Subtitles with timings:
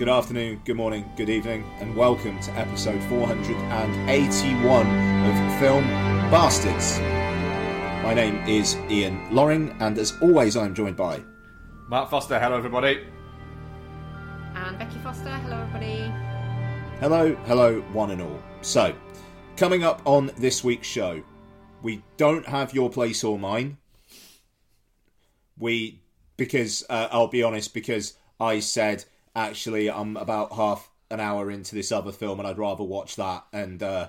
[0.00, 4.86] good afternoon, good morning, good evening, and welcome to episode 481
[5.26, 5.84] of Film
[6.30, 6.98] Bastards.
[8.02, 11.22] My name is Ian Loring, and as always, I'm joined by.
[11.86, 13.06] Mark Foster, hello everybody.
[14.54, 16.10] And Becky Foster, hello everybody.
[17.00, 18.42] Hello, hello, one and all.
[18.62, 18.94] So,
[19.58, 21.22] coming up on this week's show,
[21.82, 23.76] we don't have your place or mine.
[25.58, 26.00] We,
[26.38, 31.74] because uh, I'll be honest, because I said actually I'm about half an hour into
[31.74, 34.08] this other film and I'd rather watch that, and uh,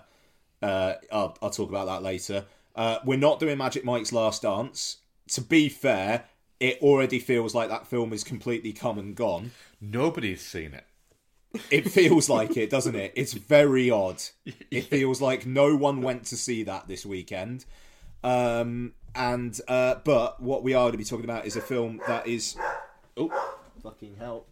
[0.62, 2.46] uh, I'll, I'll talk about that later.
[2.76, 4.98] Uh, we're not doing Magic Mike's Last Dance.
[5.30, 6.26] To be fair,
[6.60, 9.52] it already feels like that film is completely come and gone.
[9.80, 10.86] Nobody's seen it.
[11.70, 13.12] It feels like it, doesn't it?
[13.16, 14.22] It's very odd.
[14.72, 17.66] It feels like no one went to see that this weekend.
[18.24, 22.00] Um, and uh, but what we are going to be talking about is a film
[22.08, 22.56] that is.
[23.18, 23.30] Oh,
[23.84, 24.46] fucking hell!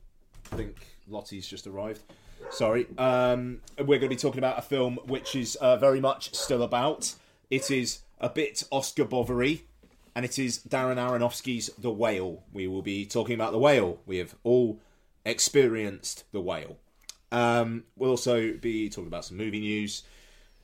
[0.52, 0.76] I think
[1.08, 2.02] Lottie's just arrived.
[2.52, 2.88] Sorry.
[2.98, 6.64] Um, we're going to be talking about a film which is uh, very much still
[6.64, 7.14] about.
[7.50, 9.64] It is a bit Oscar Bovary,
[10.16, 12.44] and it is Darren Aronofsky's The Whale.
[12.54, 14.00] We will be talking about The Whale.
[14.06, 14.80] We have all
[15.26, 16.78] experienced The Whale.
[17.31, 20.04] Um, we'll also be talking about some movie news,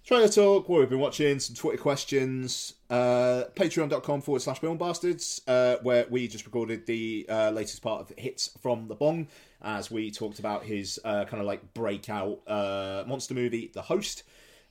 [0.05, 5.41] trailer talk, what we've been watching, some Twitter questions, uh, patreon.com forward slash film bastards,
[5.47, 9.27] uh, where we just recorded the uh, latest part of Hits from the Bong
[9.63, 14.23] as we talked about his uh, kind of like breakout uh, monster movie, The Host.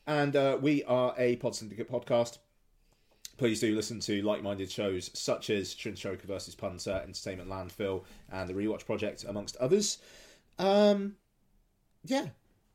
[0.06, 2.38] And uh, we are a Pod Syndicate podcast.
[3.36, 6.54] Please do listen to like-minded shows such as Shinchoka vs.
[6.54, 9.98] Punter, Entertainment Landfill, and the Rewatch Project, amongst others.
[10.60, 11.16] Um,
[12.04, 12.26] yeah,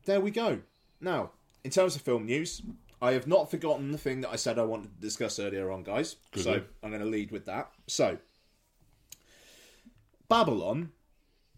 [0.03, 0.59] there we go.
[0.99, 1.31] Now,
[1.63, 2.61] in terms of film news,
[3.01, 5.83] I have not forgotten the thing that I said I wanted to discuss earlier on,
[5.83, 6.17] guys.
[6.35, 6.65] So Good.
[6.83, 7.71] I'm going to lead with that.
[7.87, 8.17] So,
[10.27, 10.91] Babylon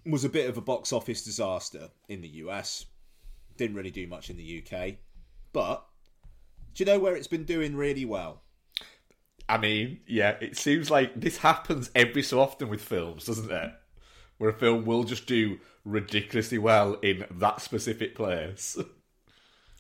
[0.06, 2.85] was a bit of a box office disaster in the US.
[3.57, 4.95] Didn't really do much in the UK.
[5.53, 5.85] But,
[6.73, 8.41] do you know where it's been doing really well?
[9.50, 13.72] I mean, yeah, it seems like this happens every so often with films, doesn't it?
[14.38, 18.78] Where a film will just do ridiculously well in that specific place.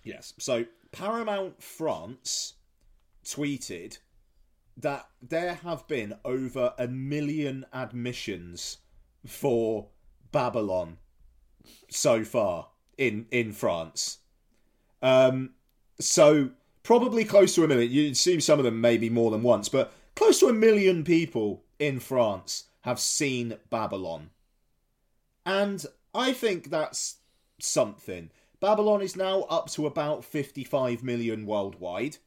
[0.03, 0.33] Yes.
[0.37, 2.53] So Paramount France
[3.23, 3.99] tweeted
[4.77, 8.77] that there have been over a million admissions
[9.25, 9.87] for
[10.31, 10.97] Babylon
[11.89, 14.19] so far in in France.
[15.01, 15.51] Um,
[15.99, 16.51] so
[16.83, 17.91] probably close to a million.
[17.91, 21.63] You'd assume some of them maybe more than once, but close to a million people
[21.79, 24.31] in France have seen Babylon.
[25.45, 27.17] And I think that's
[27.59, 28.29] something.
[28.61, 32.17] Babylon is now up to about 55 million worldwide.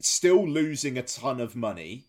[0.00, 2.04] Still losing a ton of money.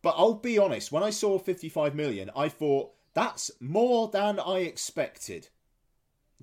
[0.00, 4.60] But I'll be honest, when I saw 55 million, I thought that's more than I
[4.60, 5.48] expected.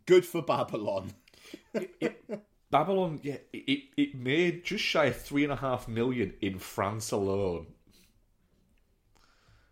[0.05, 1.13] Good for Babylon.
[2.71, 7.11] Babylon, yeah, it, it made just shy of three and a half million in France
[7.11, 7.65] alone.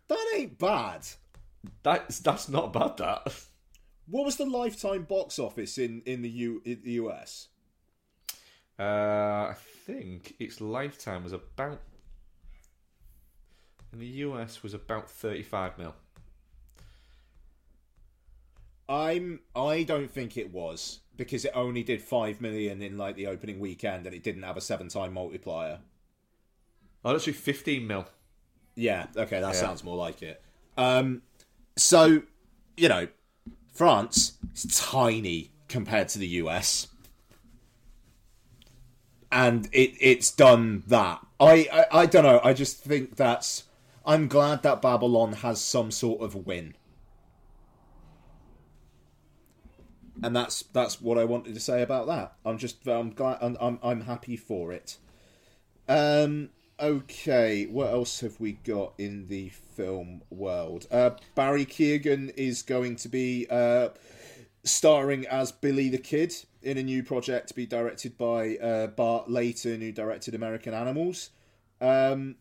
[0.08, 1.06] That ain't bad.
[1.84, 2.96] That's that's not bad.
[2.96, 3.32] That
[4.10, 7.48] What was the lifetime box office in, in the U in the US?
[8.78, 8.82] uh,
[9.50, 9.54] I
[9.86, 11.80] think its lifetime was about
[13.92, 15.94] in the US was about thirty five mil.
[18.88, 23.26] I'm I don't think it was because it only did five million in like the
[23.26, 25.80] opening weekend and it didn't have a seven time multiplier.
[27.04, 28.06] Oh, that's fifteen mil.
[28.74, 29.60] Yeah, okay, that Yeah.
[29.60, 30.42] sounds more like it.
[30.76, 31.22] Um,
[31.76, 32.22] so
[32.76, 33.08] you know,
[33.72, 36.88] France is tiny compared to the US,
[39.30, 41.20] and it it's done that.
[41.38, 42.40] I, I I don't know.
[42.42, 43.64] I just think that's.
[44.04, 46.74] I'm glad that Babylon has some sort of win.
[50.22, 52.34] and that's that's what I wanted to say about that.
[52.44, 54.98] I'm just I'm glad I'm I'm, I'm happy for it.
[55.88, 56.50] Um.
[56.80, 60.86] Okay, what else have we got in the film world?
[60.90, 63.90] Uh, Barry Keoghan is going to be uh,
[64.64, 66.32] starring as Billy the Kid
[66.62, 71.28] in a new project to be directed by uh, Bart Layton, who directed American Animals.
[71.82, 72.36] Um,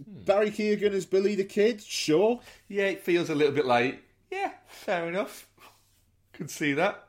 [0.00, 2.40] Barry Keoghan as Billy the Kid, sure.
[2.66, 4.02] Yeah, it feels a little bit like,
[4.32, 5.48] yeah, fair enough.
[6.32, 7.06] Could see that.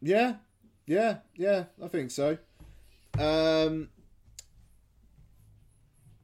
[0.00, 0.36] Yeah,
[0.86, 1.64] yeah, yeah.
[1.84, 2.38] I think so.
[3.18, 3.88] Um,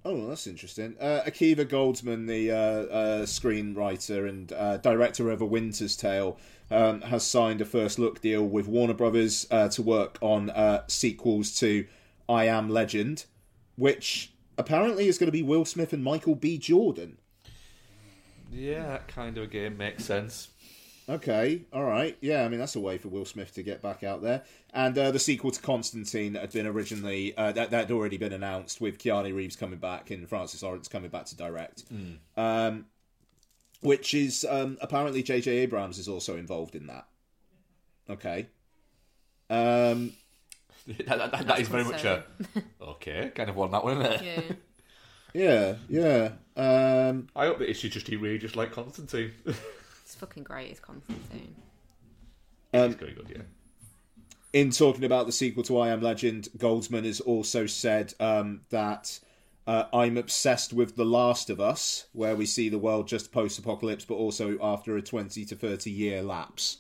[0.04, 0.96] oh, that's interesting.
[1.00, 6.38] Uh, Akiva Goldsman, the uh, uh, screenwriter and uh, director of A Winter's Tale,
[6.70, 10.84] um, has signed a first look deal with Warner Brothers uh, to work on uh,
[10.86, 11.86] sequels to
[12.28, 13.24] I Am Legend,
[13.76, 16.58] which apparently is going to be Will Smith and Michael B.
[16.58, 17.18] Jordan.
[18.50, 20.48] Yeah, that kind of a game makes sense.
[21.08, 22.18] Okay, all right.
[22.20, 24.42] Yeah, I mean that's a way for Will Smith to get back out there.
[24.74, 28.32] And uh, the sequel to Constantine had been originally uh, that that had already been
[28.32, 31.84] announced with Keanu Reeves coming back and Francis Lawrence coming back to direct.
[32.36, 32.86] Um,
[33.80, 35.50] which is um, apparently J.J.
[35.58, 37.06] Abrams is also involved in that.
[38.10, 38.48] Okay.
[39.48, 40.12] Um,
[41.06, 42.24] that, that, that is very much a
[42.82, 44.02] okay kind of one that one.
[44.02, 44.58] Isn't it?
[45.32, 45.74] Yeah.
[45.88, 47.08] yeah, yeah.
[47.08, 49.32] Um, I hope that issue should just be really just like Constantine.
[50.08, 51.54] It's fucking great, it's Constantine.
[52.72, 53.42] it's very good, yeah.
[54.54, 59.20] in talking about the sequel to I Am Legend, Goldsman has also said um, that
[59.66, 63.58] uh, I'm obsessed with The Last of Us, where we see the world just post
[63.58, 66.78] apocalypse, but also after a 20 to 30 year lapse.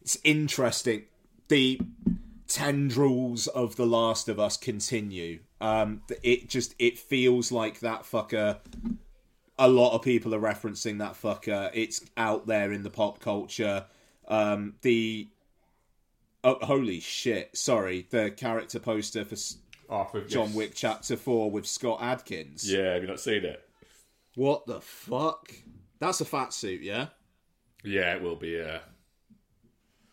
[0.00, 1.02] It's interesting.
[1.48, 1.82] The
[2.48, 5.40] tendrils of The Last of Us continue.
[5.60, 8.60] Um, it just it feels like that fucker.
[9.62, 11.70] A lot of people are referencing that fucker.
[11.72, 13.84] It's out there in the pop culture.
[14.26, 15.28] Um, the
[16.44, 17.56] Oh, holy shit!
[17.56, 19.36] Sorry, the character poster for
[19.88, 20.52] Oh, John.
[20.54, 22.68] Wick Chapter Four with Scott Adkins.
[22.68, 23.62] Yeah, have you not seen it?
[24.34, 25.52] What the fuck?
[26.00, 27.08] That's a fat suit, yeah.
[27.84, 28.48] Yeah, it will be.
[28.48, 28.78] Yeah,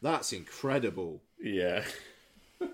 [0.04, 1.24] That's incredible.
[1.42, 1.84] yeah,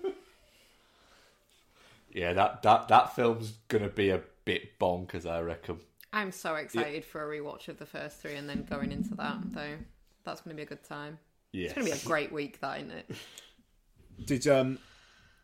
[2.12, 2.32] yeah.
[2.34, 5.78] That that that film's gonna be a bit bonkers, I reckon.
[6.16, 9.36] I'm so excited for a rewatch of the first three and then going into that,
[9.52, 9.76] though.
[10.24, 11.18] That's going to be a good time.
[11.52, 13.10] Yeah, It's going to be a great week, that, isn't it?
[14.24, 14.78] Did um,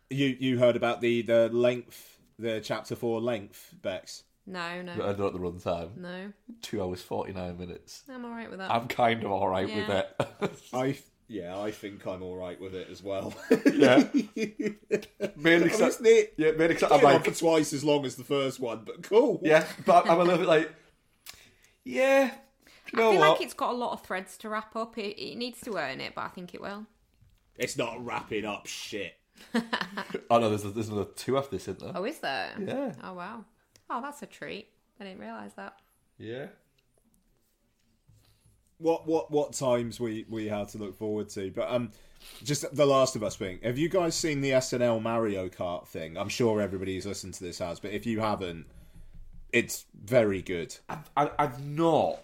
[0.08, 4.22] you you heard about the the length, the Chapter Four length, Bex?
[4.46, 5.94] No, I no, don't know the runtime.
[5.98, 6.32] no.
[6.62, 8.04] Two hours forty nine minutes.
[8.08, 8.70] I'm alright with that.
[8.70, 10.60] I'm kind of all right with it.
[10.72, 10.96] I
[11.28, 13.34] yeah, I think I'm all right with it as well.
[13.72, 14.04] yeah,
[15.36, 18.16] mainly 'cause I- Obviously, yeah, mainly 'cause I'm I'm like, for twice as long as
[18.16, 19.40] the first one, but cool.
[19.42, 20.72] yeah, but I'm a little bit like,
[21.84, 22.34] yeah.
[22.92, 23.30] You know I feel what?
[23.30, 24.98] like it's got a lot of threads to wrap up.
[24.98, 26.86] It, it needs to earn it, but I think it will.
[27.56, 29.14] It's not wrapping up shit.
[30.30, 31.92] Oh no, there's there's another two after this, isn't there?
[31.94, 32.50] Oh, is there?
[32.58, 32.92] Yeah.
[33.02, 33.44] Oh, wow.
[33.90, 34.68] Oh, that's a treat.
[35.00, 35.78] I didn't realise that.
[36.18, 36.46] Yeah.
[38.82, 41.90] What what what times we we had to look forward to but um
[42.44, 43.58] just the last of us thing.
[43.64, 46.16] Have you guys seen the snl mario kart thing?
[46.16, 48.66] I'm sure everybody who's listened to this has but if you haven't
[49.52, 50.74] it's very good.
[50.88, 52.18] I've, I, I've not,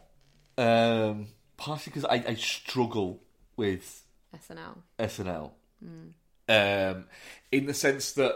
[0.57, 3.21] um, partially because I, I struggle
[3.57, 4.03] with
[4.35, 4.79] SNL.
[4.99, 5.51] SNL,
[6.49, 7.05] um,
[7.53, 8.35] in the sense that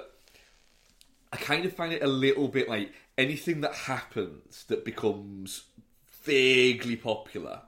[1.33, 5.64] I kind of find it a little bit like anything that happens that becomes
[6.23, 7.62] vaguely popular,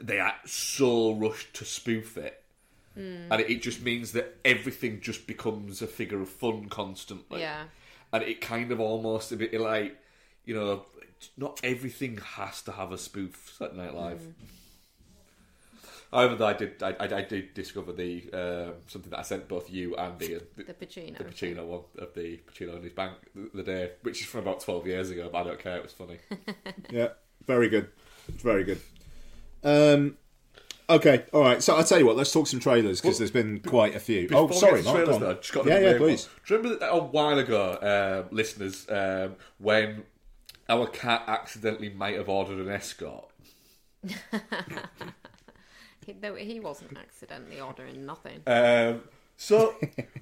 [0.00, 2.42] they are so rushed to spoof it.
[2.94, 3.30] Hmm.
[3.30, 7.64] And it, it just means that everything just becomes a figure of fun constantly Yeah.
[8.12, 9.96] and it kind of almost a bit like
[10.44, 10.84] you know
[11.36, 14.22] not everything has to have a spoof Saturday Night Live.
[16.10, 19.46] However, though, I did I, I, I did discover the uh, something that I sent
[19.46, 21.18] both you and Ian the, uh, The Pacino.
[21.18, 24.40] the Pacino one of the Pacino in his bank the, the day, which is from
[24.40, 25.28] about twelve years ago.
[25.30, 26.18] But I don't care; it was funny.
[26.90, 27.08] yeah
[27.46, 27.88] very good
[28.28, 28.80] very good
[29.64, 30.16] um
[30.88, 33.60] okay all right so i'll tell you what let's talk some trailers because there's been
[33.60, 36.10] quite a few oh sorry Mark, trailers, go though, just got yeah yeah weird one.
[36.10, 40.02] please Do you remember that a while ago, um, listeners, um, when
[40.68, 43.30] our cat accidentally might have ordered an escort?
[46.06, 48.40] He, though he wasn't accidentally ordering nothing.
[48.46, 49.02] Um,
[49.36, 49.74] so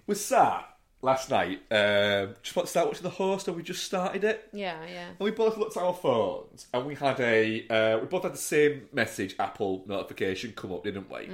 [0.06, 0.68] we sat
[1.00, 1.60] last night.
[1.70, 4.48] Um, just about to start watching the host, and we just started it.
[4.52, 5.08] yeah, yeah.
[5.08, 8.34] And we both looked at our phones, and we had a uh, we both had
[8.34, 11.30] the same message Apple notification come up, didn't we?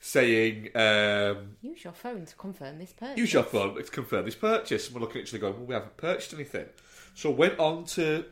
[0.00, 3.18] Saying um, Use your phone to confirm this purchase.
[3.18, 4.86] use your phone to confirm this purchase.
[4.86, 6.66] And we're looking at each other going, well, we haven't purchased anything.
[7.14, 8.24] So went on to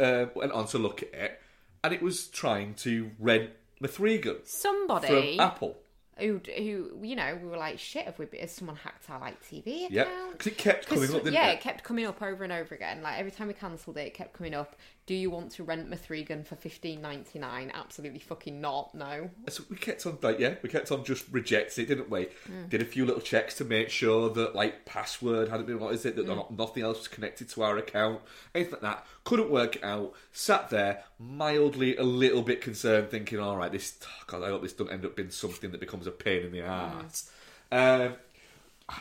[0.00, 1.40] uh, went on to look at it,
[1.82, 3.50] and it was trying to rent
[3.82, 5.06] M3GAN Somebody
[5.36, 5.76] from Apple.
[6.18, 8.26] Who, who, you know, we were like, shit, have we?
[8.40, 9.92] Has someone hacked our like TV account?
[9.92, 11.54] Yeah, because it kept coming up, yeah, it?
[11.54, 13.02] it kept coming up over and over again.
[13.02, 14.76] Like every time we cancelled it, it kept coming up.
[15.08, 17.70] Do you want to rent M3GAN for fifteen ninety nine?
[17.72, 18.94] Absolutely fucking not.
[18.94, 19.30] No.
[19.48, 22.26] So we kept on like yeah, we kept on just rejecting it, didn't we?
[22.46, 22.68] Mm.
[22.68, 26.04] Did a few little checks to make sure that like password hadn't been what is
[26.04, 26.36] it that Mm.
[26.36, 28.20] not, nothing else was connected to our account,
[28.54, 29.06] anything like that.
[29.24, 30.12] Couldn't work it out.
[30.30, 34.74] Sat there mildly a little bit concerned, thinking, all right, this God, I hope this
[34.74, 37.04] doesn't end up being something that becomes a pain in the Mm.
[37.04, 37.30] ass.
[37.72, 38.14] Um,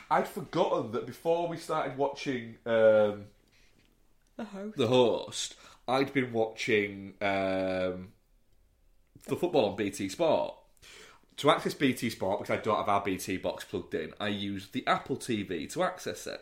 [0.09, 3.25] I'd forgotten that before we started watching um,
[4.37, 4.77] The host.
[4.77, 5.55] the host,
[5.87, 8.09] I'd been watching um,
[9.27, 10.55] the football on BT Sport.
[11.37, 14.73] To access BT Sport, because I don't have our BT box plugged in, I used
[14.73, 16.41] the Apple TV to access it.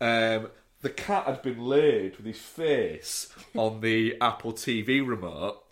[0.00, 0.50] Um,
[0.80, 5.62] the cat had been laid with his face on the Apple TV remote.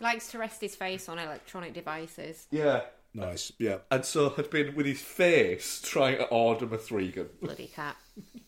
[0.00, 2.46] Likes to rest his face on electronic devices.
[2.50, 2.82] Yeah.
[3.12, 3.50] Nice.
[3.58, 3.78] Yeah.
[3.90, 7.28] And so had been with his face trying to order M3GAN.
[7.40, 7.96] Bloody cat.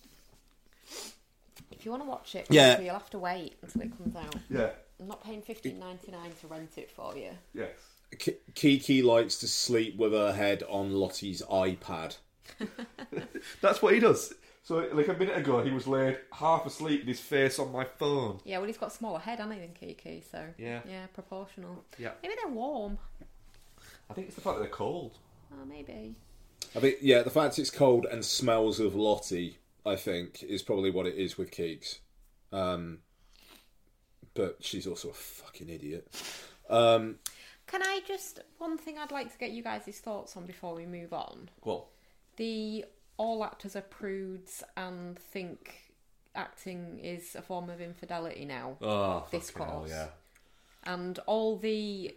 [1.78, 2.80] If you want to watch it, Yeah.
[2.80, 4.34] you'll have to wait until it comes out.
[4.50, 4.70] Yeah.
[5.00, 7.30] I'm not paying fifteen ninety nine to rent it for you.
[7.54, 7.70] Yes.
[8.18, 12.16] K- Kiki likes to sleep with her head on Lottie's iPad.
[13.60, 14.34] That's what he does.
[14.64, 17.84] So, like a minute ago, he was laid half asleep with his face on my
[17.84, 18.40] phone.
[18.44, 20.22] Yeah, well, he's got a smaller head, hasn't he, than Kiki?
[20.30, 20.80] So Yeah.
[20.88, 21.84] yeah, proportional.
[21.98, 22.12] Yeah.
[22.22, 22.98] Maybe they're warm.
[24.10, 25.16] I think it's the fact that they're cold.
[25.52, 26.14] Oh, maybe.
[26.76, 29.58] I think, yeah, the fact it's cold and smells of Lottie,
[29.88, 31.98] I think, is probably what it is with Keeks.
[32.52, 32.98] Um,
[34.34, 36.06] but she's also a fucking idiot.
[36.70, 37.16] Um,
[37.66, 40.86] Can I just one thing I'd like to get you guys' thoughts on before we
[40.86, 41.50] move on?
[41.64, 41.88] Well,
[42.36, 42.84] The
[43.16, 45.92] all actors are prudes and think
[46.34, 48.76] acting is a form of infidelity now.
[48.80, 50.06] oh, This fucking hell, yeah.
[50.84, 52.14] and all the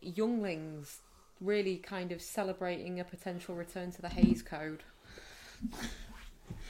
[0.00, 1.00] younglings
[1.40, 4.84] really kind of celebrating a potential return to the Hays Code.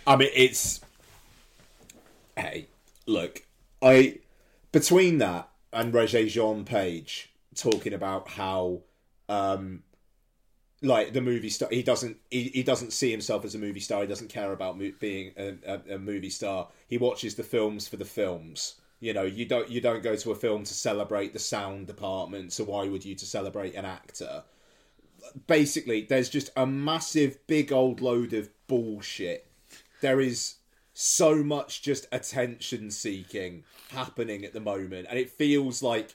[0.06, 0.80] I mean, it's.
[2.36, 2.68] Hey,
[3.06, 3.42] look,
[3.82, 4.18] I
[4.72, 8.80] between that and Regé-Jean Page talking about how,
[9.28, 9.82] um,
[10.82, 14.02] like the movie star, he doesn't he, he doesn't see himself as a movie star.
[14.02, 16.68] He doesn't care about mo- being a, a, a movie star.
[16.86, 18.76] He watches the films for the films.
[19.00, 22.52] You know, you don't you don't go to a film to celebrate the sound department.
[22.52, 24.44] So why would you to celebrate an actor?
[25.46, 29.47] basically there's just a massive big old load of bullshit
[30.00, 30.56] there is
[30.92, 36.14] so much just attention seeking happening at the moment and it feels like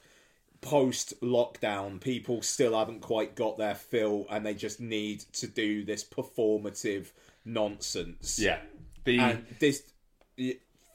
[0.60, 5.84] post lockdown people still haven't quite got their fill and they just need to do
[5.84, 7.06] this performative
[7.44, 8.58] nonsense Yeah.
[9.04, 9.82] The, and this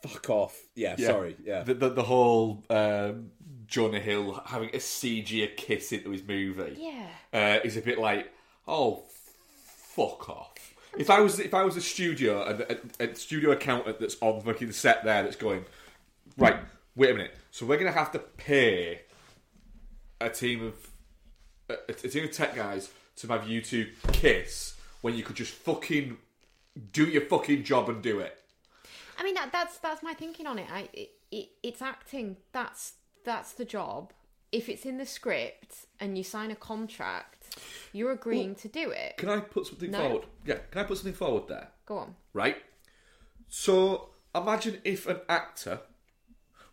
[0.02, 1.08] fuck off yeah, yeah.
[1.08, 3.32] sorry yeah The, the, the whole um,
[3.70, 6.76] Jonah Hill having a CG a kiss into his movie.
[6.78, 7.08] Yeah.
[7.34, 8.32] uh, is a bit like,
[8.68, 9.04] oh,
[9.96, 10.49] fuck off.
[11.00, 12.62] If I was if I was a studio and
[13.00, 15.66] a, a studio accountant that's on fucking set there that's going,
[16.38, 16.58] right,
[16.96, 19.02] wait a minute, so we're gonna have to pay
[20.20, 20.74] a team of
[21.70, 25.54] a, a team of tech guys to have you two kiss when you could just
[25.54, 26.18] fucking
[26.92, 28.38] do your fucking job and do it.
[29.18, 30.68] I mean that, that's that's my thinking on it.
[30.70, 32.36] I it, it, it's acting.
[32.52, 34.12] That's that's the job.
[34.52, 37.56] If it's in the script and you sign a contract,
[37.94, 39.18] you're agreeing to do it.
[39.18, 40.00] Can I put something No.
[40.00, 40.26] forward?
[40.46, 41.68] Yeah, can I put something forward there?
[41.86, 42.16] Go on.
[42.34, 42.58] right?
[43.48, 45.82] So imagine if an actor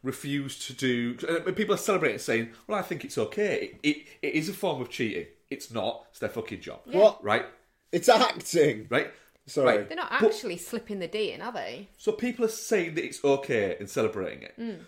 [0.02, 1.16] refused to do.
[1.28, 3.76] uh, People are celebrating, saying, "Well, I think it's okay.
[3.82, 5.26] It, it, it is a form of cheating.
[5.50, 6.06] It's not.
[6.10, 7.22] It's their fucking job." What?
[7.24, 7.46] Right?
[7.92, 9.10] it's acting Right?
[9.46, 9.88] sorry Right.
[9.88, 11.88] They're not But- actually slipping the D in, are they?
[11.96, 14.80] So people are saying that it's okay and celebrating it.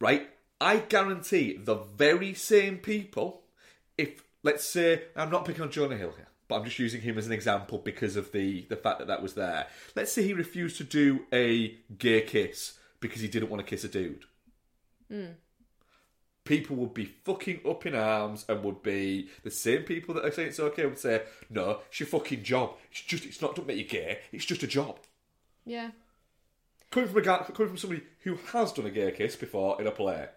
[0.00, 0.28] Right?
[0.62, 3.42] I guarantee the very same people,
[3.98, 7.18] if let's say I'm not picking on Jonah Hill here, but I'm just using him
[7.18, 9.66] as an example because of the the fact that that was there.
[9.96, 13.82] Let's say he refused to do a gay kiss because he didn't want to kiss
[13.82, 14.24] a dude.
[15.08, 15.32] Hmm.
[16.44, 20.30] People would be fucking up in arms and would be the same people that are
[20.32, 22.74] saying it's okay would say, "No, it's your fucking job.
[22.90, 24.20] It's just it's not to make you gay.
[24.32, 24.98] It's just a job."
[25.64, 25.90] Yeah.
[26.90, 29.86] coming from a guy, coming from somebody who has done a gay kiss before in
[29.88, 30.28] a play.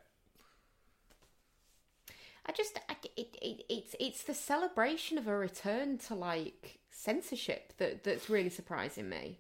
[2.48, 7.74] I just I, it, it, it's it's the celebration of a return to like censorship
[7.78, 9.40] that that's really surprising me.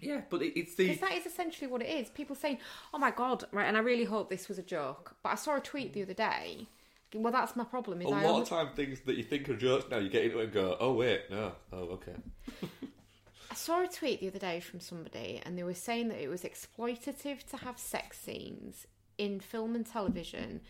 [0.00, 2.08] Yeah, but it, it's the Because that is essentially what it is.
[2.10, 2.58] People saying,
[2.92, 5.16] "Oh my god!" Right, and I really hope this was a joke.
[5.22, 6.66] But I saw a tweet the other day.
[7.14, 8.02] Well, that's my problem.
[8.02, 10.10] Is a I lot only- of time things that you think are jokes now you
[10.10, 12.14] get into it and go, oh wait, no, oh okay.
[13.50, 16.28] I saw a tweet the other day from somebody, and they were saying that it
[16.28, 18.86] was exploitative to have sex scenes
[19.16, 20.60] in film and television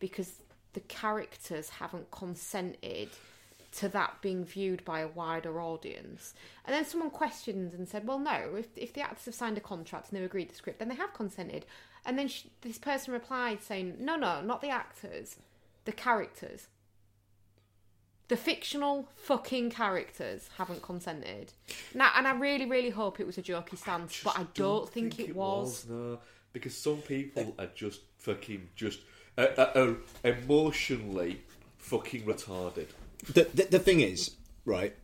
[0.00, 0.40] because
[0.72, 3.08] the characters haven't consented
[3.72, 6.34] to that being viewed by a wider audience.
[6.64, 9.62] And then someone questioned and said, well, no, if, if the actors have signed a
[9.62, 11.64] contract and they've agreed to the script, then they have consented.
[12.04, 15.36] And then sh this person replied saying, no, no, not the actors,
[15.84, 16.68] the characters.
[18.28, 21.52] The fictional fucking characters haven't consented.
[21.94, 25.18] Now, and I really, really hope it was a jokey stance, but I don't, think,
[25.18, 25.86] it, was.
[25.88, 26.18] No,
[26.52, 29.00] because some people are just fucking just
[29.38, 31.40] uh, uh, uh, emotionally
[31.78, 32.88] fucking retarded.
[33.26, 34.32] the, the the thing is,
[34.64, 34.94] right?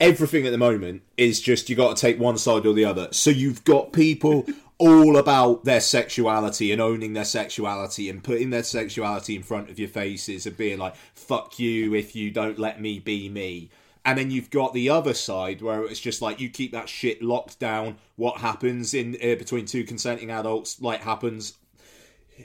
[0.00, 3.08] Everything at the moment is just you got to take one side or the other.
[3.10, 4.46] So you've got people
[4.78, 9.78] all about their sexuality and owning their sexuality and putting their sexuality in front of
[9.78, 13.70] your faces and being like, "Fuck you if you don't let me be me."
[14.04, 17.22] And then you've got the other side where it's just like you keep that shit
[17.22, 17.98] locked down.
[18.16, 21.58] What happens in uh, between two consenting adults, like happens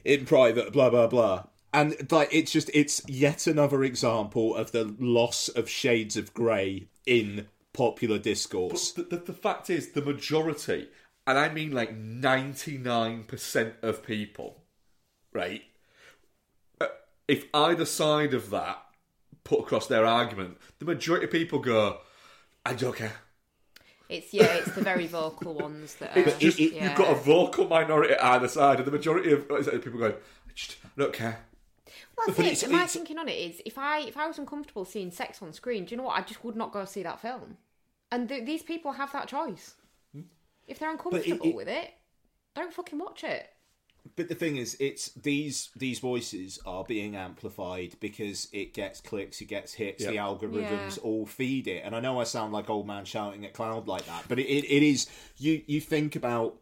[0.04, 1.46] in private, blah blah blah.
[1.74, 6.88] And like it's just it's yet another example of the loss of shades of grey
[7.06, 8.92] in popular discourse.
[8.92, 10.90] The, the, the fact is, the majority,
[11.26, 14.64] and I mean like 99% of people,
[15.34, 15.64] right?
[16.80, 16.88] uh,
[17.28, 18.84] If either side of that
[19.44, 22.02] put across their argument, the majority of people go,
[22.66, 23.14] I don't care.
[24.14, 26.20] It's yeah, it's the very vocal ones that are.
[26.40, 26.88] It's yeah.
[26.90, 30.52] you've got a vocal minority at either side, and the majority of people going, I
[30.54, 31.40] just don't care.
[32.18, 32.40] Well, it.
[32.40, 35.42] it's- My it's- thinking on it is, if I if I was uncomfortable seeing sex
[35.42, 36.18] on screen, do you know what?
[36.20, 37.58] I just would not go see that film.
[38.12, 39.76] And th- these people have that choice.
[40.14, 40.22] Hmm?
[40.68, 41.92] If they're uncomfortable it- with it,
[42.56, 43.50] don't fucking watch it.
[44.16, 49.42] But the thing is, it's these these voices are being amplified because it gets clicks,
[49.42, 51.04] it gets hits, the algorithms Yeah.
[51.04, 51.84] all feed it.
[51.86, 54.48] And I know I sound like old man shouting at cloud like that, but it,
[54.48, 56.58] it, it is you you think about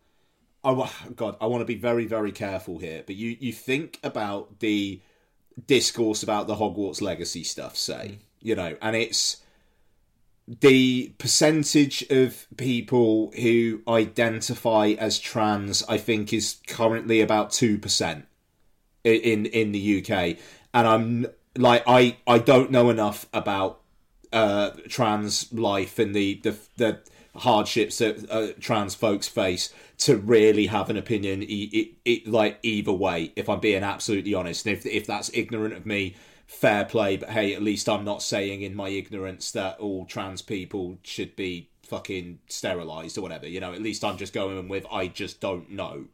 [0.64, 4.60] oh god, I want to be very very careful here, but you you think about
[4.60, 5.02] the
[5.68, 8.18] discourse about the Hogwarts legacy stuff, say, mm.
[8.40, 9.41] you know, and it's
[10.48, 18.26] the percentage of people who identify as trans, I think, is currently about two percent
[19.04, 20.38] in in the UK,
[20.74, 21.28] and I'm
[21.58, 23.82] like I I don't know enough about
[24.34, 27.00] uh, trans life and the the the
[27.36, 32.92] hardships that uh, trans folks face to really have an opinion e- e- like either
[32.92, 34.66] way if i'm being absolutely honest.
[34.66, 36.16] And if if that's ignorant of me
[36.52, 40.42] fair play but hey at least i'm not saying in my ignorance that all trans
[40.42, 44.86] people should be fucking sterilized or whatever you know at least i'm just going with
[44.92, 46.06] i just don't know.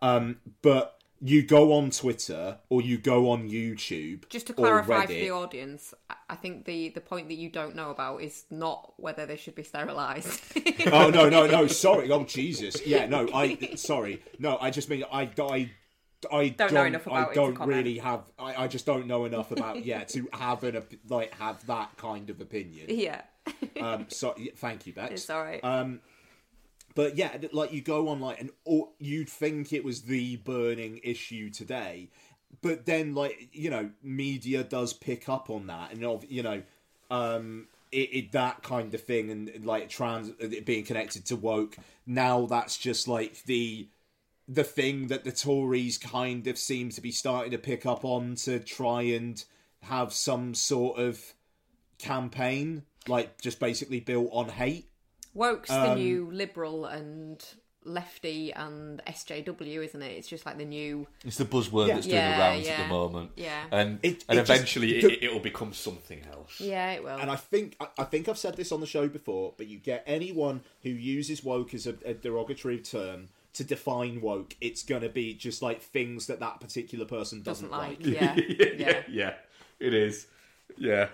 [0.00, 5.12] Um but you go on twitter or you go on youtube Just to clarify for
[5.12, 8.94] the audience, I- I think the the point that you don't know about is not
[8.96, 10.40] whether they should be sterilised.
[10.90, 12.10] oh no no no sorry.
[12.10, 12.84] Oh jesus.
[12.86, 14.22] Yeah no i sorry.
[14.38, 15.70] No i just mean i i
[16.30, 18.22] I don't, know enough about I don't really have.
[18.38, 22.30] I, I just don't know enough about yeah to have an like have that kind
[22.30, 22.86] of opinion.
[22.88, 23.22] yeah,
[23.80, 25.12] Um, so thank you, Bex.
[25.12, 25.62] it's all right.
[25.64, 26.00] Um,
[26.94, 31.00] but yeah, like you go on like and or you'd think it was the burning
[31.02, 32.10] issue today,
[32.60, 36.62] but then like you know media does pick up on that and of you know
[37.10, 41.76] um it, it that kind of thing and like trans it being connected to woke
[42.06, 43.86] now that's just like the
[44.52, 48.34] the thing that the Tories kind of seem to be starting to pick up on
[48.36, 49.42] to try and
[49.82, 51.34] have some sort of
[51.98, 54.88] campaign like just basically built on hate
[55.34, 57.42] Woke's um, the new liberal and
[57.84, 60.12] lefty and SJW, isn't it?
[60.12, 61.08] It's just like the new.
[61.24, 61.94] It's the buzzword Yeah.
[61.94, 62.72] that's doing Yeah, the rounds yeah.
[62.74, 63.30] at the moment.
[63.36, 63.64] Yeah.
[63.72, 66.60] And, It- and it just- eventually the- it, it'll become something else.
[66.60, 67.16] Yeah, it will.
[67.16, 69.78] And I think I, I think I've said this on the show before, but you
[69.78, 75.08] get anyone who uses woke as a, a derogatory term to define woke, it's gonna
[75.08, 78.04] be just like things that that particular person doesn't, doesn't like.
[78.04, 78.06] like.
[78.06, 79.02] Yeah, yeah, yeah.
[79.08, 79.34] yeah,
[79.80, 80.26] it is.
[80.78, 81.08] Yeah.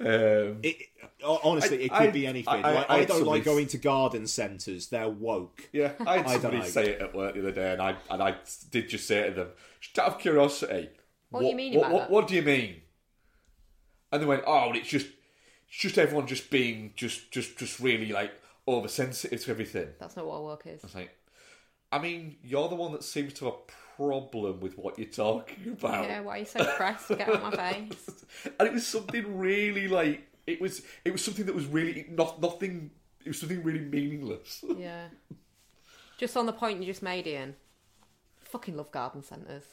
[0.00, 0.76] Um, It,
[1.22, 2.52] ho- honestly, I- it could I- be anything.
[2.64, 4.88] I- I- like, I I, don't like going to garden centres.
[4.88, 5.68] They're woke.
[5.72, 6.68] yeah, I had I don't somebody know.
[6.68, 8.34] say it at work the other day, and I and I
[8.70, 9.48] did just say to them,
[9.80, 10.90] just out of curiosity,
[11.30, 12.82] What do you mean what, what, what do you mean?
[14.12, 15.06] And they went, oh, it's just,
[15.68, 18.32] it's just everyone just being just, just, just really like
[18.68, 19.88] oversensitive to everything.
[19.98, 20.80] That's not what woke is.
[20.84, 21.10] I was like,
[21.94, 25.72] I mean, you're the one that seems to have a problem with what you're talking
[25.78, 26.04] about.
[26.08, 27.08] Yeah, why are you so pressed?
[27.08, 28.24] To get out of my face.
[28.58, 32.40] and it was something really like it was it was something that was really not
[32.42, 32.90] nothing
[33.24, 35.06] it was something really meaningless Yeah.
[36.18, 37.54] Just on the point you just made, Ian.
[38.44, 39.64] Fucking love garden centres.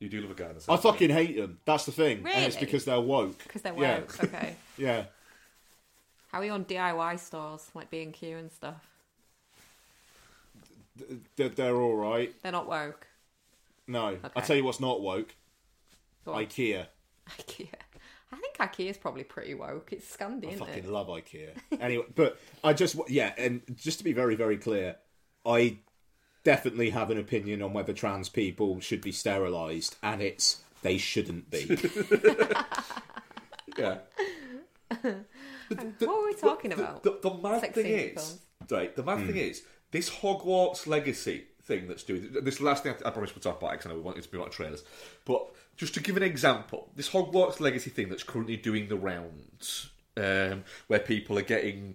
[0.00, 0.78] you do love a garden centre.
[0.78, 1.58] I fucking hate them.
[1.64, 3.38] That's the thing, and it's because they're woke.
[3.42, 3.98] Because they're Yeah.
[4.00, 4.24] woke.
[4.24, 4.56] Okay.
[4.78, 5.04] Yeah.
[6.32, 8.86] How are you on DIY stores like B and Q and stuff?
[11.36, 12.34] They're, they're all right.
[12.42, 13.06] They're not woke.
[13.86, 14.40] No, I Okay.
[14.42, 15.34] tell you what's not woke.
[16.24, 16.44] Go on.
[16.44, 16.86] IKEA.
[17.30, 17.68] IKEA.
[18.30, 19.92] I think IKEA is probably pretty woke.
[19.92, 20.90] It's Scandi, I isn't fucking it?
[20.90, 21.50] love IKEA.
[21.80, 24.96] Anyway, but I just yeah, and just to be very very clear,
[25.46, 25.78] I
[26.44, 31.50] definitely have an opinion on whether trans people should be sterilised, and it's they shouldn't
[31.50, 31.78] be.
[33.78, 33.98] Yeah.
[35.68, 37.02] What were we talking the, about?
[37.02, 38.40] The, the mad Sex thing is, films.
[38.70, 38.96] right?
[38.96, 39.36] The mad thing hmm.
[39.36, 43.60] is, this Hogwarts Legacy thing that's doing this last thing I, I promise we'll talk
[43.60, 44.84] about because I know we want it to be about trailers,
[45.24, 49.90] but just to give an example, this Hogwarts Legacy thing that's currently doing the rounds,
[50.16, 51.94] um, where people are getting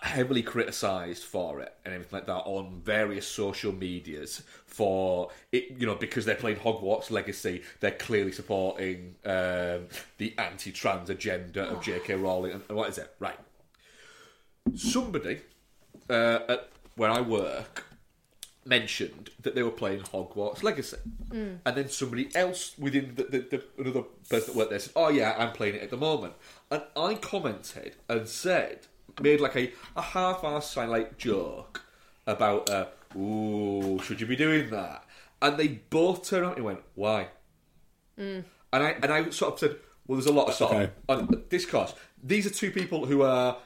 [0.00, 5.86] heavily criticised for it and everything like that on various social medias for it you
[5.86, 12.14] know because they're playing Hogwarts Legacy they're clearly supporting um, the anti-trans agenda of J.K.
[12.14, 13.38] Rowling and what is it right
[14.74, 15.40] somebody
[16.08, 17.86] uh, at where I work
[18.64, 21.58] mentioned that they were playing Hogwarts Legacy, mm.
[21.64, 25.08] and then somebody else within the, the, the another person that worked there said, "Oh
[25.08, 26.34] yeah, I'm playing it at the moment,"
[26.70, 28.86] and I commented and said,
[29.20, 31.82] made like a, a half-assed kind of like joke
[32.26, 35.04] about, uh, "Ooh, should you be doing that?"
[35.40, 37.28] And they both turned around and went, "Why?"
[38.18, 38.44] Mm.
[38.72, 39.76] And I and I sort of said,
[40.06, 40.90] "Well, there's a lot of sort Okay.
[41.08, 41.94] of on uh, discourse.
[42.22, 43.58] These are two people who are."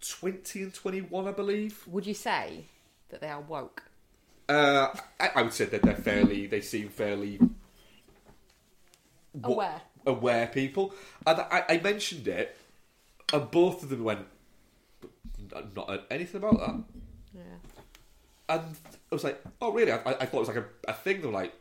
[0.00, 1.82] 20 and 21, I believe.
[1.86, 2.64] Would you say
[3.08, 3.82] that they are woke?
[4.48, 6.46] Uh, I, I would say that they're fairly.
[6.46, 7.38] They seem fairly
[9.34, 9.80] wa- Aware.
[10.06, 10.94] aware people.
[11.26, 12.56] And I, I mentioned it,
[13.32, 14.26] and both of them went,
[15.74, 16.82] "Not heard anything about that."
[17.34, 17.42] Yeah.
[18.48, 18.62] And
[19.10, 21.20] I was like, "Oh, really?" I, I thought it was like a, a thing.
[21.20, 21.52] They were like,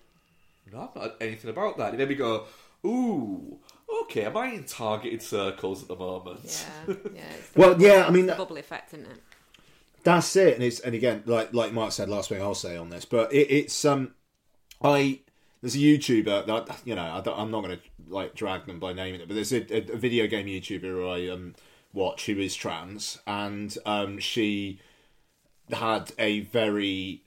[0.72, 2.46] "No, I've not heard anything about that." And then we go,
[2.86, 3.58] "Ooh,
[4.04, 4.26] okay.
[4.26, 6.42] Am I in targeted circles at the moment?"
[6.88, 6.96] Yeah.
[7.14, 7.22] Yeah.
[7.38, 9.22] It's the, well, yeah, I mean the bubble effect, isn't it?
[10.04, 12.90] That's it, and it's and again, like like Mark said last week, I'll say on
[12.90, 14.14] this, but it, it's um,
[14.82, 15.22] I
[15.62, 18.80] there's a YouTuber that you know I don't, I'm not going to like drag them
[18.80, 21.56] by naming it, but there's a, a, a video game YouTuber who I um
[21.92, 24.80] watch who is trans, and um she
[25.72, 27.24] had a very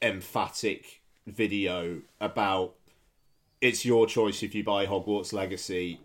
[0.00, 2.76] emphatic video about
[3.60, 6.00] it's your choice if you buy Hogwarts Legacy,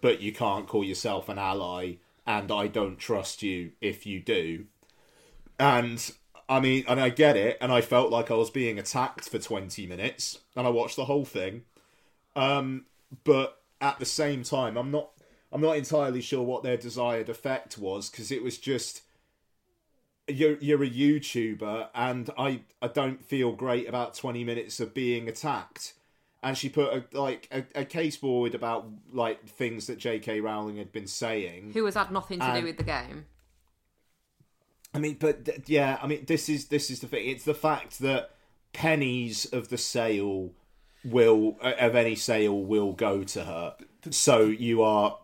[0.00, 1.94] but you can't call yourself an ally,
[2.26, 4.66] and I don't trust you if you do.
[5.58, 6.10] And
[6.48, 9.38] I mean, and I get it, and I felt like I was being attacked for
[9.38, 11.62] 20 minutes, and I watched the whole thing.
[12.34, 12.86] Um,
[13.24, 15.10] but at the same time, I'm not,
[15.52, 19.02] I'm not entirely sure what their desired effect was because it was just
[20.28, 25.28] you're you're a YouTuber, and I I don't feel great about 20 minutes of being
[25.28, 25.94] attacked.
[26.42, 30.40] And she put a, like a, a case forward about like things that J.K.
[30.40, 31.72] Rowling had been saying.
[31.74, 33.26] Who has had nothing to And- do with the game?
[34.94, 37.28] I mean, but th- yeah, I mean, this is this is the thing.
[37.28, 38.30] It's the fact that
[38.72, 40.52] pennies of the sale
[41.04, 43.76] will uh, of any sale will go to her.
[44.10, 45.18] So you are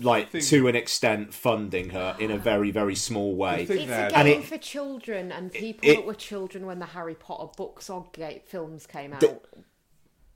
[0.00, 3.62] like thing- to an extent funding her in a very very small way.
[3.68, 6.86] It's a And game it- for children and people it- that were children when the
[6.86, 9.20] Harry Potter books or ga- films came out.
[9.20, 9.40] The-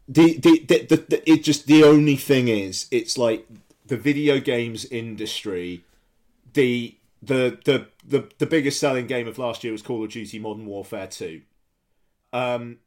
[0.09, 3.47] the, the, the, the, it just the only thing is it's like
[3.87, 5.85] the video games industry
[6.55, 10.39] the the the the, the biggest selling game of last year was Call of Duty
[10.39, 11.43] Modern Warfare 2
[12.33, 12.79] um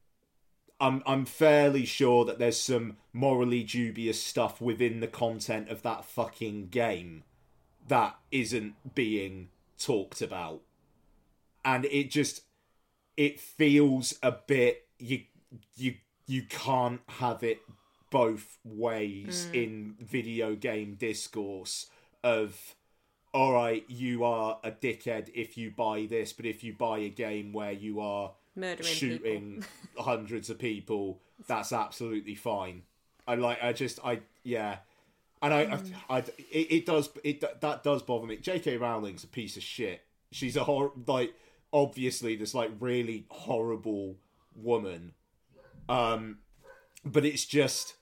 [0.82, 6.06] I'm I'm fairly sure that there's some morally dubious stuff within the content of that
[6.06, 7.24] fucking game
[7.88, 10.62] that isn't being talked about.
[11.64, 12.42] And it just
[13.16, 15.22] it feels a bit you
[15.76, 15.96] you
[16.28, 17.60] you can't have it
[18.10, 19.64] both ways mm.
[19.64, 21.88] in video game discourse
[22.24, 22.76] of
[23.34, 27.10] all right you are a dickhead if you buy this but if you buy a
[27.10, 29.64] game where you are Murdering shooting
[29.98, 32.84] hundreds of people that's absolutely fine
[33.28, 34.78] i like i just i yeah
[35.42, 35.94] and I, I, mm.
[36.10, 38.38] I it, it does it that does bother me.
[38.38, 38.78] J.K.
[38.78, 40.02] Rowling's a piece of shit.
[40.32, 41.34] She's a hor like
[41.74, 44.18] obviously this like really horrible
[44.56, 45.14] woman.
[45.90, 46.40] Um,
[47.04, 47.96] but it's just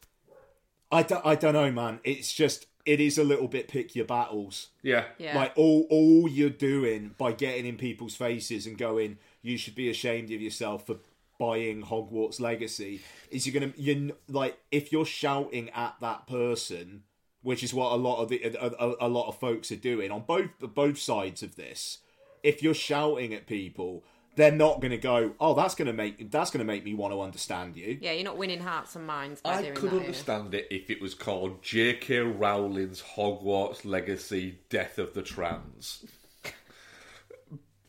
[0.92, 2.00] I don't, I don't know, man.
[2.04, 4.70] It's just it is a little bit pick your battles.
[4.82, 5.06] Yeah.
[5.18, 5.36] Yeah.
[5.38, 9.90] Like all all you're doing by getting in people's faces and going, you should be
[9.90, 10.98] ashamed of yourself for
[11.40, 13.02] buying Hogwarts Legacy.
[13.30, 17.04] Is you're gonna you like if you're shouting at that person,
[17.44, 20.12] which is what a lot of the a, a, a lot of folks are doing
[20.12, 22.00] on both both sides of this.
[22.42, 24.04] If you're shouting at people,
[24.40, 26.94] they're not going to go, "Oh, that's going to make that's going to make me
[26.94, 29.90] want to understand you." Yeah, you're not winning hearts and minds by I doing could
[29.92, 29.96] that.
[29.96, 30.06] are you?
[30.06, 32.20] understand it if it was called J.K.
[32.20, 36.06] Rowling's Hogwarts Legacy Death of the Trans.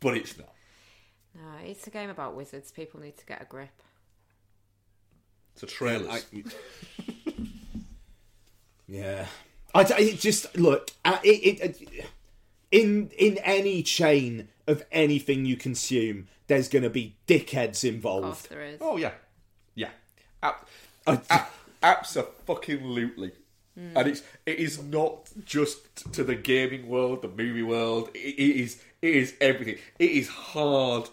[0.01, 0.53] but it's not.
[1.35, 2.71] No, it's a game about wizards.
[2.73, 3.71] People need to get a grip.
[5.55, 6.19] It's a trailer.
[8.89, 9.27] Yeah,
[9.73, 12.07] I, it just look uh, it, it, it-
[12.73, 16.29] in in any chain of anything you consume.
[16.51, 18.51] There's going to be dickheads Of course involved.
[18.51, 18.79] there is.
[18.81, 19.13] Oh yeah,
[19.77, 19.91] yeah,
[20.43, 20.67] Ab-
[21.07, 21.47] I- a-
[21.83, 23.33] absolutely.
[23.77, 28.11] And it's it is not just to the gaming world, the movie world.
[28.15, 29.77] It, it is it is everything.
[29.99, 31.09] It is hard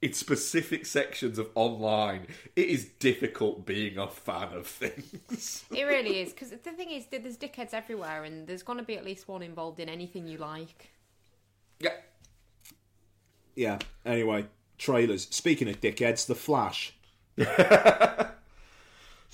[0.00, 2.26] in specific sections of online.
[2.54, 5.64] It is difficult being a fan of things.
[5.74, 8.84] It really is because the thing is, that there's dickheads everywhere, and there's going to
[8.84, 10.90] be at least one involved in anything you like.
[11.80, 11.94] yeah,
[13.54, 13.78] Yeah.
[14.04, 14.46] Anyway,
[14.78, 15.28] trailers.
[15.30, 16.94] Speaking of dickheads, The Flash.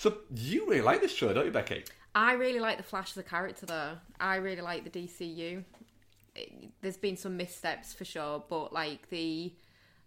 [0.01, 1.85] So you really like this show, don't you, Becky?
[2.15, 3.99] I really like the Flash as a character, though.
[4.19, 5.63] I really like the DCU.
[6.35, 9.53] It, there's been some missteps for sure, but like the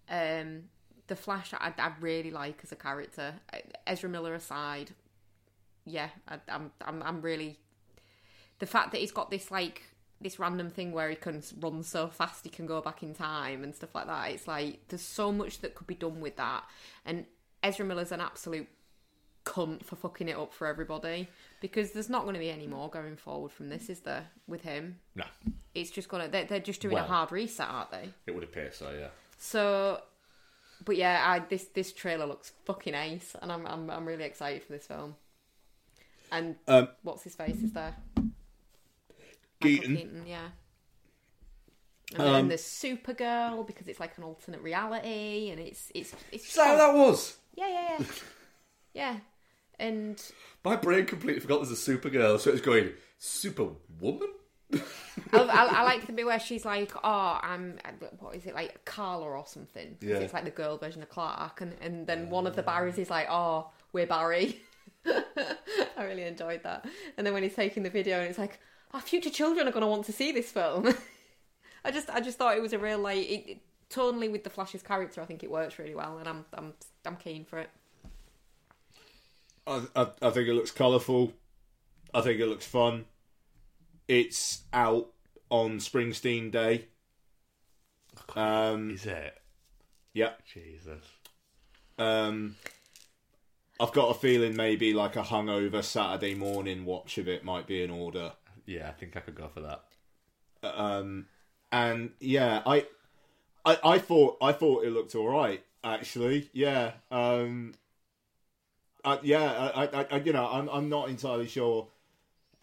[0.10, 0.63] um
[1.06, 3.36] the Flash, I, I really like as a character.
[3.86, 4.95] Ezra Miller aside,
[5.86, 7.60] yeah, I, I'm I'm I'm really
[8.58, 9.84] the fact that he's got this like
[10.23, 13.63] this random thing where he can run so fast he can go back in time
[13.63, 14.31] and stuff like that.
[14.31, 16.63] It's like there's so much that could be done with that,
[17.05, 17.25] and
[17.62, 18.67] Ezra Miller's an absolute
[19.45, 21.27] cunt for fucking it up for everybody
[21.59, 24.25] because there's not going to be any more going forward from this, is there?
[24.47, 25.25] With him, No,
[25.75, 27.03] it's just gonna they're, they're just doing Well.
[27.03, 28.09] a hard reset, aren't they?
[28.25, 28.89] it would appear so.
[28.97, 29.07] Yeah.
[29.38, 30.01] So,
[30.86, 34.63] but yeah, I, this this trailer looks fucking ace, and I'm I'm I'm really excited
[34.63, 35.15] for this film.
[36.31, 37.95] And Um, what's his face is there?
[39.63, 39.95] Keaton.
[39.95, 40.49] Keaton, yeah.
[42.15, 46.47] And Um, then there's Supergirl because it's like an alternate reality, and it's it's it's
[46.47, 47.38] Is that how that was?
[47.56, 47.99] yeah yeah yeah
[48.93, 49.19] yeah.
[49.80, 50.21] And
[50.63, 54.34] My brain completely forgot there's a Supergirl, so it's going Superwoman.
[55.32, 57.80] I, I, I like the bit where she's like, "Oh, I'm
[58.19, 60.17] what is it like Carla or something?" Yeah.
[60.17, 63.10] It's like the girl version of Clark, and and then one of the Barrys is
[63.10, 64.62] like, "Oh, we're Barry."
[65.06, 66.86] I really enjoyed that.
[67.17, 68.60] And then when he's taking the video, and it's like,
[68.93, 70.93] "Our future children are going to want to see this film."
[71.86, 73.58] I just I just thought it was a real like it, it,
[73.89, 75.21] tonally with the Flash's character.
[75.21, 76.73] I think it works really well, and I'm I'm
[77.06, 77.69] I'm keen for it.
[79.65, 81.34] I, I, I think it looks colourful.
[82.13, 83.06] I think it looks fun.
[84.08, 85.10] It's out
[85.49, 86.88] on Springsteen Day.
[88.36, 89.38] Um, Is it?
[90.13, 90.32] yeah.
[90.51, 91.03] Jesus.
[91.97, 92.56] Um,
[93.79, 97.84] I've got a feeling maybe like a hungover Saturday morning watch of it might be
[97.84, 98.34] in order.
[98.65, 99.84] Yeah, I think I could go for that.
[100.63, 101.28] Um,
[101.71, 102.86] and yeah, I,
[103.65, 106.49] I, I thought I thought it looked all right actually.
[106.54, 106.93] Yeah.
[107.12, 107.73] Um,
[109.04, 109.71] uh, yeah.
[109.76, 111.88] I, I, I, you know, I'm, I'm not entirely sure.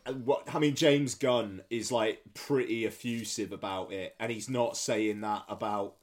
[0.06, 4.76] uh, What I mean, James Gunn is like pretty effusive about it, and he's not
[4.76, 5.96] saying that about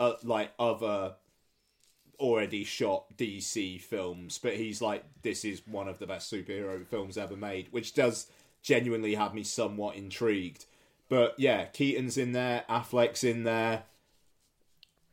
[0.00, 1.14] uh, like other
[2.18, 7.16] already shot DC films, but he's like, this is one of the best superhero films
[7.16, 8.26] ever made, which does
[8.62, 10.66] genuinely had me somewhat intrigued.
[11.08, 13.84] But yeah, Keaton's in there, Affleck's in there.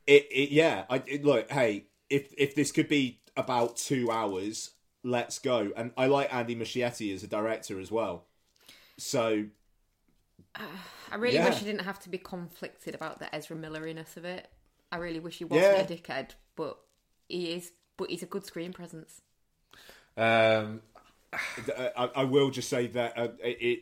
[0.06, 0.86] It, it yeah.
[0.90, 4.72] I it, look, hey, if if this could be about two hours,
[5.04, 5.72] let's go.
[5.76, 8.26] And I like Andy Muschietti as a director as well.
[8.98, 9.46] So
[10.56, 11.50] I really Yeah.
[11.50, 14.50] wish I didn't have to be conflicted about the Ezra Milleriness of it.
[14.92, 15.84] I really wish he wasn't Yeah.
[15.84, 16.80] a dickhead, but
[17.28, 17.72] he is.
[17.98, 19.22] But he's a good screen presence.
[20.16, 20.97] Um, uh,
[21.98, 23.80] I, I will just say that uh, it, it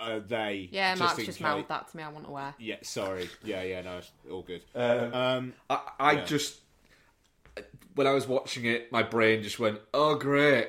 [0.00, 2.02] uh, they Yeah, just Mark's in just case- mouthed that to me.
[2.02, 2.54] I want to wear.
[2.58, 3.28] Yeah, sorry.
[3.44, 4.62] Yeah, yeah, no, it's all good.
[4.74, 6.24] um, Um, I, I Yeah.
[6.24, 6.60] just
[7.94, 10.68] when I was watching it, my brain just went, "Oh, great,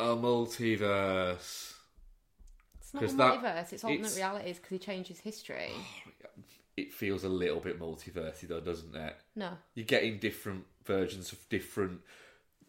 [0.00, 1.74] a multiverse."
[2.80, 3.72] It's not a 'Cause that- multiverse.
[3.72, 5.70] It's alternate it's- realities because he changes history.
[6.76, 9.16] It feels a little bit multiversey, though, doesn't it?
[9.34, 12.02] No, You're getting different versions of different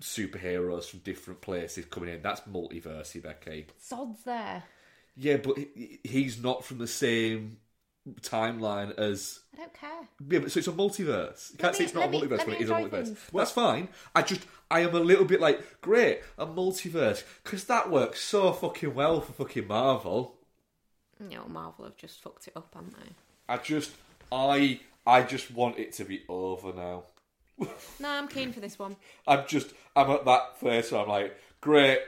[0.02, 2.22] superheroes from different places coming in.
[2.22, 3.68] That's multiversey, Becky.
[3.80, 4.64] Sod's there.
[5.16, 7.58] Yeah, but he- he's not from the same
[8.22, 10.08] timeline as I don't care.
[10.30, 11.52] Yeah, but so it's a multiverse.
[11.52, 13.06] You can't say it's not a me- multiverse let when it is a multiverse.
[13.08, 13.20] things.
[13.34, 13.90] That's fine.
[14.16, 18.54] I just, I am a little bit like, great, a multiverse, because that works so
[18.54, 20.36] fucking well for fucking Marvel.
[21.20, 23.10] You know, Marvel have just fucked it up, haven't they?
[23.50, 23.92] I just,
[24.32, 27.04] I, I just want it to be over now.
[28.00, 28.96] No, I'm keen for this one.
[29.28, 32.00] I'm just, I'm at that place where I'm like, great,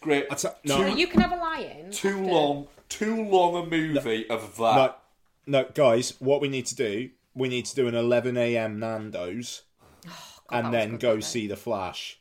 [0.00, 0.26] great.
[0.30, 1.90] I t- So no, you can have a lie-in.
[1.90, 4.96] too after- long, too long a movie of that.
[5.46, 6.14] no, no, guys.
[6.20, 8.78] What we need to do, we need to do an 11 a.m.
[8.78, 9.62] Nando's,
[10.06, 10.10] oh,
[10.48, 12.19] God, and then go see the Flash.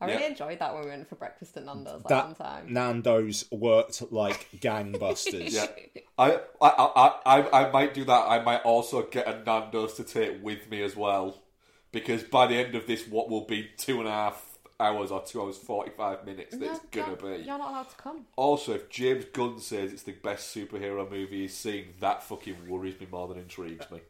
[0.00, 0.28] I really Yeah.
[0.28, 2.72] enjoyed that when we went for breakfast at Nando's that, That one time.
[2.72, 5.52] Nando's worked like gangbusters.
[5.52, 5.66] Yeah.
[6.18, 8.28] I, I, I, I, I might do that.
[8.28, 11.42] I might also get a Nando's to take with me as well,
[11.92, 15.22] because by the end of this, what will be two and a half hours or
[15.24, 17.42] two hours forty five minutes that No, it's gonna be.
[17.44, 18.26] You're not allowed to come.
[18.36, 23.00] Also, if James Gunn says it's the best superhero movie he's seen, that fucking worries
[23.00, 24.00] me more than intrigues me.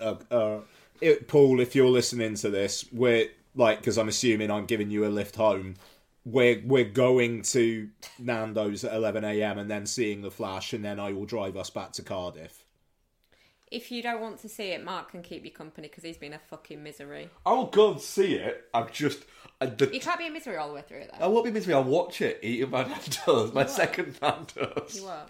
[0.00, 0.60] uh, uh,
[1.02, 5.04] it, Paul, if you're listening to this, we're like because I'm assuming I'm giving you
[5.06, 5.74] a lift home.
[6.24, 7.88] We're we're going to
[8.18, 9.58] Nando's at 11 a.m.
[9.58, 12.64] and then seeing the Flash, and then I will drive us back to Cardiff.
[13.70, 16.32] If you don't want to see it, Mark can keep you company because he's been
[16.32, 17.28] a fucking misery.
[17.44, 18.64] I will go and see it.
[18.72, 19.24] I'm just.
[19.60, 21.30] I, the, You can't be a misery all the way through it I though.
[21.30, 21.74] won't be a misery.
[21.74, 22.38] I'll watch it.
[22.42, 23.52] Eating my Nando's.
[23.52, 23.68] My will.
[23.68, 24.96] second Nando's.
[24.96, 25.28] You won't.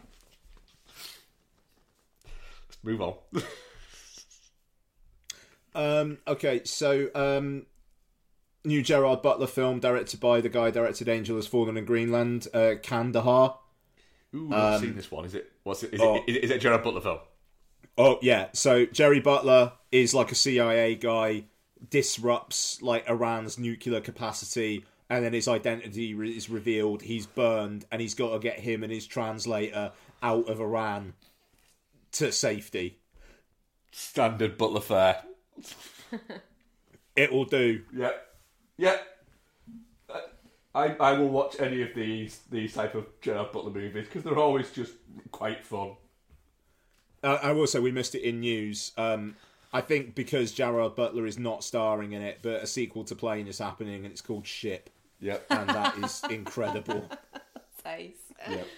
[2.68, 3.14] Let's move on.
[5.76, 7.66] Um, okay, so um,
[8.64, 12.74] new Gerard Butler film directed by the guy directed Angel Has Fallen in Greenland, uh,
[12.82, 13.58] Kandahar.
[14.34, 15.24] Ooh, I've seen this one.
[15.24, 15.52] Is it?
[15.62, 15.94] What's it?
[15.94, 16.16] Is, oh.
[16.16, 17.18] it, is, it, is it a Gerard Butler film?
[17.96, 21.44] Oh yeah, so Jerry Butler is like a CIA guy,
[21.90, 27.02] disrupts like Iran's nuclear capacity, and then his identity is revealed.
[27.02, 31.14] He's burned, and he's got to get him and his translator out of Iran
[32.12, 32.98] to safety.
[33.92, 35.22] Standard Butler fare.
[37.16, 37.82] It will do.
[37.94, 38.10] Yeah,
[38.76, 38.96] yeah.
[40.08, 40.20] Uh,
[40.74, 44.38] I I will watch any of these these type of Gerard Butler movies because they're
[44.38, 44.92] always just
[45.30, 45.92] quite fun.
[47.22, 48.92] Uh, I will say we missed it in news.
[48.98, 49.36] Um,
[49.72, 53.48] I think because Gerard Butler is not starring in it, but a sequel to Plane
[53.48, 54.88] is happening, and it's called Ship,
[55.20, 55.46] Yep.
[55.50, 57.08] and that is incredible.
[57.82, 58.32] Face.
[58.48, 58.66] yep.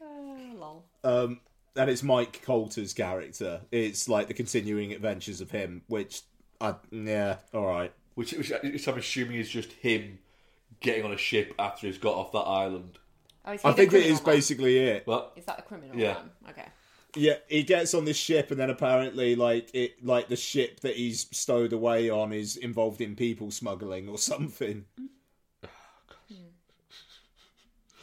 [0.00, 0.84] Oh, lol.
[1.04, 1.40] Um,
[1.76, 3.60] and it's Mike Colter's character.
[3.70, 6.22] It's like the continuing adventures of him, which
[6.60, 7.92] I yeah, all right.
[8.18, 10.18] Which, which, which I'm assuming is just him
[10.80, 12.98] getting on a ship after he's got off that island.
[13.44, 14.34] Oh, is he I the think it criminal is man?
[14.34, 15.06] basically it.
[15.06, 16.14] But Is that the criminal Yeah.
[16.14, 16.30] man?
[16.50, 16.64] Okay.
[17.14, 20.96] Yeah, he gets on this ship, and then apparently, like it, like the ship that
[20.96, 24.84] he's stowed away on is involved in people smuggling or something.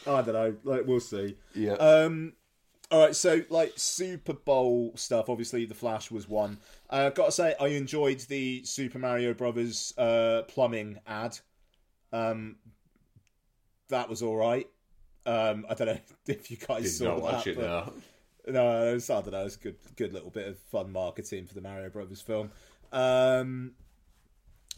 [0.07, 0.55] I don't know.
[0.63, 1.35] Like we'll see.
[1.53, 2.33] yeah, Um,
[2.91, 5.29] all right, so like Super Bowl stuff.
[5.29, 6.57] Obviously, the Flash was one.
[6.89, 11.37] Uh, got to say, I enjoyed the Super Mario Brothers uh, plumbing ad.
[12.13, 12.57] Um,
[13.89, 14.67] that was all right.
[15.25, 17.47] Um, I don't know if you guys did saw not that.
[17.47, 17.93] it
[18.47, 19.45] no, it's, I don't know.
[19.45, 22.51] It's a good, good little bit of fun marketing for the Mario Brothers film.
[22.91, 23.71] Um,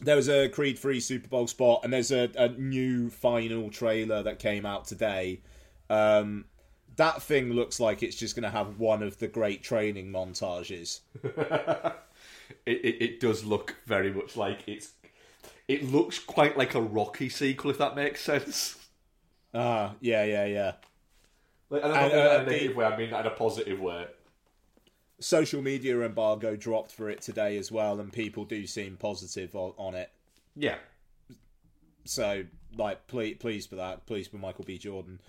[0.00, 4.22] there was a Creed 3 Super Bowl spot, and there's a, a new final trailer
[4.22, 5.42] that came out today.
[5.90, 6.46] Um,
[6.98, 11.00] that thing looks like it's just going to have one of the great training montages.
[12.64, 14.92] It, it it does look very much like it's.
[15.68, 18.76] It looks quite like a Rocky sequel, if that makes sense.
[19.54, 20.72] Ah, yeah, yeah, yeah.
[21.70, 22.84] Like, and And, uh, in a negative the- way.
[22.86, 24.06] I mean in a positive way.
[25.20, 29.72] Social media embargo dropped for it today as well, and people do seem positive on,
[29.76, 30.10] on it.
[30.56, 30.76] Yeah.
[32.04, 32.44] So,
[32.76, 34.06] like, please, pleased for that.
[34.06, 34.78] Pleased for Michael B.
[34.78, 35.20] Jordan.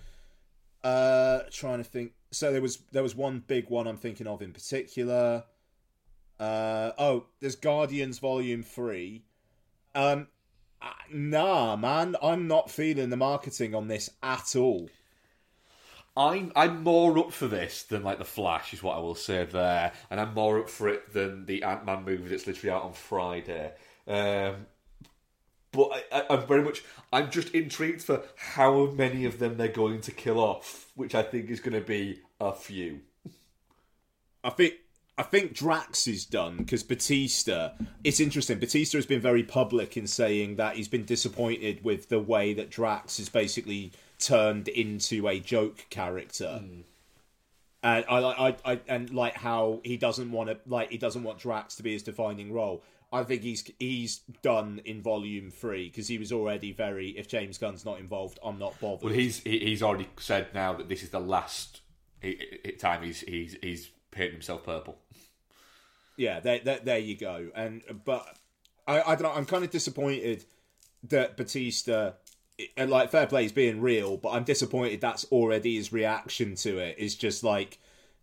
[0.82, 2.12] Uh, trying to think.
[2.30, 5.44] So there was there was one big one I'm thinking of in particular.
[6.38, 9.24] Uh, oh, there's Guardians Volume Three.
[9.94, 10.28] Um,
[11.12, 14.88] nah, man, I'm not feeling the marketing on this at all.
[16.16, 19.44] I'm I'm more up for this than like the Flash is what I will say
[19.44, 22.82] there, and I'm more up for it than the Ant Man movie that's literally out
[22.82, 23.72] on Friday.
[24.06, 24.66] Um,
[25.72, 29.68] but I, I, I'm very much I'm just intrigued for how many of them they're
[29.68, 33.00] going to kill off, which I think is going to be a few.
[34.42, 34.74] I think
[35.18, 37.72] I think Drax is done because Batista.
[38.02, 38.58] It's interesting.
[38.58, 42.70] Batista has been very public in saying that he's been disappointed with the way that
[42.70, 46.60] Drax is basically turned into a joke character.
[46.64, 46.80] Hmm.
[47.82, 51.38] And I, I, I, and like how he doesn't want to, like he doesn't want
[51.38, 52.82] Drax to be his defining role.
[53.12, 57.10] I think he's he's done in Volume Three because he was already very.
[57.10, 59.02] If James Gunn's not involved, I'm not bothered.
[59.02, 61.80] Well, he's he's already said now that this is the last
[62.78, 64.98] time he's he's he's painted himself purple.
[66.16, 67.48] yeah, there, there, there you go.
[67.54, 68.36] And but
[68.86, 69.32] I, I don't know.
[69.32, 70.44] I'm kind of disappointed
[71.04, 72.12] that Batista,
[72.76, 76.78] and like fair play is being real, but I'm disappointed that's already his reaction to
[76.78, 76.96] it.
[76.98, 77.78] Is just like,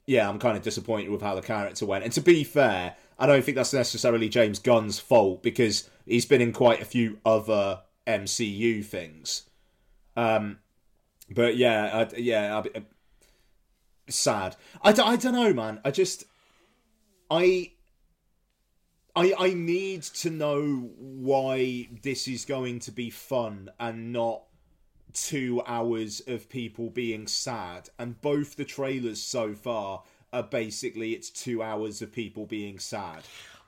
[0.06, 2.04] yeah, I'm kind of disappointed with how the character went.
[2.04, 6.42] And to be fair, I don't think that's necessarily James Gunn's fault because he's been
[6.42, 9.50] in quite a few other MCU things.
[10.16, 10.60] Um,
[11.30, 12.84] but yeah, I, yeah, I,
[14.10, 14.56] sad.
[14.82, 15.80] I, I don't know, man.
[15.84, 16.26] I just.
[17.30, 17.72] I
[19.16, 24.44] I I need to know why this is going to be fun and not
[25.12, 27.90] two hours of people being sad.
[27.98, 30.04] And both the trailers so far
[30.34, 33.24] are basically it's two hours of people being sad.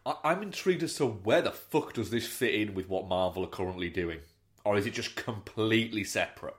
[0.06, 3.44] I, I'm intrigued as to where the fuck does this fit in with what Marvel
[3.44, 4.20] are currently doing.
[4.66, 6.56] or is it just completely separate?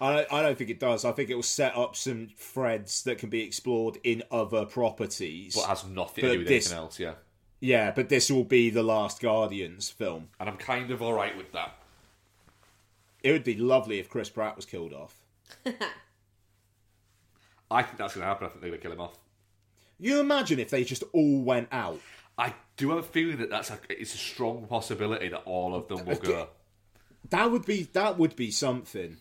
[0.00, 1.04] I don't, I don't think it does.
[1.04, 5.54] I think it will set up some threads that can be explored in other properties.
[5.54, 7.14] But has nothing But to do with this- anything else, yeah.
[7.60, 10.28] yeah, but this will be the last Guardians film.
[10.40, 11.74] And I'm kind of alright with that.
[13.22, 15.20] It would be lovely if Chris Pratt was killed off.
[17.72, 18.46] I think that's going to happen.
[18.46, 19.18] I think they're going to kill him off.
[19.98, 22.00] You imagine if they just all went out.
[22.36, 25.88] I do have a feeling that that's a, it's a strong possibility that all of
[25.88, 26.48] them will uh, go.
[27.30, 29.16] That would be that would be something.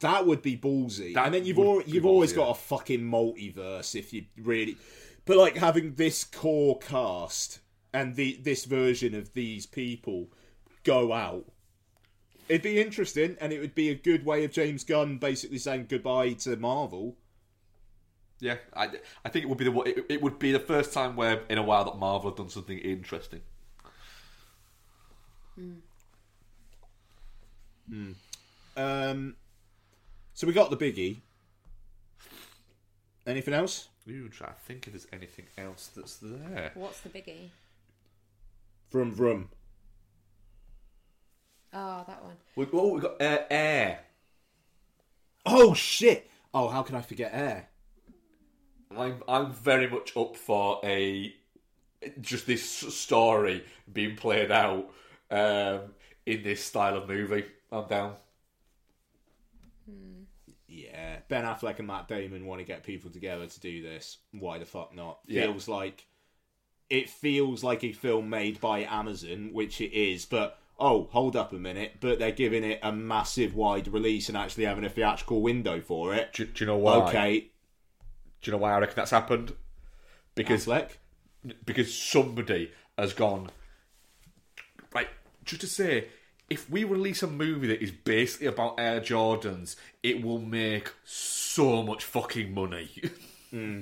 [0.00, 1.14] That would be ballsy.
[1.14, 2.52] That and then you've al- you've always got yeah.
[2.52, 4.76] a fucking multiverse if you really.
[5.26, 7.60] But like having this core cast
[7.92, 10.28] and the this version of these people
[10.82, 11.44] go out,
[12.48, 15.86] it'd be interesting, and it would be a good way of James Gunn basically saying
[15.88, 17.16] goodbye to Marvel.
[18.40, 18.88] Yeah, I,
[19.24, 21.58] I think it would be the it, it would be the first time where in
[21.58, 23.42] a while that Marvel have done something interesting.
[28.76, 29.36] Um,
[30.32, 31.18] so we got the biggie.
[33.26, 33.88] Anything else?
[34.08, 36.72] Ooh, try to think if there's anything else that's there.
[36.74, 37.50] What's the biggie?
[38.90, 39.50] Vroom vroom.
[41.72, 42.36] Oh, that one.
[42.56, 44.00] We, oh, we got uh, Air.
[45.46, 46.28] Oh shit!
[46.52, 47.69] Oh, how can I forget Air?
[48.96, 51.34] I'm I'm very much up for a
[52.20, 54.90] just this story being played out
[55.30, 55.80] um,
[56.26, 57.44] in this style of movie.
[57.70, 58.14] I'm down.
[60.66, 64.18] Yeah, Ben Affleck and Matt Damon want to get people together to do this.
[64.32, 65.18] Why the fuck not?
[65.26, 65.42] Yeah.
[65.42, 66.06] Feels like
[66.88, 71.52] it feels like a film made by Amazon, which it is, but oh, hold up
[71.52, 75.42] a minute, but they're giving it a massive wide release and actually having a theatrical
[75.42, 76.32] window for it.
[76.32, 76.94] Do, do you know why?
[77.08, 77.50] Okay,
[78.40, 79.54] Do you know why I reckon that's happened?
[80.34, 80.92] Because Affleck.
[81.64, 83.50] because somebody has gone
[84.94, 85.08] right
[85.44, 86.06] just to say
[86.50, 91.82] if we release a movie that is basically about air jordans it will make so
[91.82, 92.90] much fucking money
[93.50, 93.80] hmm.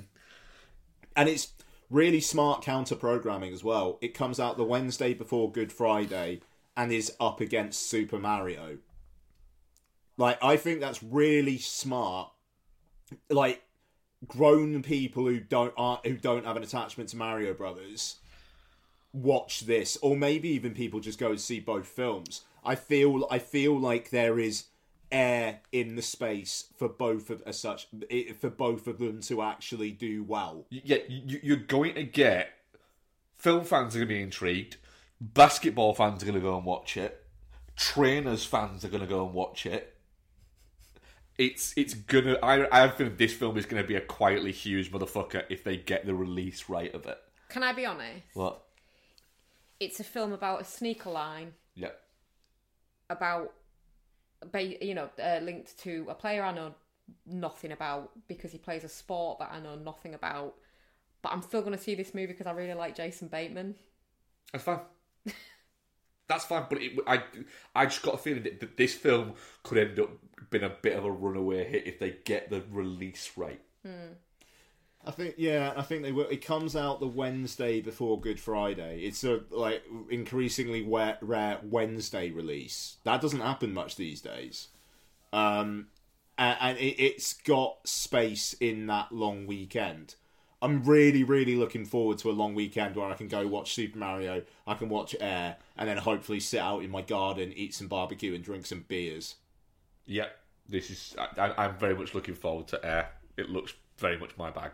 [1.16, 1.52] and it's
[1.90, 3.98] really smart counter programming as well.
[4.00, 6.40] It comes out the Wednesday before Good Friday
[6.76, 8.78] and is up against Super Mario.
[10.16, 12.30] Like I think that's really smart.
[13.30, 13.62] Like
[14.26, 18.16] grown people who don't aren't, who don't have an attachment to Mario Brothers
[19.12, 22.42] watch this or maybe even people just go and see both films.
[22.64, 24.64] I feel I feel like there is
[25.10, 27.88] air in the space for both of as such
[28.38, 30.66] for both of them to actually do well.
[30.68, 32.50] yeah you're going to get
[33.38, 34.76] film fans are going to be intrigued
[35.20, 37.24] basketball fans are going to go and watch it
[37.74, 39.96] trainers fans are going to go and watch it
[41.38, 45.44] it's it's gonna I I a this film is gonna be a quietly huge motherfucker
[45.48, 47.18] if they get the release right of it.
[47.48, 48.24] Can I be honest?
[48.34, 48.62] What?
[49.80, 51.90] It's a film about a sneaker line Yeah.
[53.08, 53.54] about,
[54.60, 56.74] you know, uh, linked to a player I know
[57.24, 60.56] nothing about because he plays a sport that I know nothing about.
[61.22, 63.76] But I'm still going to see this movie because I really like Jason Bateman.
[64.52, 64.80] That's fine.
[66.28, 67.22] That's fine, but it, I,
[67.74, 70.10] I just got a feeling that, this film could end up
[70.50, 73.60] being a bit of a runaway hit if they get the release right.
[75.06, 76.28] I think yeah, I think they will.
[76.28, 79.00] It comes out the Wednesday before Good Friday.
[79.04, 82.96] It's a like increasingly rare, rare Wednesday release.
[83.04, 84.68] That doesn't happen much these days.
[85.32, 85.86] Um,
[86.36, 90.16] and, and it, it's got space in that long weekend.
[90.60, 93.98] I'm really, really looking forward to a long weekend where I can go watch Super
[93.98, 97.86] Mario, I can watch Air, and then hopefully sit out in my garden, eat some
[97.86, 99.36] barbecue, and drink some beers.
[100.06, 100.26] Yeah,
[100.68, 101.14] this is.
[101.18, 103.10] I, I- I'm very much looking forward to Air.
[103.36, 104.72] It looks very much my bag.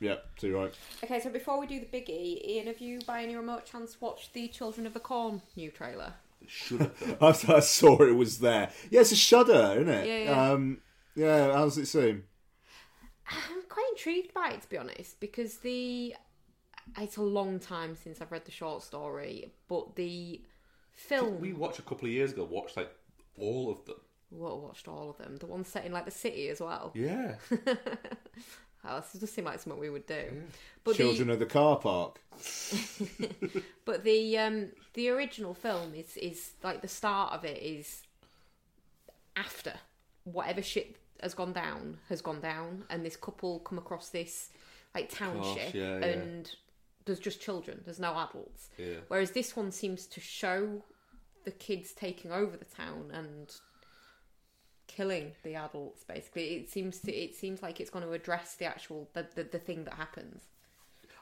[0.00, 0.74] Yeah, too right.
[1.04, 4.34] Okay, so before we do the biggie, Ian, have you by any remote chance watched
[4.34, 6.12] the Children of the Corn new trailer?
[6.46, 6.90] Should
[7.20, 8.70] I, I saw it was there.
[8.90, 10.06] Yeah, it's a shudder, isn't it?
[10.08, 10.50] Yeah, yeah.
[10.52, 10.78] Um,
[11.14, 11.52] yeah.
[11.52, 12.24] How does it seem?
[13.28, 16.14] I'm quite intrigued by it to be honest, because the
[16.98, 20.42] it's a long time since I've read the short story, but the
[20.92, 22.44] film We watched a couple of years ago.
[22.44, 22.90] Watched like
[23.38, 23.96] all of them.
[24.30, 25.36] Well, watched all of them.
[25.36, 26.92] The one set in like the city as well.
[26.94, 27.36] Yeah.
[28.86, 30.42] Oh, this does seem like something we would do.
[30.82, 32.20] But Children the of the car park.
[33.84, 38.02] but the um the original film is is like the start of it is
[39.36, 39.72] after
[40.24, 44.50] whatever shit has gone down has gone down, and this couple come across this
[44.94, 46.06] like township, yeah, yeah.
[46.06, 46.54] and
[47.04, 47.80] there's just children.
[47.84, 48.70] There's no adults.
[48.78, 49.00] Yeah.
[49.08, 50.82] Whereas this one seems to show
[51.44, 53.52] the kids taking over the town and
[54.86, 58.64] killing the adults basically it seems to it seems like it's going to address the
[58.66, 60.42] actual the, the, the thing that happens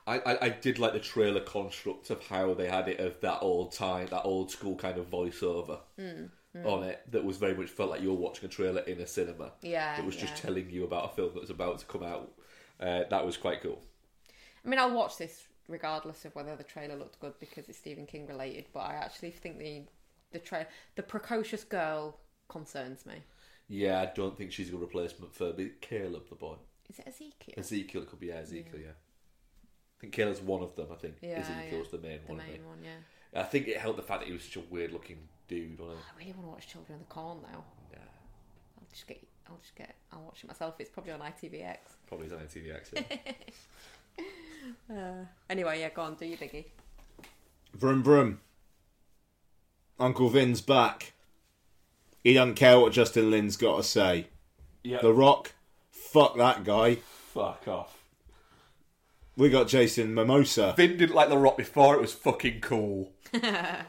[0.04, 3.38] I, I, I did like the trailer construct of how they had it of that
[3.40, 6.24] old time, that old school kind of voiceover hmm.
[6.54, 9.06] Hmm, on it that was very much felt like you're watching a trailer in a
[9.06, 9.52] cinema.
[9.62, 10.40] Yeah, That was just yeah.
[10.40, 12.30] telling you about a film that was about to come out.
[12.78, 13.80] Uh, that was quite cool.
[14.64, 18.06] I mean, I'll watch this regardless of whether the trailer looked good because it's Stephen
[18.06, 18.66] King related.
[18.72, 19.84] But I actually think the
[20.32, 23.22] the tra- the precocious girl concerns me.
[23.68, 26.56] Yeah, I don't think she's a good replacement for Caleb, the boy.
[26.90, 27.54] Is it Ezekiel?
[27.56, 28.90] Ezekiel could be yeah, Ezekiel, yeah.
[28.90, 31.14] I think Caleb's one of them, I think.
[31.22, 31.98] Yeah, Ezekiel's yeah.
[31.98, 32.42] the main the one.
[32.42, 32.90] I main one, yeah.
[33.34, 35.16] I think it helped the fact that he was such a weird looking
[35.48, 37.64] dude, wasn't I really want to watch Children of the Corn now.
[37.90, 37.96] he?
[37.96, 38.02] Yeah.
[38.78, 39.22] I'll just get.
[39.48, 39.94] I'll just get.
[40.12, 40.74] I'll watch it myself.
[40.78, 41.76] It's probably on ITVX.
[42.06, 43.06] Probably his own TV accent.
[44.88, 46.66] Uh, anyway, yeah, go on, do your biggie.
[47.74, 48.40] Vroom vroom.
[49.98, 51.12] Uncle Vin's back.
[52.22, 54.26] He doesn't care what Justin Lin's got to say.
[54.84, 55.00] yeah.
[55.00, 55.52] The Rock,
[55.90, 56.96] fuck that guy.
[57.32, 58.01] Fuck off.
[59.36, 60.76] We got Jason Momoa.
[60.76, 63.12] Vin didn't like The Rock before, it was fucking cool.
[63.34, 63.84] I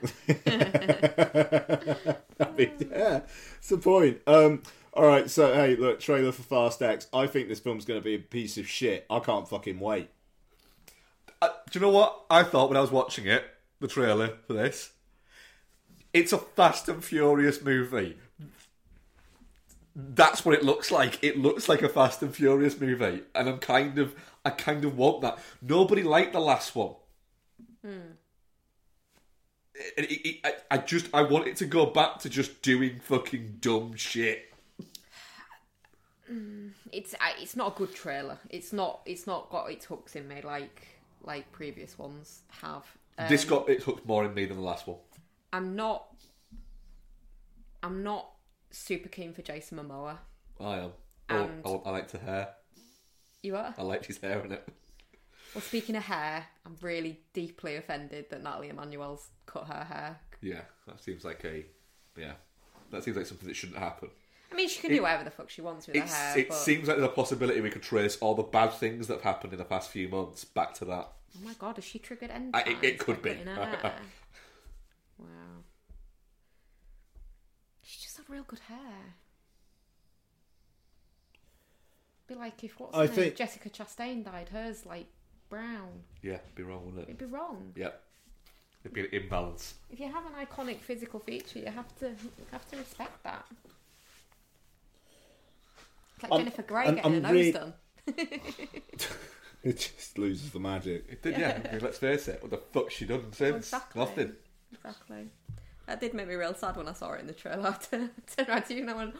[2.58, 3.22] mean, yeah,
[3.58, 4.22] it's the point.
[4.26, 4.64] Um,
[4.94, 7.08] all right, so hey, look, trailer for Fast X.
[7.12, 9.06] I think this film's going to be a piece of shit.
[9.10, 10.10] I can't fucking wait.
[11.41, 13.44] Uh, do you know what I thought when I was watching it,
[13.80, 14.91] the trailer for this?
[16.14, 18.18] It's a Fast and Furious movie.
[19.96, 21.24] That's what it looks like.
[21.24, 24.16] It looks like a Fast and Furious movie, and I'm kind of,
[24.46, 25.39] I kind of want that.
[25.62, 26.96] Nobody liked the last one.
[29.76, 33.00] It- it- it- I, I just, I want it to go back to just doing
[33.00, 34.50] fucking dumb shit.
[36.91, 38.39] It's it's not a good trailer.
[38.50, 39.02] It's not.
[39.06, 40.88] It's not got its hooks in me like
[41.22, 42.86] like previous ones have.
[43.18, 44.98] Um, this got it hooked more in me than the last one.
[45.52, 46.06] I'm not.
[47.84, 48.30] I'm not
[48.72, 50.18] super keen for Jason Momoa.
[50.60, 50.91] I am.
[51.30, 52.50] Oh, I, I liked the hair.
[53.44, 53.76] You are.
[53.78, 54.68] I liked his hair in it.
[55.54, 60.20] Well, speaking of hair, I'm really deeply offended that Nathalie Emmanuel's cut her hair.
[60.41, 61.66] Yeah, that seems like a
[62.18, 62.34] yeah.
[62.91, 64.10] That seems like something that shouldn't happen.
[64.52, 66.56] I mean, she can do whatever the fuck she wants with her hair, it but
[66.58, 69.52] seems like there's a possibility we could trace all the bad things that have happened
[69.54, 71.10] in the past few months back to that.
[71.36, 73.32] oh my god, has she triggered end I- it- it could be.
[75.18, 75.28] wow,
[77.82, 79.16] She just had real good hair.
[82.34, 83.16] Be like if what's I her name?
[83.16, 85.06] think- Jessica Chastain died, hers like
[85.50, 86.04] brown.
[86.22, 87.74] Yeah, be wrong, wouldn't It'd be wrong.
[87.76, 87.90] Yeah,
[88.84, 89.76] it'd be an imbalance.
[89.92, 93.46] If you have an iconic physical feature, you have to you have to respect that.
[96.16, 97.74] It's like I'm- Jennifer Grey I'm- getting I'm her nose really- done.
[99.66, 101.06] It just loses the magic.
[101.08, 101.58] It did, yeah.
[101.70, 102.42] I mean, let's face it.
[102.42, 103.68] What the fuck's she done since?
[103.68, 104.00] Exactly.
[104.02, 104.34] Nothing.
[104.74, 105.28] Exactly.
[105.86, 107.70] That did make me real sad when I saw it in the trailer.
[107.70, 109.16] I turned turned around to you and I went,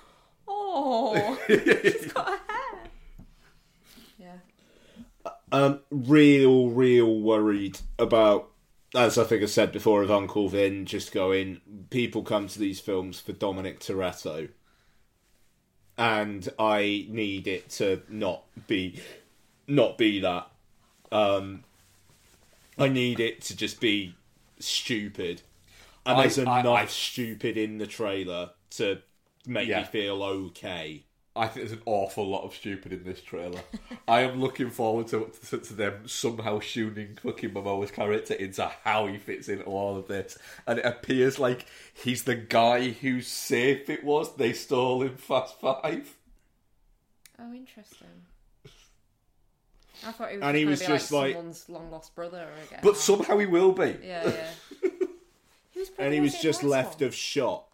[0.46, 2.83] "Oh, she's got her hair."
[5.54, 8.50] Um, real, real worried about,
[8.96, 11.62] as I think I said before, of Uncle Vin just going.
[11.92, 14.50] People come to these films for Dominic Toretto,
[15.96, 19.00] and I need it to not be,
[19.68, 20.50] not be that.
[21.12, 21.64] Um,
[22.80, 24.16] I need it to just be
[24.60, 25.44] stupid,
[26.04, 29.04] and I- there's I- enough I- stupid in the trailer to
[29.46, 29.82] make Yeah.
[29.82, 31.04] me feel okay.
[31.36, 33.62] I think there's an awful lot of stupid in this trailer.
[34.08, 39.08] I am looking forward to, to to them somehow tuning fucking Momoa's character into how
[39.08, 43.90] he fits into all of this, and it appears like he's the guy whose safe
[43.90, 46.16] it was they stole in Fast Five.
[47.40, 48.08] Oh, interesting.
[50.06, 52.48] I thought he was And he was be just like, like- someone's long lost brother
[52.68, 52.80] again.
[52.84, 53.98] But somehow he will be.
[54.04, 54.50] yeah, yeah.
[55.74, 57.08] Whose brother And he was just left one?
[57.08, 57.66] of shot.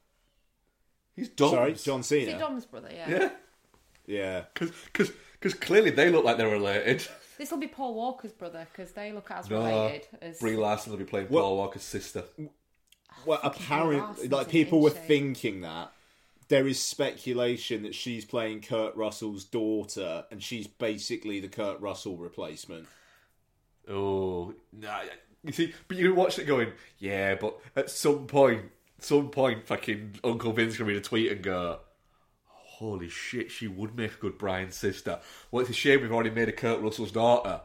[1.16, 1.50] He's dumb.
[1.50, 2.40] Sorry, John Is he Cena.
[2.40, 2.90] Dom's brother?
[2.94, 3.10] Yeah.
[3.10, 3.30] Yeah,
[4.10, 4.46] Yeah.
[4.54, 7.08] because clearly they look like they're related.
[7.38, 10.40] This will be Paul Walker's brother because they look as No, related as.
[10.40, 12.26] Brie Larson will be playing What- Paul Walker's sister.
[12.38, 12.50] Oh,
[13.26, 15.04] well, apparently, Larson's like an people were inching.
[15.08, 15.94] thinking that
[16.50, 22.18] there is speculation that she's playing Kurt Russell's daughter, and she's basically the Kurt Russell
[22.18, 22.90] replacement.
[23.90, 25.00] Oh, nah,
[25.44, 28.66] you see, but you're watching it going, yeah, but at some point,
[29.00, 31.80] some point, fucking Uncle Vin's gonna read a tweet and go,
[32.80, 35.20] holy shit, she would make a good Brian's sister.
[35.52, 37.62] Well, it's a shame we've already made a Kurt Russell's daughter.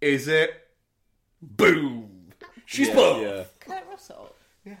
[0.00, 0.50] Is it?
[1.42, 2.32] Boom!
[2.66, 3.22] She's Yeah, both!
[3.22, 3.44] yeah.
[3.58, 4.34] Kurt Russell.
[4.64, 4.76] Yeah.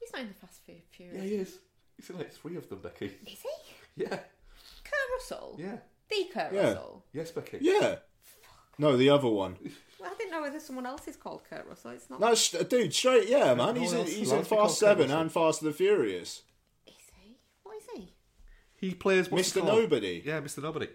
[0.00, 1.58] He's not in the Fast Food Yeah, he is.
[1.96, 3.06] He's in like three of them, Becky.
[3.06, 3.48] Is he?
[4.04, 5.56] Yeah, Kurt Russell.
[5.58, 5.76] yeah.
[6.08, 6.62] The Kurt Yeah.
[6.68, 7.04] Russell.
[7.12, 7.58] Yes, Becky.
[7.60, 7.80] Yeah.
[8.22, 8.78] Fuck.
[8.78, 9.56] No, the other one.
[10.00, 11.90] Well, I didn't know whether someone else is called Kurt Russell.
[11.90, 12.20] It's not.
[12.20, 13.28] No, sh- dude, straight.
[13.28, 13.74] Yeah, man.
[13.74, 16.42] No He's in, he's in to be called Fast Seven and Fast and the Furious.
[16.86, 17.36] Is he?
[17.64, 18.12] What is he?
[18.78, 19.58] He plays what's Mr.
[19.58, 19.64] it?
[19.64, 20.22] Nobody.
[20.24, 20.62] Yeah, Mr.
[20.62, 20.88] Nobody.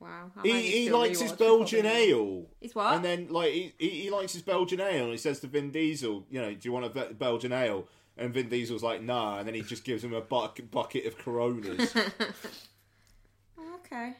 [0.00, 0.30] Well, Wow.
[0.36, 2.46] I might need He, to he likes his rewatch before Belgian the- ale.
[2.60, 2.94] His what?
[2.96, 5.70] And then, like, he, he, he likes his Belgian ale, and he says to Vin
[5.70, 7.86] Diesel, you know, do you want a Be- Belgian ale?
[8.16, 11.16] And Vin Diesel's like, nah, and then he just gives him a buck- bucket of
[11.18, 11.92] Coronas.
[11.96, 14.14] Oh, okay.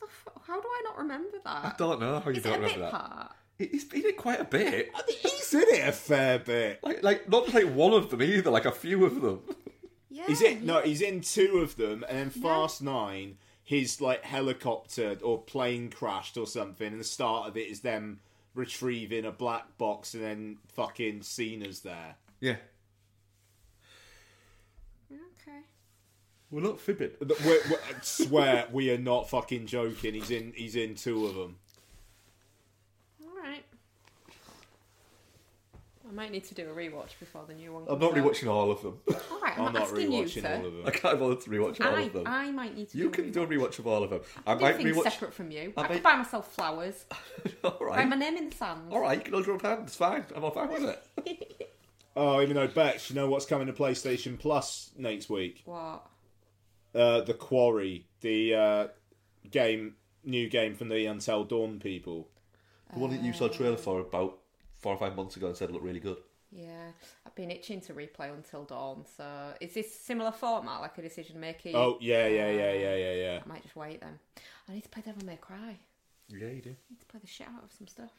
[0.00, 1.56] The f- How do I not remember that?
[1.56, 1.78] I that?
[1.78, 2.92] don't know how you Is it don't a remember bit that.
[2.92, 3.32] part?
[3.58, 4.90] He- He's been in quite a bit.
[4.94, 6.80] I think he's in it a fair bit.
[6.82, 9.40] Like, like not just like one of them either, like a few of them.
[10.10, 10.24] Yeah.
[10.26, 15.16] He's in no, he's in two of them, and then Fast Nine, his like helicopter
[15.22, 18.20] or plane crashed or something, and the start of it is them
[18.54, 22.16] retrieving a black box, and then fucking Cena's there.
[22.40, 22.56] Yeah.
[25.12, 25.58] Okay.
[26.50, 27.10] We're not fibbing.
[27.20, 30.14] We're, we're, I swear we are not fucking joking.
[30.14, 30.52] He's in.
[30.56, 31.56] He's in two of them.
[33.22, 33.64] All right.
[36.08, 37.82] I might need to do a rewatch before the new one.
[37.82, 38.24] I'm comes not out.
[38.24, 38.98] rewatching all of them.
[39.30, 40.56] All right, I'm I'm, not asking you, rewatching sir.
[40.56, 42.22] all of I can't bother to rewatch all I, of them.
[42.26, 42.98] I might need to.
[42.98, 44.20] You do can a do a rewatch of all of them.
[44.46, 45.02] I do might things rewatch.
[45.04, 45.72] separate from you.
[45.76, 47.04] I I, might- could buy myself flowers.
[47.64, 48.82] all Write my name in the sand.
[48.92, 49.80] All right, you can hold your own hand.
[49.84, 50.24] It's fine.
[50.34, 51.70] I'm all fine with it.
[52.18, 55.60] Oh, even though Bex, you know what's coming to PlayStation Plus next week?
[55.66, 56.06] What?
[56.94, 58.86] Uh, the Quarry, the uh,
[59.50, 62.30] game, new game from the Until Dawn people.
[62.94, 64.38] The one that you saw a trailer for about
[64.78, 66.18] four or five months ago and said it looked really good.
[66.52, 66.90] Yeah,
[67.26, 69.04] I've been itching to replay Until Dawn.
[69.16, 69.26] So,
[69.60, 71.74] is this similar format, like a decision making?
[71.74, 73.40] Oh yeah, yeah, yeah, yeah, yeah, yeah.
[73.44, 74.18] I might just wait then.
[74.68, 75.76] I need to play Devil May Cry.
[76.28, 76.76] Yeah, you do.
[76.90, 78.10] need to play the shit out of some stuff.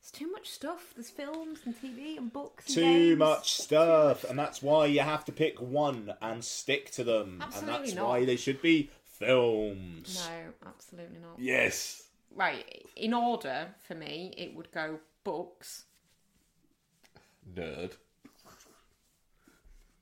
[0.00, 0.92] There's too much stuff.
[0.94, 2.66] There's films and TV and books.
[2.66, 3.18] And Too games.
[3.18, 7.74] much stuff, and that's why you have to pick one and stick to them, Absolutely
[7.74, 8.08] and that's not.
[8.08, 10.24] why they should be films.
[10.28, 11.38] No, absolutely not.
[11.38, 12.04] Yes.
[12.34, 14.98] Right, in order for me, it would go
[15.28, 15.84] books,
[17.54, 17.96] Nerd.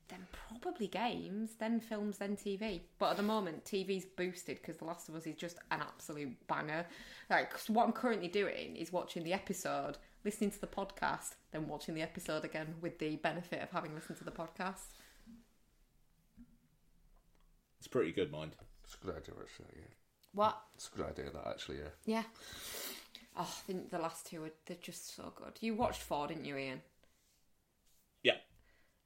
[0.08, 0.24] then
[0.60, 2.82] probably games, then films, then TV.
[3.00, 6.46] But at the moment, TV's boosted because The Last of Us is just an absolute
[6.46, 6.86] banger.
[7.28, 11.66] Like, 'cause what I'm currently doing is watching the episode, listening to the podcast, then
[11.66, 14.92] watching the episode again with the benefit of having listened to the podcast.
[17.80, 18.54] It's pretty good, mind.
[18.84, 19.74] It's a good idea, actually.
[19.76, 19.94] Yeah.
[20.32, 20.62] What?
[20.76, 21.90] It's a good idea, that, actually, yeah.
[22.04, 22.24] Yeah.
[23.36, 25.58] Oh, I think the last two are they're just so good.
[25.60, 26.80] You watched four, didn't you, Ian?
[28.22, 28.36] Yeah,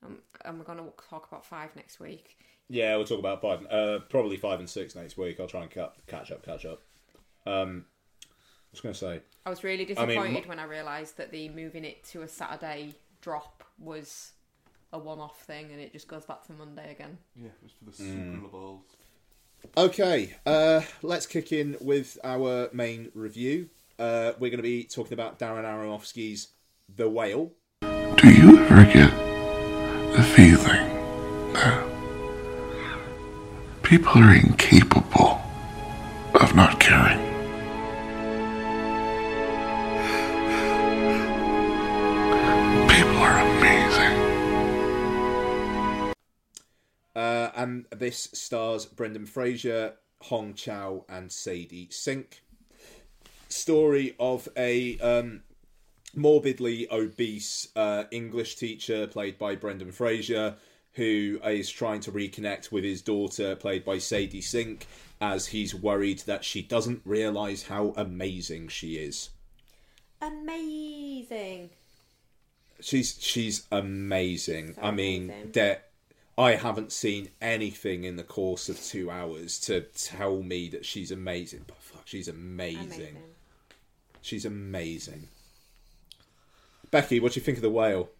[0.04, 2.38] Um, and we're going to talk about five next week.
[2.68, 2.96] yeah.
[2.96, 5.40] We'll talk about five, uh, probably five and six next week.
[5.40, 6.80] I'll try and cut, catch up, catch up.
[7.44, 7.84] Um,
[8.24, 11.32] I was going to say, I was really I mean, disappointed when I realised that
[11.32, 14.32] the moving it to a Saturday drop was
[14.92, 17.18] a one-off thing, and it just goes back to Monday again.
[17.36, 18.84] Yeah, it was for the Super Bowls.
[19.76, 23.68] Okay, uh, let's kick in with our main review.
[24.00, 26.48] Uh, we're going to be talking about Darren Aronofsky's
[26.96, 27.52] The Whale.
[27.82, 29.10] Do you ever get
[30.16, 30.88] the feeling
[31.52, 31.84] that
[33.82, 35.42] people are incapable
[36.32, 37.18] of not caring?
[42.88, 44.16] People are amazing.
[47.14, 52.44] Uh, and this stars Brendan Fraser, Hong Chau, and Sadie Sink.
[53.50, 55.42] Story of a um,
[56.14, 60.56] morbidly obese uh, English teacher played by Brendan Fraser
[60.94, 64.86] who is trying to reconnect with his daughter played by Sadie Sink
[65.20, 69.30] as he's worried that she doesn't realise how amazing she is.
[70.20, 71.70] Amazing.
[72.80, 74.74] She's she's amazing.
[74.74, 75.90] So I mean, that
[76.36, 81.10] I haven't seen anything in the course of two hours to tell me that she's
[81.10, 81.64] amazing.
[81.66, 82.84] But fuck, she's amazing.
[82.84, 83.16] Amazing.
[84.20, 85.28] She's amazing.
[86.90, 88.10] Becky, what do you think of the whale?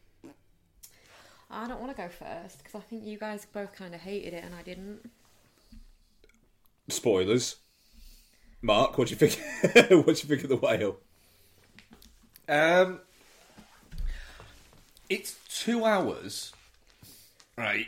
[1.50, 4.34] I don't want to go first because I think you guys both kind of hated
[4.34, 5.10] it and I didn't.
[6.88, 7.56] Spoilers.
[8.62, 9.40] Mark, what do you think?
[10.06, 10.98] what do you think of the whale?
[12.48, 13.00] Um,
[15.08, 16.52] it's two hours,
[17.56, 17.86] right,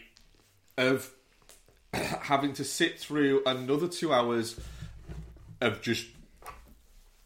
[0.77, 1.13] of
[1.93, 4.59] having to sit through another two hours
[5.61, 6.07] of just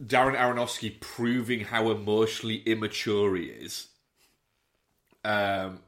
[0.03, 3.89] Darren Aronofsky proving how emotionally immature he is.
[5.25, 5.81] Um,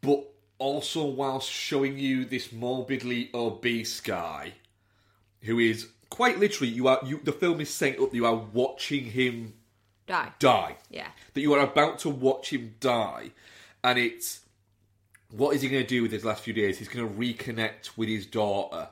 [0.00, 0.24] but
[0.58, 4.52] also whilst showing you this morbidly obese guy
[5.42, 8.36] who is quite literally you are you the film is setting up that you are
[8.54, 9.52] watching him
[10.06, 10.32] Die.
[10.38, 11.08] die Yeah.
[11.34, 13.32] that you are about to watch him die
[13.84, 14.40] and it's
[15.30, 17.96] what is he going to do with his last few days he's going to reconnect
[17.98, 18.88] with his daughter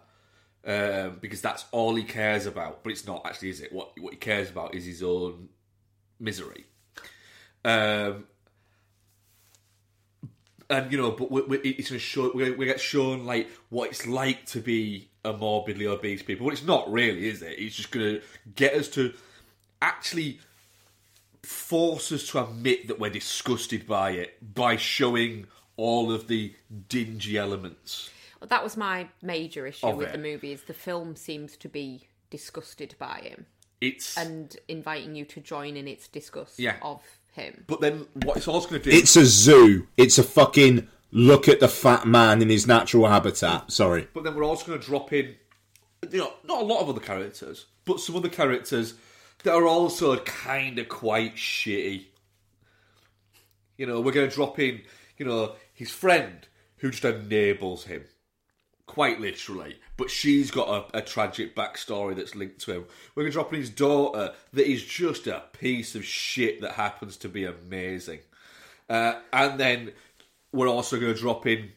[0.66, 4.12] um, because that's all he cares about but it's not actually is it what what
[4.12, 5.48] he cares about is his own
[6.18, 6.64] misery
[7.64, 8.24] um,
[10.70, 13.90] and you know, but we, we, it's gonna show we, we get shown like what
[13.90, 16.46] it's like to be a morbidly obese people.
[16.46, 17.58] Well, it's not really, is it?
[17.58, 18.20] It's just gonna
[18.54, 19.12] get us to
[19.82, 20.40] actually
[21.42, 25.46] force us to admit that we're disgusted by it by showing
[25.76, 26.54] all of the
[26.88, 28.10] dingy elements.
[28.44, 30.12] Well, that was my major issue Of with it.
[30.12, 33.46] the movie is the film seems to be disgusted by him
[33.80, 36.76] It's and inviting you to join in its disgust Yeah.
[36.82, 37.00] of
[37.32, 37.64] him.
[37.66, 38.94] but then what it's also going to do.
[38.94, 39.88] It's a zoo.
[39.96, 43.72] It's a fucking look at the fat man in his natural habitat.
[43.72, 44.08] Sorry.
[44.12, 45.36] But then we're also going to drop in,
[46.10, 48.92] you know, not a lot of other characters, but some other characters
[49.42, 52.08] that are also kind of quite shitty.
[53.78, 54.82] You know, we're going to drop in,
[55.16, 58.04] you know, his friend who just enables him,
[58.86, 59.78] quite literally.
[59.96, 62.84] But she's got a, a tragic backstory that's linked to him.
[63.14, 66.72] We're going to drop in his daughter that is just a piece of shit that
[66.72, 68.20] happens to be amazing.
[68.88, 69.92] Uh, and then
[70.52, 71.72] we're also going to drop in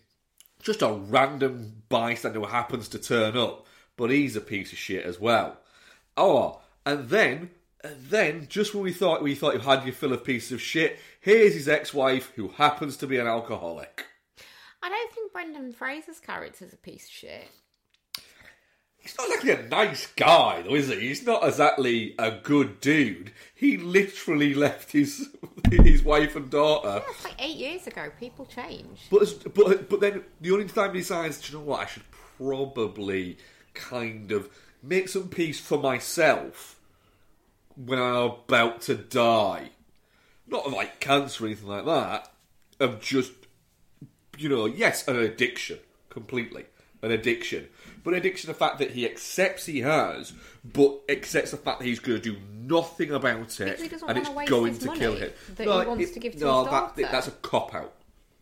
[0.62, 5.06] just a random bystander who happens to turn up, but he's a piece of shit
[5.06, 5.58] as well.
[6.16, 7.52] Oh, and then,
[7.84, 10.62] and then, just when we thought we thought you had your fill of pieces of
[10.62, 14.06] shit, here's his ex-wife who happens to be an alcoholic.
[14.82, 17.50] I don't think Brendan Fraser's character's a piece of shit.
[19.08, 21.00] He's not exactly a nice guy, though, is he?
[21.00, 23.32] He's not exactly a good dude.
[23.56, 25.30] He literally left his
[25.72, 27.04] his wife and daughter.
[27.06, 28.12] That's like eight years ago.
[28.20, 29.08] People change.
[29.10, 31.82] But but but then the only time he decides, do you know what?
[31.82, 32.04] I should
[32.38, 33.38] probably
[33.74, 34.50] kind of
[34.84, 36.78] make some peace for myself
[37.78, 39.70] when I'm about to die.
[40.48, 42.32] Not of like cancer or anything like that.
[42.80, 43.37] Of just
[44.38, 45.80] you know, yes, an addiction
[46.10, 46.66] completely,
[47.02, 47.68] an addiction,
[48.04, 48.48] but an addiction.
[48.48, 50.34] The fact that he accepts he has,
[50.64, 54.18] but accepts the fact that he's going to do nothing about it, he doesn't and
[54.18, 55.32] it's waste going his to money kill him.
[55.56, 57.10] that he wants to give to no, his that- daughter.
[57.12, 57.94] that's a cop out,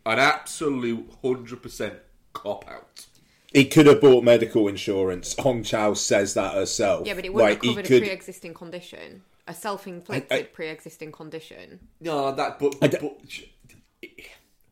[0.04, 1.94] an absolute hundred percent
[2.32, 3.06] cop out.
[3.52, 5.34] He could have bought medical insurance.
[5.38, 7.06] Hong Chau says that herself.
[7.06, 10.42] Yeah, but it wouldn't Like, have covered could- a pre-existing condition, a self-inflicted I- I-
[10.42, 11.80] pre-existing condition.
[12.00, 13.30] No, that but, I but, don't-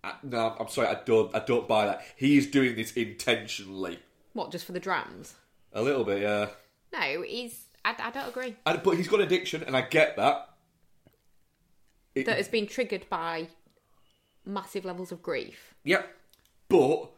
[0.05, 2.03] I- no, I'm sorry, I don't, I don't buy that.
[2.17, 3.99] He's doing this intentionally,
[4.35, 5.35] What, just for the drams?
[5.73, 6.49] a little bit, yeah.
[6.93, 7.65] No, he's.
[7.85, 8.55] I, I don't agree.
[8.67, 10.51] And, but he's got addiction, and I get that.
[12.15, 13.49] It- That has been triggered by
[14.47, 15.75] massive levels of grief.
[15.85, 16.09] Yep.
[16.69, 17.11] But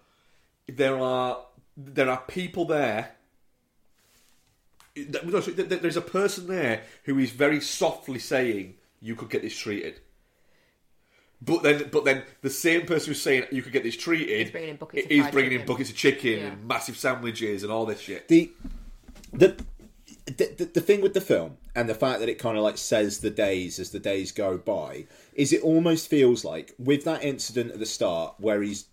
[0.68, 1.44] there are
[1.76, 3.14] there are people there.
[4.94, 10.00] there- There's a person there who is very softly saying you could get this treated.
[11.42, 14.50] But then, but then the same person who's saying you could get this treated Is
[14.50, 15.66] bringing in buckets of bringing in chicken.
[15.66, 16.46] buckets of chicken Yeah.
[16.46, 18.26] and massive sandwiches and all this shit.
[18.28, 18.50] the
[19.32, 19.56] the
[20.26, 22.78] the, the, the thing with the film and the fact that it kind of like
[22.78, 27.22] says the days as the days go by is it almost feels like with that
[27.22, 28.86] incident at the start where he's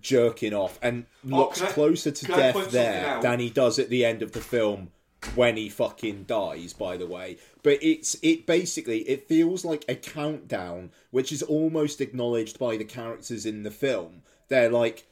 [0.00, 3.38] jerking off and oh, looks can I- closer to can I point death there than
[3.38, 4.90] he does at the end of the film
[5.34, 9.94] when he fucking dies by the way but it's it basically it feels like a
[9.94, 15.06] countdown which is almost acknowledged by the characters in the film they're like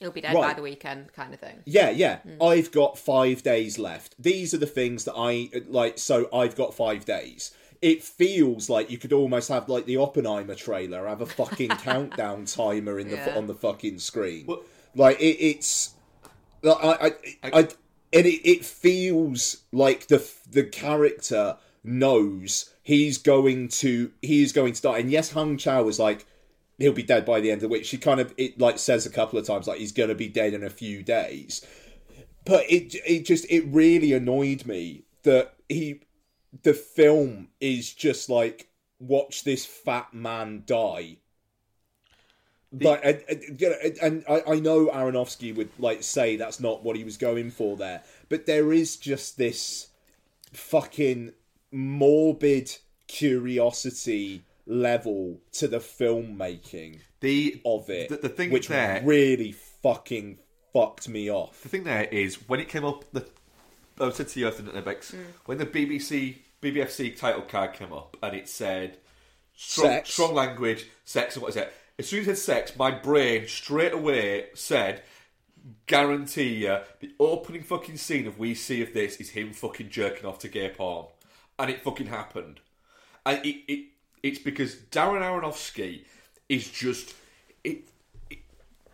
[0.00, 1.60] He'll be dead by the weekend, kind of thing.
[1.64, 2.18] yeah, yeah.
[2.26, 2.44] Mm.
[2.44, 4.14] I've got five days left.
[4.18, 5.98] These are the things that I like.
[5.98, 7.54] So I've got five days.
[7.80, 12.44] It feels like you could almost have like the Oppenheimer trailer, have a fucking countdown
[12.44, 13.34] timer in the Yeah.
[13.36, 14.46] on the fucking screen.
[14.46, 14.64] Well-
[14.96, 15.94] like it, it's,
[16.62, 17.12] like, I,
[17.44, 17.68] I, I,
[18.14, 24.80] and it, it feels like the the character knows he's going to he's going to
[24.80, 24.98] die.
[24.98, 26.24] And yes, Hong Chau was like
[26.78, 27.84] he'll be dead by the end of week.
[27.84, 30.28] She kind of it like says a couple of times like he's going to be
[30.28, 31.66] dead in a few days.
[32.46, 36.00] But it it just it really annoyed me that he
[36.62, 38.68] the film is just like
[39.00, 41.16] watch this fat man die.
[42.80, 46.60] Like and, and, you know, and- and I, I know Aronofsky would like say that's
[46.60, 49.88] not what he was going for there, but there is just this
[50.52, 51.32] fucking
[51.72, 52.70] morbid
[53.06, 60.38] curiosity level to the filmmaking The of it, the, the thing which there, really fucking
[60.72, 61.62] fucked me off.
[61.62, 63.04] the thing there is when it came up.
[63.12, 63.26] The
[64.00, 65.14] I said to you, I think, Bex,
[65.46, 68.96] when the BBC BBFC title card came up and it said
[69.54, 71.72] strong, strong language, sex, and what is it?
[71.98, 75.02] As soon as it said sex, my brain straight away said,
[75.86, 80.26] guarantee you, the opening fucking scene of We See of this is him fucking jerking
[80.26, 81.06] off to gay porn.
[81.58, 82.60] And it fucking happened.
[83.24, 83.84] And it, it
[84.22, 86.04] it's because Darren Aronofsky
[86.48, 87.14] is just
[87.62, 87.88] it,
[88.28, 88.38] it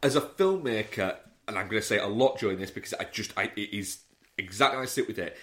[0.03, 1.17] as a filmmaker,
[1.49, 4.01] and I'm going to say a lot during this because I just I, it is
[4.37, 5.37] exactly I sit with it.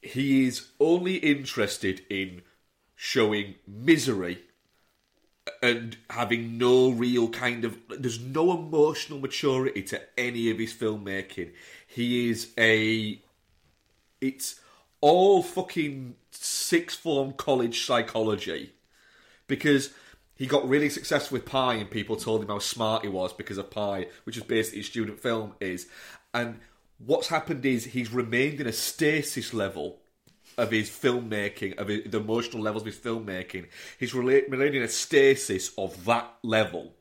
[0.00, 2.42] He is only interested in
[2.94, 4.42] showing misery
[5.62, 11.52] and having no real kind of there's no emotional maturity to any of his filmmaking.
[11.86, 13.20] He is a
[14.20, 14.60] it's
[15.00, 18.72] all fucking sixth form college psychology
[19.46, 19.90] because
[20.34, 23.58] he got really successful with Pi and people told him how smart he was because
[23.58, 25.88] of Pi, which is basically student film is.
[26.32, 26.60] And
[26.98, 29.98] what's happened is he's remained in a stasis level
[30.58, 33.68] of his filmmaking, of his, the emotional levels of his filmmaking.
[33.98, 36.92] He's rela- remained in a stasis of that level.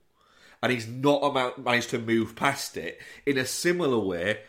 [0.64, 4.40] And he's not amount, managed to move past it in a similar way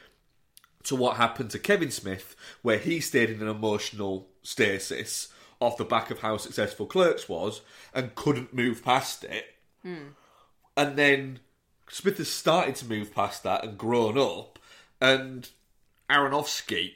[0.85, 5.29] to what happened to Kevin Smith, where he stayed in an emotional stasis
[5.61, 9.47] off the back of how successful Clerks was and couldn't move past it.
[9.83, 10.09] Hmm.
[10.77, 11.41] And then
[11.91, 14.59] Smith has started to move past that and grown up,
[15.01, 15.49] and
[16.09, 16.95] Aronofsky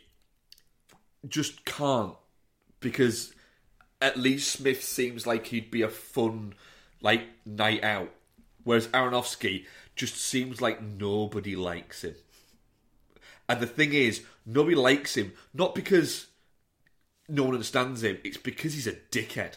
[1.29, 2.15] just can't
[2.81, 3.33] because
[4.01, 6.55] at least Smith seems like he'd be a fun
[7.01, 8.11] like night out,
[8.65, 12.15] whereas Aronofsky just seems like nobody likes him.
[13.49, 16.27] And the thing is, nobody likes him not because
[17.29, 19.55] no one understands him; it's because he's a dickhead.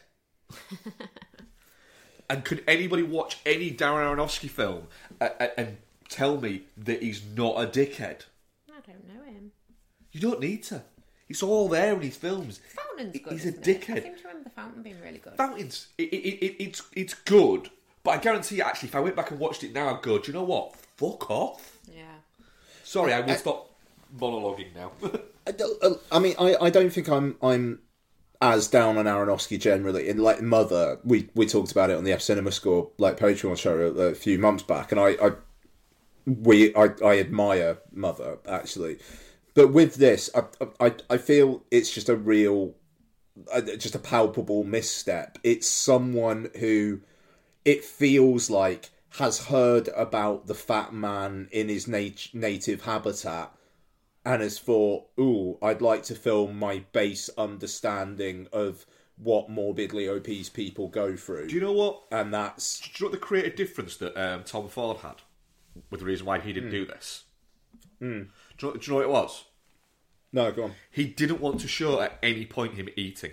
[2.30, 4.88] and could anybody watch any Darren Aronofsky film
[5.20, 5.78] and, and
[6.10, 8.22] tell me that he's not a dickhead?
[8.70, 9.52] I don't know him.
[10.12, 10.84] You don't need to.
[11.28, 12.60] It's all there in his films.
[12.76, 13.34] Fountain's good.
[13.34, 13.90] He's a isn't it?
[13.90, 15.34] I seem to remember the Fountain being really good.
[15.36, 17.70] Fountains, it, it, it, it's it's good,
[18.04, 20.20] but I guarantee you, actually, if I went back and watched it now, I'd go,
[20.20, 20.76] do you know what?
[20.98, 21.78] Fuck off.
[21.94, 22.04] yeah.
[22.84, 23.72] Sorry, I will uh, stop
[24.18, 24.92] monologuing now.
[25.48, 27.80] I, don't- uh, I mean, I, I don't think I'm I'm
[28.42, 30.08] as down on Aronofsky generally.
[30.08, 33.58] In like Mother, we we talked about it on the F Cinema Score like Patreon
[33.58, 35.32] show a, a few months back, and I, I
[36.26, 39.00] we I, I admire Mother actually,
[39.56, 40.44] but with this, I
[40.80, 42.76] I, I feel it's just a real,
[43.52, 45.40] uh, just a palpable misstep.
[45.44, 47.02] It's someone who
[47.64, 53.52] it feels like has heard about the fat man in his nat- native habitat
[54.26, 58.86] and has thought, ooh, I'd like to film my base understanding of
[59.18, 61.48] what morbidly obese people go through.
[61.48, 62.04] do you know what?
[62.12, 65.22] and that's Do you know what the creative difference that um, Tom Ford had
[65.90, 67.24] with the reason why he didn't do this?
[68.58, 69.44] Do, you know, do you know what it was?
[70.32, 70.72] no, go on.
[70.92, 73.32] He didn't want to show at any point him eating.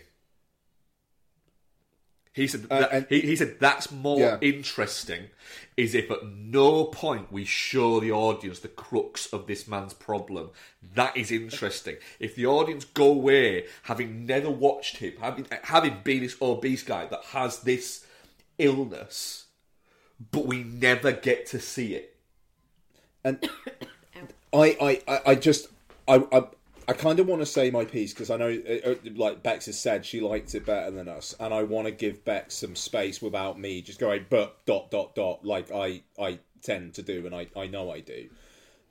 [2.35, 4.39] He said uh, that, and- he, he said that's more Yeah.
[4.41, 5.25] interesting
[5.77, 10.51] is if at no point we show the audience the crux of this man's problem.
[10.95, 11.97] That is interesting.
[12.19, 17.05] If the audience go away having never watched him, having having been this obese guy
[17.07, 18.07] that has this
[18.59, 19.47] illness,
[20.31, 22.17] but we never get to see it.
[23.25, 23.47] And
[24.53, 25.69] I, I, I, just,
[26.07, 26.45] I, I,
[26.89, 29.67] I kind of want to say my piece because I know, uh, uh, like Bex
[29.67, 32.77] has said, she liked it better than us, and I want to give Bex some
[32.77, 37.25] space without me just going, but dot dot dot, like I, I tend to do,
[37.27, 38.29] and I, I know I do.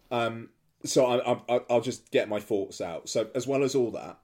[0.09, 0.49] Um,
[0.83, 3.07] so I, I- I'll just get my thoughts out.
[3.09, 4.17] So as well as all that,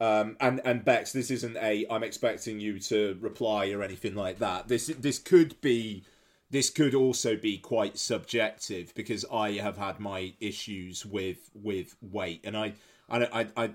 [0.00, 4.38] um, and and Bex, this isn't a I'm expecting you to reply or anything like
[4.38, 4.66] that.
[4.68, 6.04] This this could be
[6.50, 12.40] this could also be quite subjective because I have had my issues with with weight,
[12.44, 12.74] and I
[13.08, 13.70] I I, I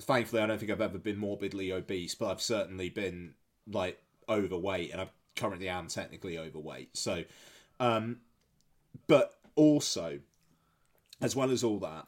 [0.00, 3.34] thankfully I don't think I've ever been morbidly obese, but I've certainly been
[3.66, 6.96] like overweight, and I currently am technically overweight.
[6.96, 7.24] So,
[7.80, 8.18] um,
[9.06, 10.20] but also,
[11.20, 12.06] as well as all that,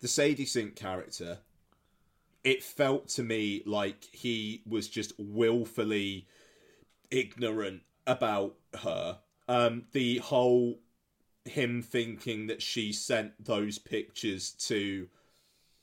[0.00, 1.38] the Sadie Sink character
[2.44, 6.28] it felt to me like he was just willfully
[7.10, 9.18] ignorant about her.
[9.46, 10.78] Um, the whole
[11.44, 15.08] him thinking that she sent those pictures to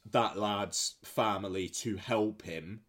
[0.09, 2.82] that lad's family to help him.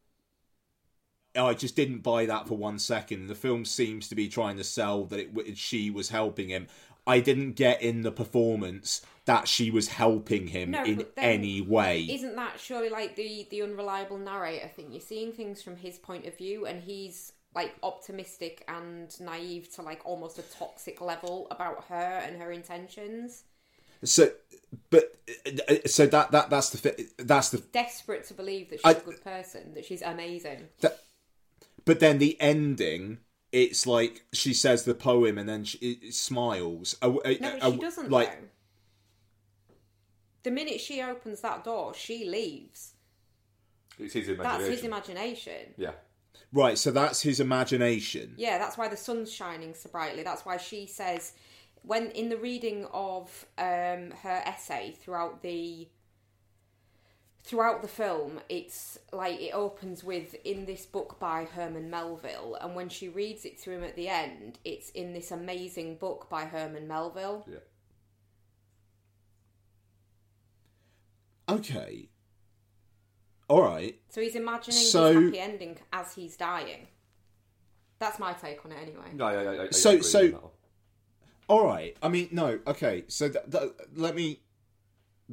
[1.35, 3.27] I just didn't buy that for one second.
[3.27, 6.67] The film seems to be trying to sell that it she was helping him.
[7.07, 12.03] I didn't get in the performance that she was helping him No, in any way.
[12.03, 14.93] Isn't that surely like the the unreliable narrator thing?
[14.93, 19.83] You're seeing things from his point of view, and he's like optimistic and naive to
[19.83, 23.45] like almost a toxic level about her and her intentions.
[24.05, 24.31] So,
[24.91, 25.17] but
[25.87, 29.23] so that that that's the that's the Desperate to believe that she's I- a good
[29.23, 30.69] person, that she's amazing.
[31.85, 33.19] but then the ending.
[33.53, 36.97] It's like she says the poem and then she it smiles.
[37.03, 38.11] Uh, uh, No, but uh, she doesn't.
[38.11, 38.47] Like though.
[40.45, 42.95] The minute she opens that door, she leaves.
[43.99, 44.59] It's his imagination.
[44.63, 45.75] That's his imagination.
[45.77, 45.91] Yeah.
[46.53, 48.35] Right, so that's his imagination.
[48.37, 50.23] Yeah, that's why the sun's shining so brightly.
[50.23, 51.33] That's why she says,
[51.83, 55.89] when in the reading of um, her essay throughout the
[57.45, 62.75] throughout the film, it's like it opens with in this book by Herman Melville, and
[62.75, 66.45] when she reads it to him at the end, it's in this amazing book by
[66.45, 67.45] Herman Melville.
[67.51, 67.59] Yeah.
[71.49, 72.09] Okay.
[73.53, 74.01] All right.
[74.09, 76.89] So he's imagining So- his happy ending as he's dying.
[77.99, 79.13] That's my take on it, anyway.
[79.13, 80.53] No, I, I, I, I So- agree so- with that one.
[81.49, 81.95] All right.
[82.03, 82.61] I mean, no.
[82.67, 83.05] Okay.
[83.09, 84.41] So th- th- let me.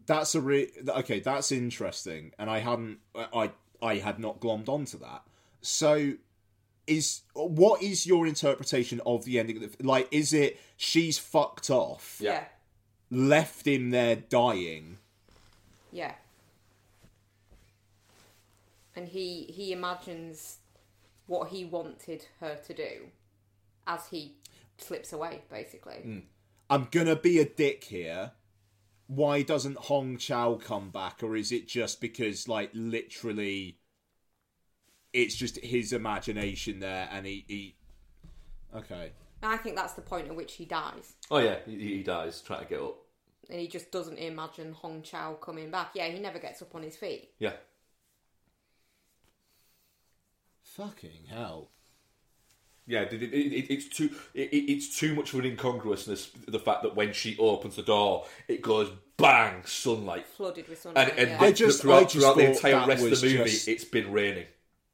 [0.05, 0.69] That's a re.
[0.87, 2.99] Okay, that's interesting, and I hadn't.
[3.15, 3.51] I
[3.81, 5.23] I had not glommed onto that.
[5.61, 6.13] So,
[6.87, 9.63] is what is your interpretation of the ending?
[9.63, 12.31] Of the, like, is it she's fucked off, Yeah.
[12.31, 12.45] yeah.
[13.17, 14.97] left him there dying?
[15.93, 16.15] Yeah.
[18.99, 20.57] And he he imagines
[21.25, 23.11] what he wanted her to do
[23.87, 24.35] as he
[24.77, 26.01] slips away, basically.
[26.03, 26.19] Hmm.
[26.69, 28.33] I'm gonna be a dick here.
[29.07, 33.77] Why doesn't Hong Chau come back, or is it just because, like, literally,
[35.13, 37.75] it's just his imagination there, and he, he...
[38.75, 41.13] okay, I think that's the point at which he dies.
[41.31, 42.97] Oh yeah, he, he dies trying to get up.
[43.49, 45.91] And he just doesn't imagine Hong Chau coming back.
[45.93, 47.29] Yeah, he never gets up on his feet.
[47.39, 47.53] Yeah.
[50.79, 51.69] Fucking hell.
[52.87, 56.31] Yeah, it, it, it, it's too it, it- it's too much of an incongruousness.
[56.47, 61.09] The fact that when she opens the door, it goes bang, sunlight, Flooded with sunlight.
[61.11, 61.41] and and yeah.
[61.41, 64.11] I just- throughout, I just throughout the entire rest of the movie, just- it's been
[64.11, 64.45] raining.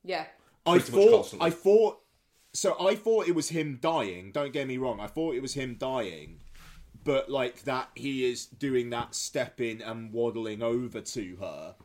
[0.04, 0.26] yeah.
[0.68, 1.48] I Pretty much thought, constantly.
[1.48, 2.00] I thought,
[2.54, 4.32] so I thought it was him dying.
[4.32, 5.00] Don't get me wrong.
[5.00, 6.40] I thought it was him dying,
[7.04, 11.76] but like that he is doing that stepping and waddling over to her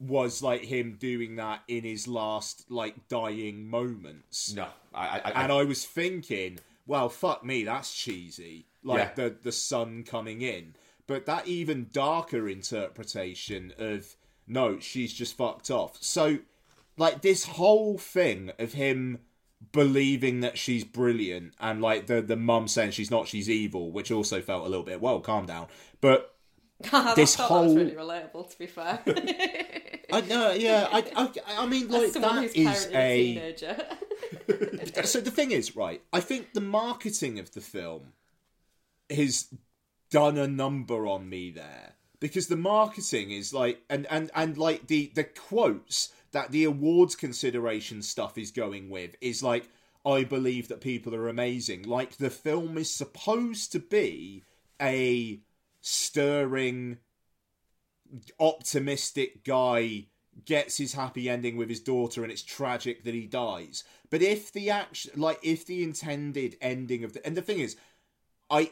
[0.00, 4.54] was like him doing that in his last like dying moments.
[4.54, 8.66] No, I, I, I, and I was thinking, well, fuck me, that's cheesy.
[8.82, 9.14] Like Yeah.
[9.28, 10.74] the the sun coming in,
[11.06, 15.98] but that even darker interpretation of no, she's just fucked off.
[16.00, 16.38] So,
[16.96, 19.18] like this whole thing of him
[19.72, 24.10] believing that she's brilliant and like the the mum saying she's not, she's evil, which
[24.10, 25.66] also felt a little bit well, calm down.
[26.00, 26.34] But
[26.92, 29.00] I This thought whole- that was really relatable, to be fair.
[30.12, 31.30] I know, yeah, I, I,
[31.62, 33.54] I mean, like that is a
[35.04, 36.02] so the thing is, right?
[36.12, 38.12] I think the marketing of the film
[39.08, 39.52] has
[40.10, 44.86] done a number on me there because the marketing is like, and and and like
[44.86, 49.68] the the quotes that the awards consideration stuff is going with is like,
[50.04, 51.82] I believe that people are amazing.
[51.82, 54.44] Like the film is supposed to be
[54.80, 55.40] a
[55.80, 56.98] stirring
[58.38, 60.06] optimistic guy
[60.44, 63.84] gets his happy ending with his daughter and it's tragic that he dies.
[64.10, 67.76] But if the action like if the intended ending of the and the thing is
[68.50, 68.70] i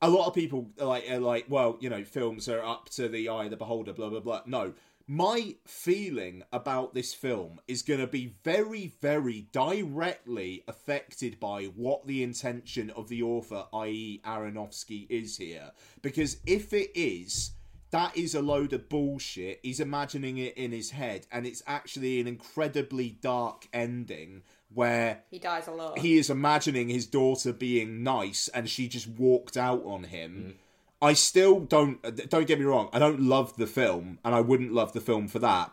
[0.00, 3.08] a lot of people are like are like well you know films are up to
[3.08, 4.42] the eye of the beholder blah blah blah.
[4.46, 4.74] No.
[5.08, 12.06] My feeling about this film is going to be very very directly affected by what
[12.06, 15.72] the intention of the author i.e aronofsky is here.
[16.02, 17.50] Because if it is
[17.92, 19.60] that is a load of bullshit.
[19.62, 24.42] He's imagining it in his head, and it's actually an incredibly dark ending
[24.74, 25.96] where he dies alone.
[25.98, 30.54] he is imagining his daughter being nice and she just walked out on him.
[30.54, 31.06] Mm.
[31.06, 34.72] I still don't don't get me wrong, I don't love the film and I wouldn't
[34.72, 35.72] love the film for that.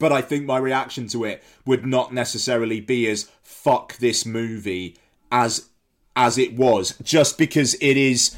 [0.00, 4.96] But I think my reaction to it would not necessarily be as fuck this movie
[5.30, 5.68] as
[6.16, 8.34] as it was just because it is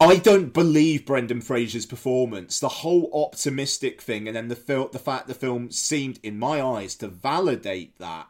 [0.00, 2.58] I don't believe Brendan Fraser's performance.
[2.58, 6.62] The whole optimistic thing, and then the fil- the fact the film seemed, in my
[6.62, 8.28] eyes, to validate that,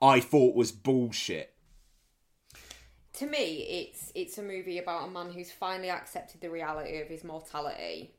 [0.00, 1.54] I thought was bullshit.
[3.14, 7.08] to me, it's it's a movie about a man who's finally accepted the reality of
[7.08, 8.12] his mortality,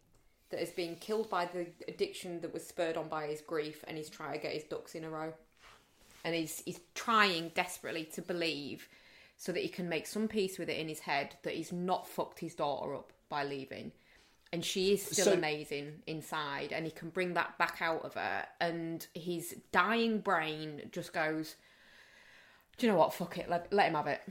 [0.50, 3.98] that has been killed by the addiction that was spurred on by his grief, and
[3.98, 5.34] he's trying to get his ducks in a row,
[6.26, 8.90] and he's he's trying desperately to believe,
[9.42, 12.06] so that he can make some peace with it in his head that he's not
[12.08, 13.92] fucked his daughter up by leaving.
[14.52, 18.16] And she is still So- amazing inside, and he can bring that back out of
[18.16, 18.46] her.
[18.60, 21.56] And his dying brain just goes,
[22.78, 23.14] "Do you know what?
[23.14, 23.50] Fuck it.
[23.50, 24.22] Let, let him have it.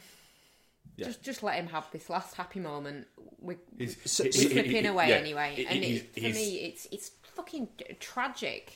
[0.98, 3.06] Just just let him have this last happy moment.
[3.40, 6.86] We're, He's, So- we're he- he- slipping away yeah, anyway, and it, for me, it's
[6.90, 7.68] it's fucking
[8.00, 8.72] tragic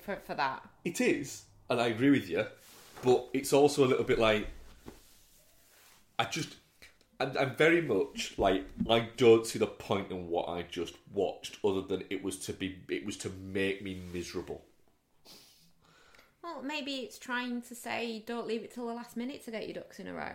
[0.00, 0.62] for for that.
[0.84, 2.46] It is, and I agree with you,
[3.02, 4.46] but it's also a little bit like
[6.18, 6.56] I just.
[7.20, 11.58] I'm, I'm very much like I don't see the point in what I just watched,
[11.64, 14.64] other than it was to be it was to make me miserable.
[16.42, 19.66] Well, maybe it's trying to say don't leave it till the last minute to get
[19.66, 20.32] your ducks in a row.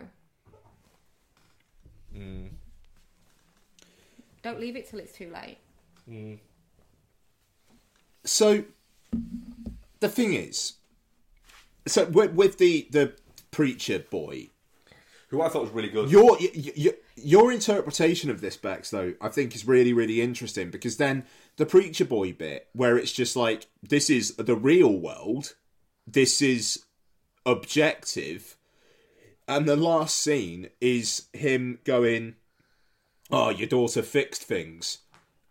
[2.14, 2.48] Hmm.
[4.42, 5.58] Don't leave it till it's too late.
[8.24, 8.64] So
[10.00, 10.74] the thing is,
[11.86, 13.14] so with, with the the
[13.52, 14.50] preacher boy,
[15.30, 16.10] Who I thought was really good.
[16.10, 20.70] your y- y- your interpretation of this Bex though I think is really really interesting
[20.72, 21.26] because then
[21.58, 25.56] the preacher boy bit where it's just like this is the real world
[26.08, 26.84] this is
[27.46, 28.56] objective
[29.48, 32.36] and the last scene is him going
[33.32, 35.00] oh your daughter fixed things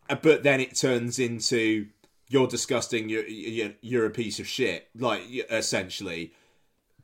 [0.08, 1.86] Uh, but then it turns into
[2.28, 6.32] you're disgusting you're, you're, you're a piece of shit like essentially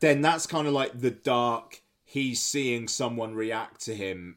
[0.00, 1.80] then that's kind of like the dark
[2.14, 4.36] he's seeing someone react to him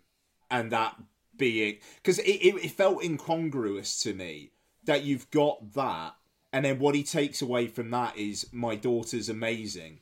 [0.49, 0.95] and that
[1.37, 4.49] being because it, it, it felt incongruous to me
[4.85, 6.15] that you've got that
[6.51, 9.99] and then what he takes away from that is my daughter's amazing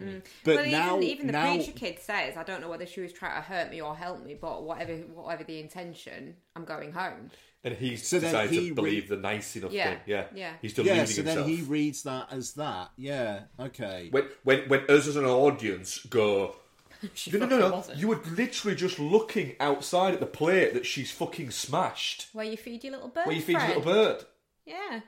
[0.00, 0.22] mm.
[0.44, 3.00] but well, now even, even the now preacher kid says, "I don't know whether she
[3.00, 6.92] was trying to hurt me or help me, but whatever, whatever the intention, I'm going
[6.92, 7.30] home."
[7.64, 9.98] and he So then decided he to re- believe the nice enough Yeah, thing.
[10.06, 10.52] Yeah, yeah.
[10.62, 11.46] He's yeah deluding so himself.
[11.46, 15.98] then he reads that as that yeah okay When when when us as an audience
[16.04, 16.54] go.
[17.14, 17.70] She No, no, no, no.
[17.76, 17.98] wasn't.
[17.98, 22.26] You were literally just looking outside at the plate that she's fucking smashed.
[22.32, 23.26] Where you feed your little bird.
[23.26, 24.24] Where you feed your little bird.
[24.66, 25.00] Yeah,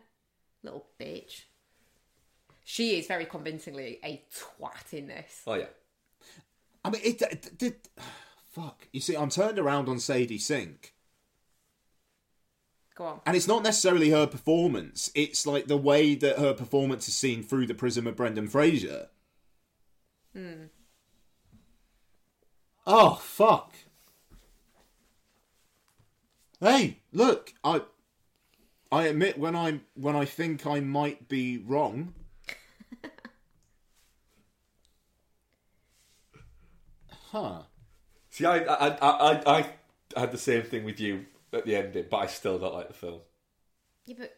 [0.62, 1.42] little bitch.
[2.64, 5.42] She is very convincingly a twat in this.
[5.46, 5.66] Oh yeah.
[6.84, 7.74] I mean, it, it did.
[8.52, 8.86] Fuck.
[8.92, 10.92] You see, I'm turned around on Sadie Sink,
[12.96, 13.20] Go on.
[13.24, 15.10] and it's not necessarily her performance.
[15.14, 19.08] It's like the way that her performance is seen through the prism of Brendan Fraser.
[20.34, 20.64] Hmm.
[22.92, 23.72] Oh fuck!
[26.58, 27.82] Hey, look, I,
[28.90, 32.14] I admit when I when I think I might be wrong.
[37.30, 37.62] huh.
[38.30, 39.66] See, I I, I I
[40.16, 42.88] I had the same thing with you at the ending, but I still don't like
[42.88, 43.20] the film.
[44.04, 44.36] Yeah, but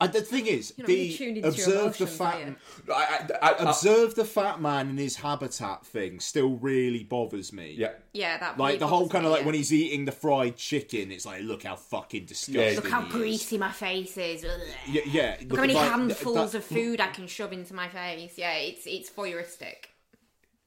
[0.00, 2.56] Uh, the thing is, You're not really the tuned into observe the fat?
[2.88, 7.52] I, I, I, I, observe the fat man in his habitat thing still really bothers
[7.52, 7.74] me.
[7.76, 7.92] yeah.
[8.12, 9.46] yeah, that Like the whole kind of like yeah.
[9.46, 12.76] when he's eating the fried chicken, it's like, look how fucking disgusting.
[12.76, 13.12] Look how he is.
[13.12, 14.46] greasy my face is.
[14.88, 15.36] Yeah, yeah.
[15.42, 18.38] Look how many like, handfuls that- of food I can shove into my face.
[18.38, 19.90] Yeah, it's it's voyeuristic.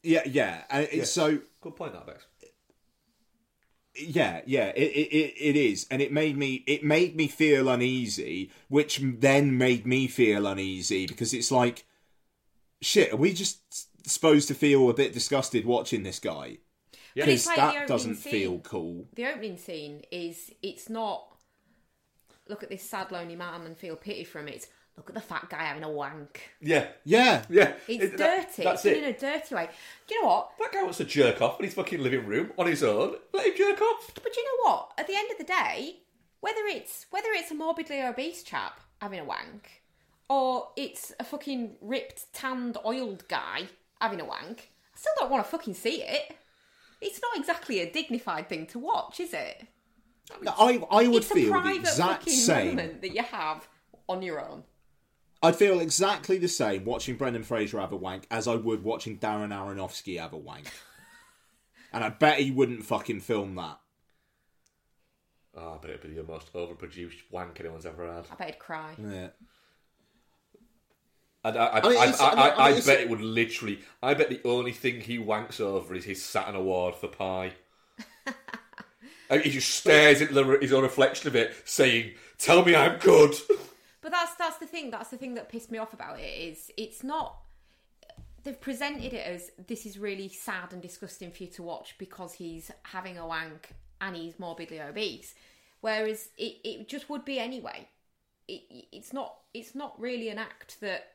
[0.04, 0.64] Yeah, yeah.
[0.70, 2.26] And it's so Good point, that Bex.
[3.96, 4.68] Yeah, yeah.
[4.76, 9.00] It, it it it is, and it made me it made me feel uneasy, which
[9.04, 11.86] then made me feel uneasy because it's like,
[12.82, 13.14] shit.
[13.14, 13.60] Are we just
[14.08, 16.58] supposed to feel a bit disgusted watching this guy?
[17.16, 17.26] Yeah.
[17.26, 18.32] Because like that doesn't scene.
[18.32, 19.08] feel cool.
[19.14, 21.28] The opening scene is it's not
[22.48, 24.50] look at this sad lonely man and feel pity for him.
[24.96, 26.52] It's look at the fat guy having a wank.
[26.62, 27.74] Yeah, Yeah, yeah.
[27.88, 28.64] It's It- that- dirty.
[28.64, 28.94] that's it's it.
[29.00, 29.70] done in a dirty way.
[30.08, 30.52] Do you know what?
[30.60, 33.18] That guy wants to jerk off in his fucking living room on his own.
[33.32, 34.12] Let him jerk off.
[34.22, 34.94] But you know what?
[34.98, 36.02] At the end of the day,
[36.42, 39.82] whether it's whether it's a morbidly obese chap having a wank,
[40.30, 43.68] or it's a fucking ripped, tanned, oiled guy
[44.00, 46.38] having a wank, I still don't want to fucking see it.
[47.02, 49.66] It's not exactly a dignified thing to watch, is it?
[50.32, 50.40] I
[50.72, 52.68] mean, I would It's a feel the private exact same.
[52.76, 53.68] moment that you have
[54.08, 54.64] on your own.
[55.44, 59.20] I'd feel exactly the same watching Brendan Fraser have a wank as I would watching
[59.20, 60.66] Darren Aronofsky have a wank.
[61.94, 63.78] and I bet he wouldn't fucking film that.
[65.56, 68.26] Oh, I bet it'd be the most overproduced wank anyone's ever had.
[68.32, 68.96] I bet he'd cry.
[68.98, 69.28] Yeah.
[71.44, 73.80] I, I, I, mean, mean, bet it would literally.
[74.02, 77.52] I bet the only thing he wanks over is his Saturn Award for Pi.
[79.30, 83.00] And he just stares into the, his own reflection of it, saying, "Tell me I'm
[83.00, 83.34] good."
[84.04, 84.92] But that's that's the thing.
[84.92, 87.38] That's the thing that pissed me off about it is it's not.
[88.44, 92.34] They've presented it as this is really sad and disgusting for you to watch because
[92.34, 95.34] he's having a wank and he's morbidly obese,
[95.80, 97.88] whereas it, it just would be anyway.
[98.50, 99.36] It, it's not.
[99.54, 101.14] It's not really an act that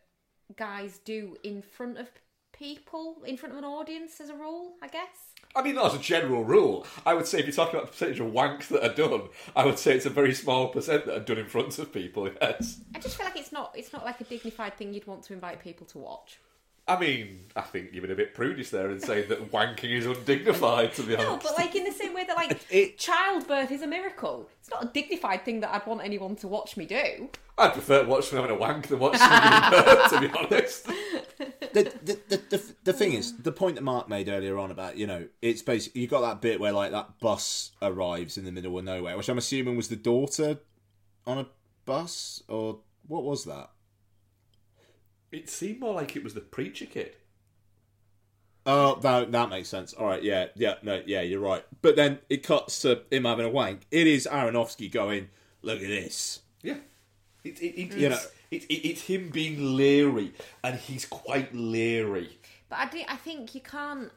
[0.56, 2.08] guys do in front of
[2.52, 4.76] people, in front of an audience, as a rule.
[4.82, 5.34] I guess.
[5.56, 6.86] I mean, not as a general rule.
[7.04, 9.64] I would say if you're talking about the percentage of wanks that are done, I
[9.64, 12.30] would say it's a very small percent that are done in front of people.
[12.40, 12.80] Yes.
[12.94, 13.72] I just feel like it's not.
[13.76, 16.38] It's not like a dignified thing you'd want to invite people to watch.
[16.86, 20.06] I mean, I think you've been a bit prudish there in saying that wanking is
[20.06, 20.94] undignified.
[20.94, 23.82] To be honest, No, but like in the same way that like It- childbirth is
[23.82, 24.48] a miracle.
[24.60, 27.28] It's not a dignified thing that I'd want anyone to watch me do.
[27.58, 30.10] I'd prefer to watch someone having a wank than watch someone giving birth.
[30.10, 30.86] To be honest.
[31.82, 34.96] The, the, the, the, the thing is, the point that Mark made earlier on about,
[34.96, 38.52] you know, it's basically, you got that bit where, like, that bus arrives in the
[38.52, 40.58] middle of nowhere, which I'm assuming was the daughter
[41.26, 41.46] on a
[41.84, 43.70] bus, or what was that?
[45.30, 47.16] It seemed more like it was the preacher kid.
[48.64, 49.94] Oh, that, that makes sense.
[49.94, 51.64] All right, yeah, yeah, no, yeah, you're right.
[51.80, 53.86] But then it cuts to him having a wank.
[53.90, 55.28] It is Aronofsky going,
[55.62, 56.40] look at this.
[56.62, 56.76] Yeah.
[57.44, 60.32] It, it, it, You it's, it, it, it's him being leery,
[60.64, 62.38] and he's quite leery.
[62.68, 63.02] But I do.
[63.08, 64.10] I think you can't.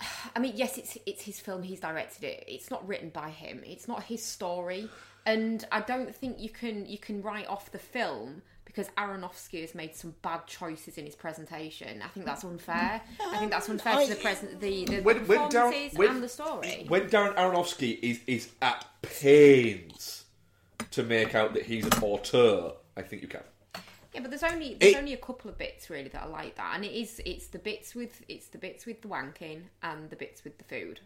[0.34, 1.62] I mean, yes, it's it's his film.
[1.62, 2.44] He's directed it.
[2.46, 3.62] It's not written by him.
[3.66, 4.88] It's not his story,
[5.26, 9.74] and I don't think you can you can write off the film because Aronofsky has
[9.74, 12.02] made some bad choices in his presentation.
[12.02, 13.00] I think that's unfair.
[13.20, 16.28] I think that's unfair to the present the, the When, when Darren, when, and the
[16.28, 16.84] story.
[16.88, 20.19] when Darren Aronofsky is is at pains
[20.92, 23.42] to make out that he's an auteur, I think you can.
[24.12, 26.56] Yeah, but there's only there's It- only a couple of bits really that are like
[26.56, 30.10] that, and it is it's the bits with it's the bits with the wanking and
[30.10, 31.00] the bits with the food.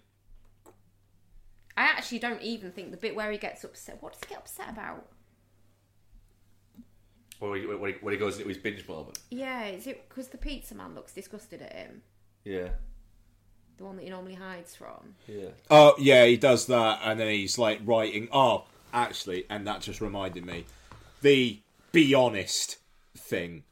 [1.77, 4.01] I actually don't even think the bit where he gets upset.
[4.03, 5.07] What does he get upset about?
[7.41, 9.19] When he, when he, when he goes into his binge moment.
[9.31, 12.03] Yeah, is it because the pizza man looks disgusted at him?
[12.45, 12.69] Yeah,
[13.77, 15.15] The one that he normally hides from.
[15.27, 15.49] yeah.
[15.71, 18.29] Oh yeah, he does that, and then he's like writing.
[18.33, 20.65] Oh, actually, and that just reminded me,
[21.21, 21.61] the
[21.93, 22.79] be honest
[23.17, 23.65] thing.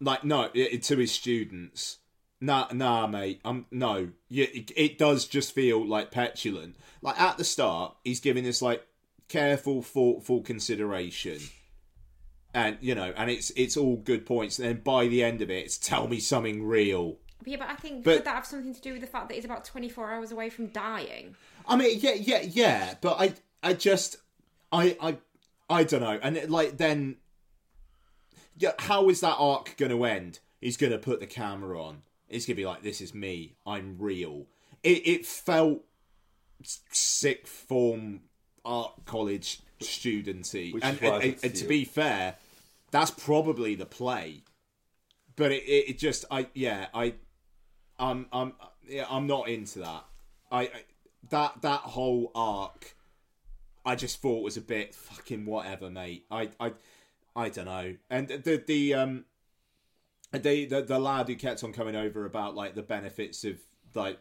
[0.00, 1.98] Like no, it, to his students.
[2.40, 3.40] Nah, nah, mate.
[3.46, 4.10] Um, no.
[4.28, 6.76] Yeah, it, it does just feel like petulant.
[7.00, 8.86] Like at the start, he's giving this like
[9.28, 11.38] careful, thoughtful consideration,
[12.52, 14.58] and you know, and it's it's all good points.
[14.58, 17.16] And then by the end of it, it's tell me something real.
[17.44, 19.34] Yeah, but I think But- could that have something to do with the fact that
[19.34, 21.36] he's about 24 hours away from dying?
[21.66, 24.16] I mean, yeah, yeah, yeah, but I, I just,
[24.76, 25.16] I, I,
[25.68, 26.18] I don't know.
[26.22, 27.16] And it, like then,
[28.56, 30.40] yeah, how is that arc going to end?
[30.60, 32.02] He's going to put the camera on.
[32.28, 33.54] It's going to be like, "This is me.
[33.66, 34.46] I'm real."
[34.82, 35.82] It, it felt
[36.62, 38.20] sick form
[38.64, 42.34] art college studenty, Which and, is why I and, and, and to be fair,
[42.90, 44.42] that's probably the play.
[45.36, 47.14] But it, it, it just, I, yeah, I,
[47.98, 48.54] I'm I'm
[48.88, 50.04] yeah, I'm not into that.
[50.50, 50.70] I, I
[51.30, 52.95] that that whole arc
[53.86, 56.26] I just thought was a bit fucking whatever, mate.
[56.30, 56.72] I I
[57.36, 57.94] I don't know.
[58.10, 59.24] And the the um
[60.32, 63.60] the the, the lad who kept on coming over about like the benefits of
[63.94, 64.18] like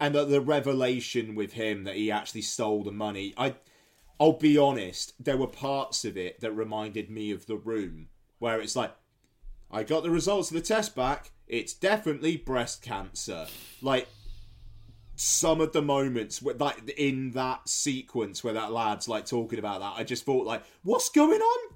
[0.00, 3.34] and the, the revelation with him that he actually stole the money.
[3.36, 3.56] I
[4.20, 8.08] I'll be honest, there were parts of it that reminded me of the room
[8.38, 8.94] where it's like
[9.70, 11.32] I got the results of the test back.
[11.48, 13.46] It's definitely breast cancer.
[13.82, 14.06] Like
[15.20, 19.80] some of the moments, where, like in that sequence where that lad's like talking about
[19.80, 21.74] that, I just thought like, what's going on?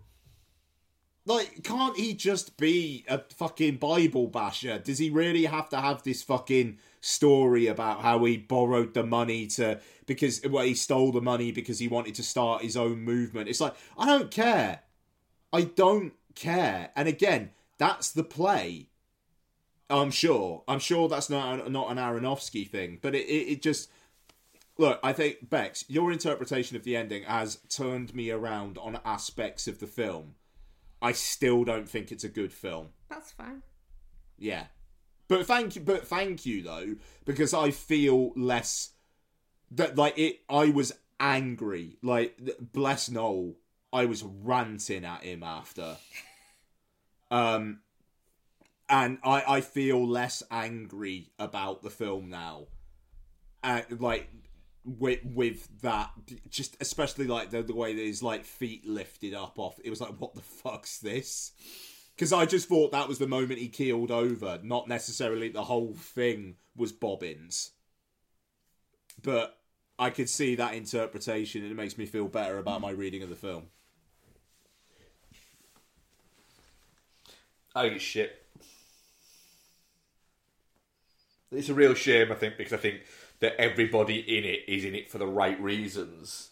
[1.25, 4.79] Like, can't he just be a fucking Bible basher?
[4.79, 9.49] Does he really have to have this fucking story about how he borrowed the money
[9.49, 13.49] to because well he stole the money because he wanted to start his own movement?
[13.49, 14.81] It's like I don't care.
[15.53, 16.91] I don't care.
[16.95, 18.89] And again, that's the play.
[19.93, 20.63] I'm sure.
[20.67, 23.91] I'm sure that's not not an Aronofsky thing, but it, it, it just
[24.79, 24.99] look.
[25.03, 29.81] I think Bex, your interpretation of the ending has turned me around on aspects of
[29.81, 30.35] the film.
[31.01, 32.89] I still don't think it's a good film.
[33.11, 33.63] That's fine.
[34.39, 34.65] Yeah,
[35.29, 35.83] but thank you.
[35.83, 38.91] But thank you though, because I feel less
[39.73, 40.41] that like it.
[40.49, 41.99] I was angry.
[42.03, 42.39] Like
[42.73, 43.57] bless Noel,
[43.93, 45.97] I was ranting at him after.
[47.33, 47.81] Um,
[48.89, 52.67] and I I feel less angry about the film now.
[53.63, 54.29] And like
[54.85, 56.11] with with that,
[56.49, 59.79] just especially like the the way that his like feet lifted up off.
[59.85, 61.53] It was like, what the fuck's this?
[62.15, 65.95] Because I just thought that was the moment he keeled over, not necessarily the whole
[65.95, 67.71] thing was Bobbins.
[69.23, 69.59] But
[69.99, 73.29] I could see that interpretation, and it makes me feel better about my reading of
[73.29, 73.69] the film.
[77.75, 78.42] It's shit.
[81.53, 83.03] It's a real shame, I think, because I think
[83.41, 86.51] that everybody in it is in it for the right reasons.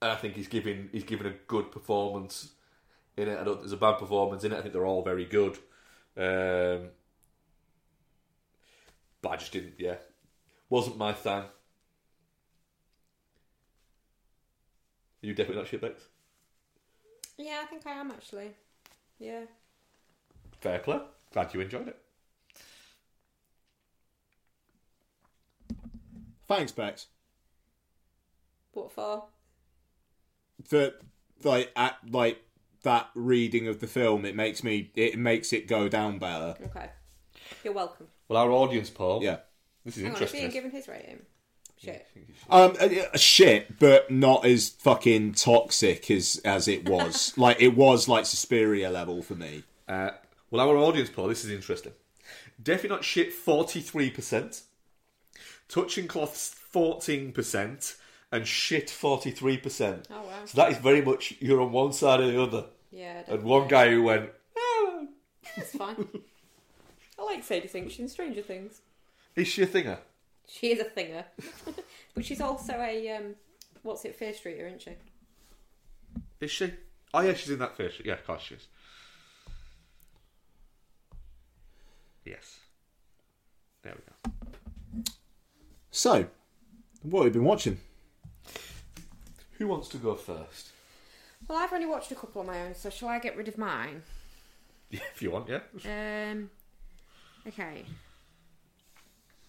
[0.00, 2.50] And I think he's giving he's given a good performance
[3.16, 3.38] in it.
[3.38, 4.58] I don't think there's a bad performance in it.
[4.58, 5.58] I think they're all very good.
[6.16, 6.88] Um,
[9.20, 9.74] but I just didn't.
[9.78, 9.96] Yeah,
[10.68, 11.44] wasn't my thing.
[15.22, 16.00] Are you definitely not shitbags.
[17.38, 18.50] Yeah, I think I am actually.
[19.18, 19.42] Yeah.
[20.60, 21.00] Fair play.
[21.32, 22.01] Glad you enjoyed it.
[26.56, 27.06] Thanks, Bex.
[28.72, 29.24] What for?
[30.64, 30.92] For
[31.42, 32.42] like at like
[32.82, 36.54] that reading of the film, it makes me it makes it go down better.
[36.66, 36.90] Okay.
[37.64, 38.06] You're welcome.
[38.28, 39.22] Well, our audience poll.
[39.22, 39.38] Yeah.
[39.84, 40.42] This is Hang on, is interesting.
[40.42, 41.22] Ian given his rating?
[41.76, 42.06] Shit.
[42.48, 47.32] Um, uh, shit, but not as fucking toxic as as it was.
[47.38, 49.64] like it was like Suspiria level for me.
[49.88, 50.10] Uh,
[50.50, 51.92] well, our audience poll, this is interesting.
[52.62, 54.62] Definitely not shit, 43%.
[55.72, 57.96] Touching cloths, 14%.
[58.30, 60.04] and shit 43%.
[60.10, 60.28] Oh, wow.
[60.44, 62.64] So that is very much you're on one side or the other.
[62.90, 65.00] Yeah, And one guy who went, "Ah,
[65.56, 66.06] That's fine.
[67.18, 67.90] I like Sadie Sink.
[67.90, 68.82] She's in Stranger Things.
[69.34, 69.98] is she a thinger?
[70.46, 71.24] She is a thinger,
[72.14, 73.34] but she's also a um,
[73.82, 74.90] what's it, Fear Streeter, isn't she?
[76.40, 76.72] Is she?
[77.14, 78.02] Oh yeah, she's in that fish.
[78.04, 78.66] Yeah, of course she is.
[82.26, 82.58] Yes.
[83.82, 84.41] There we go.
[85.94, 86.26] So,
[87.02, 87.78] what have you been watching?
[89.58, 90.70] Who wants to go first?
[91.46, 93.58] Well, I've only watched a couple on my own, so shall I get rid of
[93.58, 94.02] mine?
[94.90, 95.60] Yeah, if you want, yeah.
[95.84, 96.50] Um,
[97.46, 97.84] okay.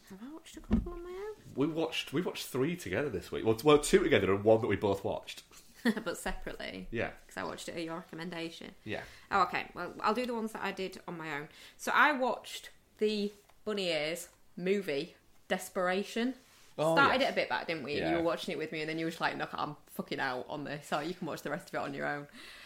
[0.09, 1.35] Have I watched a couple on my own?
[1.55, 3.45] We watched we watched three together this week.
[3.45, 5.43] Well, t- well two together and one that we both watched.
[6.03, 8.71] but separately, Yeah, because I watched it at your recommendation.
[8.83, 9.01] yeah.
[9.31, 9.67] Oh, okay.
[9.73, 11.47] Well, I'll do the ones that I did on my own.
[11.77, 13.31] So I watched the
[13.65, 15.15] Bunny Ears movie,
[15.53, 16.33] Desperation.
[16.79, 17.27] Oh, Started yeah.
[17.27, 17.99] it a bit back, didn't we?
[17.99, 18.09] Yeah.
[18.09, 20.19] you were watching it with me, and then you were just like, "No, I'm fucking
[20.19, 22.25] out on this." So you can watch the rest of it on your own.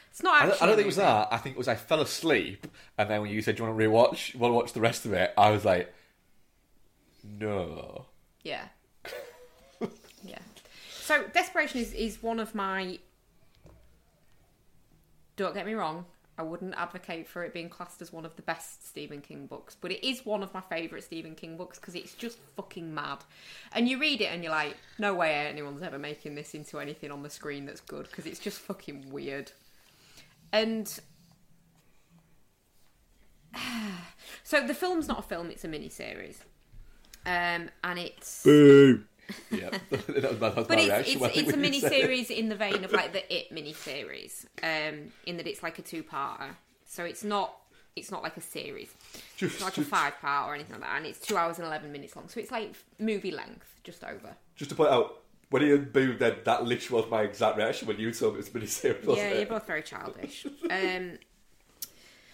[0.10, 1.28] It's not I don't, I don't think it was that.
[1.30, 2.66] I think it was I fell asleep,
[2.98, 4.34] and then when you said, "Do you want to rewatch?
[4.34, 5.94] You want to watch the rest of it?" I was like,
[7.24, 8.06] "No."
[8.44, 8.64] Yeah.
[10.24, 10.40] yeah.
[11.02, 13.00] So Desperation is, is one of my
[15.36, 16.06] don't get me wrong,
[16.38, 19.76] I wouldn't advocate for it being classed as one of the best Stephen King books,
[19.80, 23.20] but it is one of my favourite Stephen King books because it's just fucking mad.
[23.72, 27.12] And you read it and you're like, no way anyone's ever making this into anything
[27.12, 29.52] on the screen that's good because it's just fucking weird.
[30.54, 30.88] And
[34.44, 36.44] so the film's not a film; it's a mini series,
[37.26, 39.04] um, and it's Boo!
[39.52, 41.58] Yeah, that was my, that was but my it's, reaction it's, when I think it's
[41.58, 45.48] a mini series in the vein of like the It mini series, um, in that
[45.48, 46.50] it's like a two parter.
[46.86, 47.56] So it's not
[47.96, 48.94] it's not like a series.
[49.40, 51.68] It's not like a five part or anything like that, and it's two hours and
[51.68, 52.30] eleven minutes long.
[52.30, 54.36] So it's like movie length, just over.
[54.56, 58.00] Just to point out, when he booed, then that literally was my exact reaction when
[58.00, 59.06] you told me it was a miniseries.
[59.06, 59.38] Wasn't yeah, it?
[59.40, 60.46] you're both very childish.
[60.70, 61.18] Um,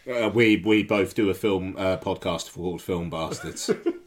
[0.05, 3.69] Uh, we we both do a film uh, podcast called Film Bastards.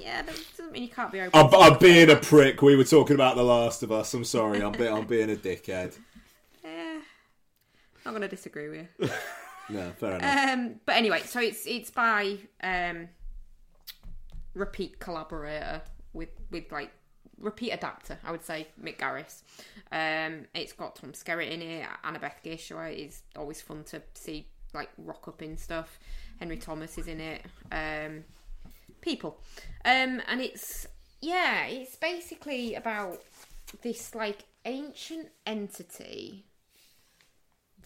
[0.00, 1.38] yeah, that doesn't mean you can't be open.
[1.38, 2.62] I'm, I'm being a prick.
[2.62, 4.12] We were talking about The Last of Us.
[4.14, 4.62] I'm sorry.
[4.62, 5.96] I'm, be, I'm being a dickhead.
[6.64, 9.08] Not going to disagree with you.
[9.68, 10.48] No, fair enough.
[10.48, 13.08] Um, but anyway, so it's it's by um,
[14.54, 15.82] repeat collaborator
[16.12, 16.90] with with like
[17.38, 19.42] repeat adapter, I would say Mick Garris.
[19.92, 21.86] Um, it's got Tom Skerritt in it.
[22.04, 25.98] Annabeth Gish, who is always fun to see like rock up in stuff.
[26.38, 27.42] Henry Thomas is in it.
[27.72, 28.24] Um,
[29.00, 29.40] people,
[29.84, 30.86] um, and it's
[31.20, 33.20] yeah, it's basically about
[33.82, 36.44] this like ancient entity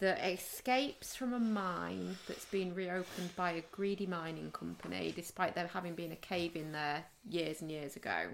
[0.00, 5.68] that escapes from a mine that's been reopened by a greedy mining company, despite there
[5.68, 8.28] having been a cave in there years and years ago.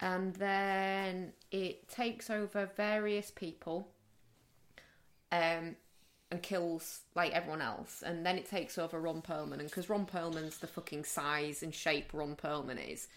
[0.00, 3.88] And then it takes over various people
[5.30, 5.76] um,
[6.30, 8.02] and kills like everyone else.
[8.04, 9.58] And then it takes over Ron Perlman.
[9.58, 13.08] And because Ron Perlman's the fucking size and shape Ron Perlman is,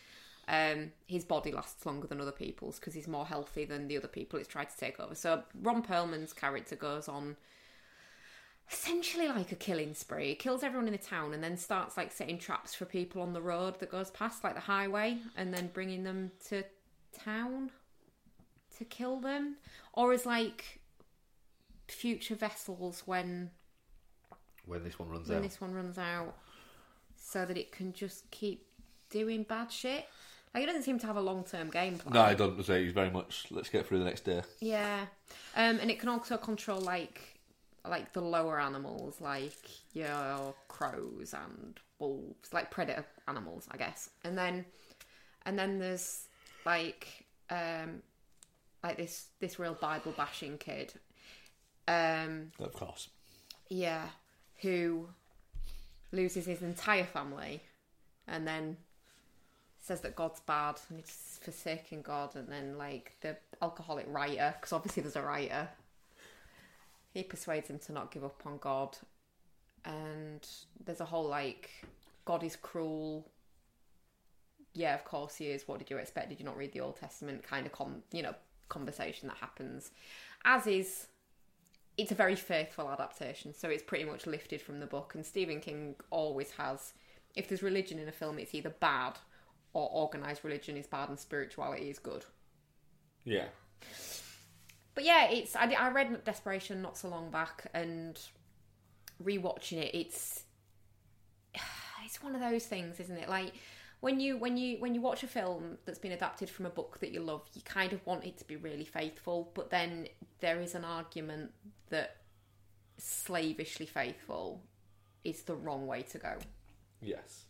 [0.47, 4.07] um, his body lasts longer than other people's because he's more healthy than the other
[4.07, 5.15] people it's tried to take over.
[5.15, 7.37] So Ron Perlman's character goes on
[8.71, 10.29] essentially like a killing spree.
[10.29, 13.33] He kills everyone in the town and then starts like setting traps for people on
[13.33, 16.63] the road that goes past, like the highway, and then bringing them to
[17.13, 17.71] town
[18.77, 19.57] to kill them,
[19.93, 20.81] or as like
[21.87, 23.51] future vessels when
[24.65, 25.43] When this one runs when out.
[25.43, 26.35] this one runs out,
[27.15, 28.65] so that it can just keep
[29.09, 30.05] doing bad shit.
[30.53, 32.13] Like it doesn't seem to have a long term game plan.
[32.13, 33.45] No, I don't say he's very much.
[33.49, 34.41] Let's get through the next day.
[34.59, 35.05] Yeah,
[35.55, 37.39] um, and it can also control like
[37.87, 39.57] like the lower animals, like
[39.93, 44.09] your crows and wolves, like predator animals, I guess.
[44.23, 44.65] And then
[45.45, 46.27] and then there's
[46.65, 48.01] like um
[48.83, 50.93] like this this real Bible bashing kid.
[51.87, 53.09] Um, Of course.
[53.69, 54.07] yeah,
[54.61, 55.09] who
[56.11, 57.61] loses his entire family
[58.27, 58.77] and then
[59.81, 64.71] says that God's bad and he's forsaking God, and then like the alcoholic writer, because
[64.71, 65.67] obviously there's a writer,
[67.13, 68.97] he persuades him to not give up on God,
[69.83, 70.47] and
[70.85, 71.69] there's a whole like
[72.23, 73.27] God is cruel.
[74.73, 75.67] Yeah, of course he is.
[75.67, 76.29] What did you expect?
[76.29, 77.43] Did you not read the Old Testament?
[77.43, 78.33] Kind of con, you know,
[78.69, 79.91] conversation that happens,
[80.45, 81.07] as is
[81.97, 85.13] it's a very faithful adaptation, so it's pretty much lifted from the book.
[85.15, 86.93] And Stephen King always has,
[87.35, 89.13] if there's religion in a film, it's either bad
[89.73, 92.25] or organized religion is bad and spirituality is good.
[93.25, 93.45] Yeah.
[94.95, 98.19] But yeah, it's I, I read Desperation not so long back, and
[99.23, 100.43] rewatching it, it's
[102.05, 103.29] it's one of those things, isn't it?
[103.29, 103.53] Like
[104.03, 106.99] when you when you when you watch a film that's been adapted from a book
[106.99, 110.09] that you love, you kind of want it to be really faithful, but then
[110.41, 111.51] there is an argument
[111.89, 112.17] that
[112.97, 114.61] slavishly faithful
[115.23, 116.33] is the wrong way to go.
[117.01, 117.45] Yes.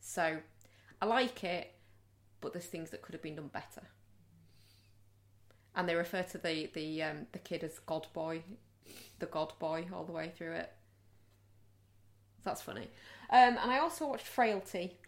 [0.00, 0.36] So
[1.00, 1.72] I like it,
[2.42, 3.88] but there's things that could have been done better.
[5.74, 8.42] And they refer to the the um, the kid as God Boy,
[9.18, 10.70] the God Boy, all the way through it.
[12.44, 12.90] That's funny.
[13.30, 14.98] Um, and I also watched Frailty.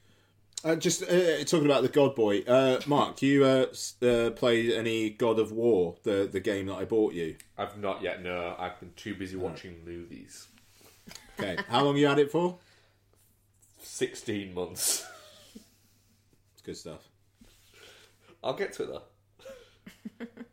[0.65, 3.67] Uh, just uh, talking about the God Boy, uh, Mark, you uh,
[4.03, 7.37] uh, played any God of War, the the game that I bought you?
[7.59, 8.23] I've not yet.
[8.23, 10.49] No, I've been too busy watching movies.
[11.39, 12.57] Okay, how long you had it for?
[13.83, 15.07] Sixteen months.
[16.55, 17.09] It's good stuff.
[18.43, 20.27] I'll get to it though.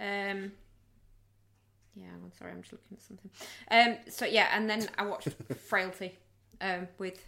[0.00, 0.52] Um,
[1.96, 3.30] yeah, I'm sorry, I'm just looking at something.
[3.68, 5.28] Um, so yeah, and then I watched
[5.68, 6.16] Frailty
[6.60, 7.20] um, with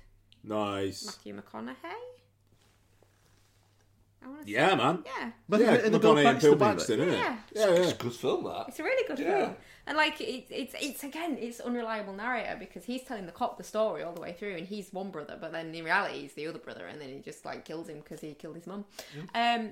[0.42, 1.06] Nice.
[1.06, 1.74] Matthew McConaughey.
[4.22, 5.04] I want to Yeah, man.
[5.06, 7.18] yeah, Yeah, in the Bill McConaughey and Bill Paxton Paxton, isn't it?
[7.18, 7.36] Yeah.
[7.54, 7.74] Yeah, yeah.
[7.82, 8.64] It's a good film that.
[8.68, 9.38] It's a really good Yeah.
[9.44, 9.56] film,
[9.86, 13.64] and like it, it's it's again it's unreliable narrator because he's telling the cop the
[13.64, 16.46] story all the way through, and he's one brother, but then in reality he's the
[16.46, 18.84] other brother, and then he just like kills him because he killed his mum.
[19.34, 19.70] Um,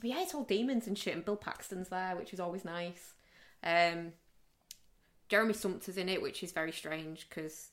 [0.00, 3.14] but yeah, it's all demons and shit, and Bill Paxton's there, which is always nice.
[3.64, 4.12] Um,
[5.28, 7.70] Jeremy Sumpter's in it, which is very strange because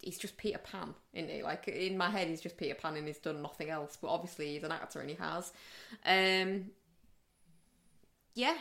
[0.00, 1.42] he's just Peter Pan, isn't he?
[1.42, 3.96] Like in my head, he's just Peter Pan and he's done nothing else.
[4.00, 5.52] But obviously, he's an actor and he has.
[6.04, 6.66] Um,
[8.34, 8.56] yeah,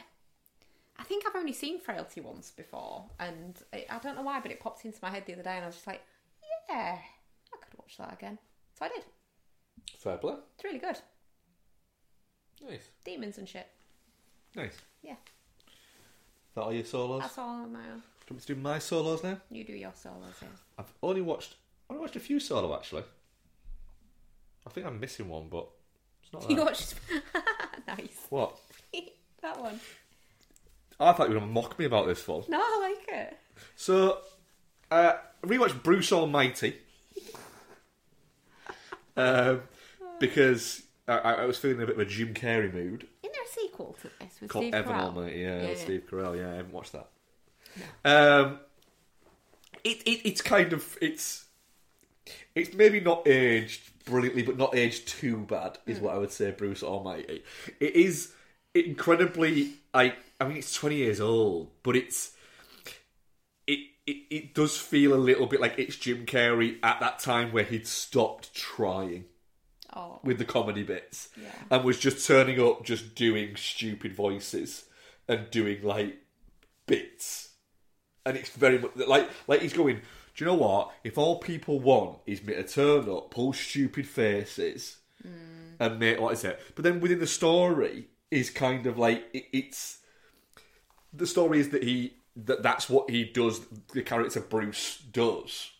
[0.97, 4.51] I think I've only seen Frailty once before, and I I don't know why, but
[4.51, 6.01] it popped into my head the other day, and I was just like,
[6.69, 6.97] yeah,
[7.53, 8.37] I could watch that again.
[8.77, 9.03] So I did.
[9.97, 10.35] Fair play.
[10.55, 10.97] It's really good.
[12.67, 12.89] Nice.
[13.03, 13.67] Demons and shit.
[14.55, 14.77] Nice.
[15.01, 15.15] Yeah,
[16.55, 17.21] That are your solos?
[17.21, 17.85] that's all on my own.
[18.27, 19.37] Do you want me to do my solos now?
[19.51, 20.47] You do your solos, yeah.
[20.79, 21.55] I've only watched.
[21.89, 23.03] I've only watched a few solo actually.
[24.65, 25.67] I think I'm missing one, but
[26.23, 26.65] it's not You that.
[26.65, 26.95] watched.
[27.87, 28.25] nice.
[28.29, 28.57] What?
[29.41, 29.79] that one.
[30.99, 32.43] I thought you were going to mock me about this one.
[32.47, 33.37] No, I like it.
[33.75, 34.19] So,
[34.89, 35.13] uh,
[35.43, 36.77] I rewatched Bruce Almighty
[39.17, 39.61] um,
[40.19, 43.07] because I, I was feeling a bit of a Jim Carrey mood.
[43.75, 45.01] Sequel to this with Called Steve Evan Carell?
[45.01, 45.75] Almighty, yeah, Yeah.
[45.75, 46.37] Steve Carell.
[46.37, 47.07] Yeah, I haven't watched that.
[48.05, 48.59] Um,
[49.83, 51.45] it, it it's kind of it's
[52.55, 56.51] it's maybe not aged brilliantly, but not aged too bad, is what I would say.
[56.51, 57.43] Bruce Almighty.
[57.79, 58.33] It is
[58.73, 59.73] incredibly.
[59.93, 62.31] I I mean, it's twenty years old, but it's
[63.67, 67.51] it, it it does feel a little bit like it's Jim Carrey at that time
[67.51, 69.25] where he'd stopped trying
[69.95, 71.51] Oh, with the comedy bits Yeah.
[71.71, 74.85] and was just turning up, just doing stupid voices
[75.27, 76.17] and doing like
[76.85, 77.53] bits.
[78.25, 80.01] And it's very much like like he's going.
[80.35, 80.91] Do you know what?
[81.05, 85.75] If all people want is me to turn up, pull stupid faces, mm.
[85.79, 86.59] and make what is it?
[86.75, 89.99] But then within the story is kind of like it, it's
[91.13, 93.61] the story is that he that that's what he does.
[93.93, 95.71] The character Bruce does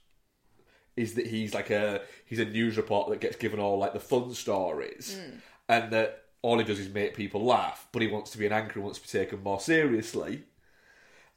[0.97, 3.99] is that he's like a he's a news reporter that gets given all like the
[3.99, 5.39] fun stories, mm.
[5.67, 7.87] and that all he does is make people laugh.
[7.91, 10.43] But he wants to be an anchor, and wants to be taken more seriously.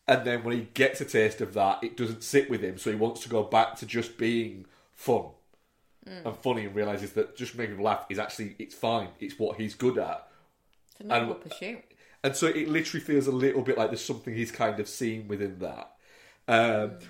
[0.06, 2.90] And then when he gets a taste of that, it doesn't sit with him, so
[2.90, 4.64] he wants to go back to just being
[4.94, 5.26] fun
[6.08, 6.24] mm.
[6.24, 9.08] and funny, and realizes that just making people laugh is actually it's fine.
[9.20, 10.28] It's what he's good at.
[10.92, 11.84] it's a noble And- pursuit.
[12.24, 15.28] And so it literally feels a little bit like there's something he's kind of seen
[15.28, 15.92] within that.
[16.48, 17.02] Um, mm.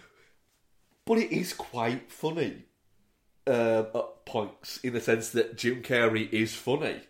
[1.09, 2.65] But it is quite funny
[3.47, 7.01] um, at points in the sense that Jim Carrey is funny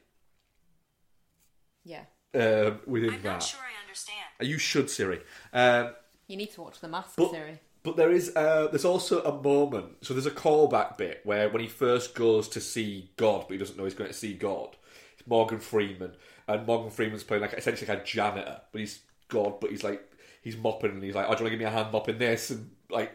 [1.85, 2.05] Yeah.
[2.35, 3.29] um, within I'm that.
[3.33, 4.19] not sure I understand.
[4.41, 5.21] You should, Siri.
[5.53, 5.95] Um,
[6.29, 7.59] You need to watch The Mask, but, Siri.
[7.83, 9.97] but there is uh, there's also a moment.
[10.05, 13.59] So there's a callback bit where when he first goes to see God, but he
[13.59, 14.77] doesn't know he's going to see God.
[15.19, 16.13] It's Morgan Freeman,
[16.47, 20.03] and Morgan Freeman's playing like essentially like a janitor, but he's God, but he's like
[20.43, 22.19] he's mopping, and he's like, "Oh, do you want to give me a hand mopping
[22.19, 23.13] this?" And like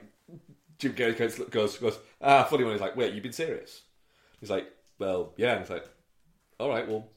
[0.79, 2.73] Jim Carrey goes goes, goes ah, funny one.
[2.73, 3.81] He's like, "Wait, you've been serious?"
[4.39, 4.67] He's like,
[4.99, 5.87] "Well, yeah." And he's like,
[6.59, 7.07] "All right, well,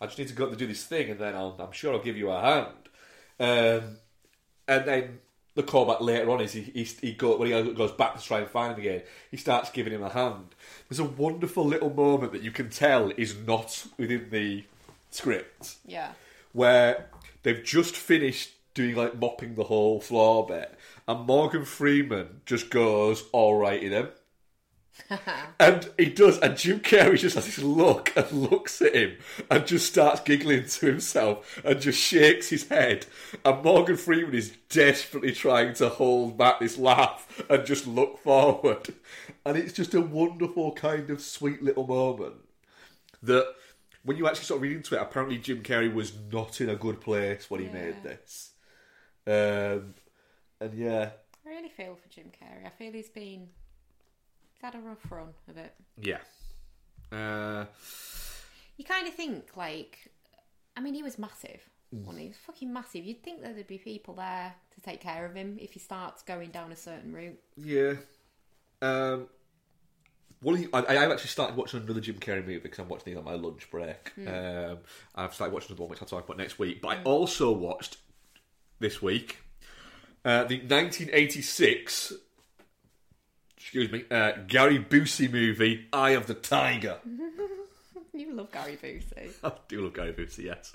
[0.00, 2.02] I just need to go to do this thing, and then I'll, I'm sure I'll
[2.02, 2.72] give you a hand."
[3.38, 3.98] Um,
[4.68, 5.18] and then
[5.54, 8.40] the callback later on is he he, he go, when he goes back to try
[8.40, 10.54] and find him again, he starts giving him a hand.
[10.88, 14.64] There's a wonderful little moment that you can tell is not within the
[15.10, 16.12] script Yeah.
[16.52, 17.06] where
[17.42, 20.74] they've just finished doing like mopping the whole floor bit,
[21.08, 24.08] and Morgan Freeman just goes all right in him.
[25.60, 29.16] and he does, and Jim Carrey just has this look and looks at him
[29.50, 33.04] and just starts giggling to himself and just shakes his head.
[33.44, 38.94] And Morgan Freeman is desperately trying to hold back this laugh and just look forward.
[39.44, 42.36] And it's just a wonderful, kind of sweet little moment
[43.22, 43.54] that
[44.02, 46.74] when you actually sort of read into it, apparently Jim Carrey was not in a
[46.76, 47.72] good place when he Yeah.
[47.72, 48.52] made this.
[49.26, 49.94] Um,
[50.60, 51.10] and yeah,
[51.44, 52.66] I really feel for Jim Carrey.
[52.66, 53.48] I feel he's been
[54.52, 55.74] he's had a rough run of it.
[56.00, 56.18] yeah.
[57.12, 57.66] Uh,
[58.76, 60.10] You kind of think like,
[60.76, 61.60] I mean, he was massive.
[61.92, 62.22] Wasn't he?
[62.24, 63.04] He was fucking massive.
[63.04, 66.22] You'd think that there'd be people there to take care of him if he starts
[66.22, 67.38] going down a certain route.
[67.56, 67.94] Yeah.
[68.82, 69.28] Um,
[70.42, 73.24] well, I, I've actually started watching another Jim Carrey movie because I'm watching these on
[73.24, 74.12] my lunch break.
[74.26, 74.78] Um,
[75.14, 76.82] I've started watching another one which I'll talk about next week.
[76.82, 77.98] But I also watched
[78.80, 79.38] this week
[80.26, 82.12] uh, the 1986,
[83.56, 86.98] excuse me, uh, Gary Busey movie, Eye of the Tiger.
[88.12, 89.30] You love Gary Busey.
[89.44, 90.72] I do love Gary Busey, yes.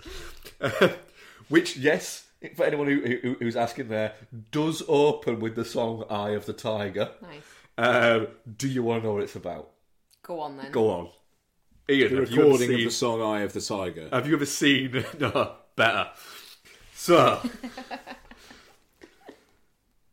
[1.49, 4.13] Which, yes, for anyone who, who, who's asking there,
[4.51, 7.09] does open with the song Eye of the Tiger.
[7.19, 7.41] Nice.
[7.79, 9.71] Um, do you want to know what it's about?
[10.21, 10.71] Go on then.
[10.71, 11.09] Go on.
[11.89, 14.35] Ian, The have you, ever recording of the song "Eye of the Tiger." have you
[14.35, 15.03] ever seen...
[15.19, 16.09] No, better.
[16.93, 17.41] So...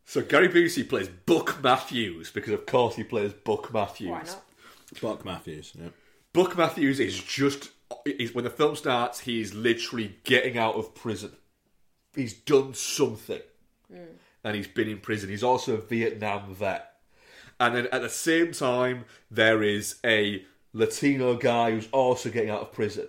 [0.09, 4.09] so Gary Busey plays Buck Matthews, because of course he plays Buck Matthews.
[4.09, 4.43] Why not?
[5.03, 5.75] Buck Matthews.
[5.79, 5.89] Yeah.
[6.33, 7.73] Buck Matthews is just
[8.07, 11.33] is when the film starts, he's literally getting out of prison.
[12.15, 13.43] He's done something,
[13.93, 14.17] hmm.
[14.43, 15.29] and he's been in prison.
[15.29, 16.91] He's also a Vietnam vet,
[17.61, 22.63] and then at the same time, there is a Latino guy who's also getting out
[22.63, 23.09] of prison,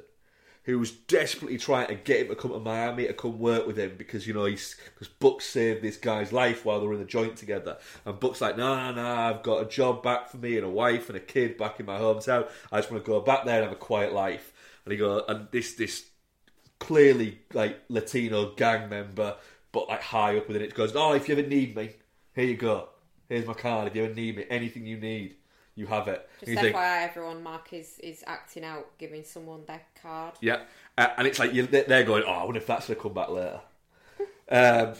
[0.64, 3.96] who's desperately trying to get him to come to Miami to come work with him
[3.98, 7.06] because you know he's because Buck saved this guy's life while they were in the
[7.06, 10.66] joint together, and Buck's like, no, no, I've got a job back for me and
[10.66, 12.48] a wife and a kid back in my hometown.
[12.72, 14.54] I just want to go back there and have a quiet life.
[14.86, 16.06] And he goes, and this this
[16.80, 19.36] clearly like Latino gang member,
[19.72, 21.92] but like high up within it, goes, oh, if you ever need me,
[22.34, 22.90] here you go.
[23.28, 23.88] Here's my card.
[23.88, 25.36] If you ever need me, anything you need,
[25.80, 26.30] you have it.
[26.42, 30.34] Just you think, FYI, everyone, Mark is, is acting out, giving someone their card.
[30.42, 30.64] Yeah,
[30.98, 33.14] uh, and it's like you, they're going, "Oh, I wonder if that's going to come
[33.14, 33.62] back later."
[34.52, 34.94] um,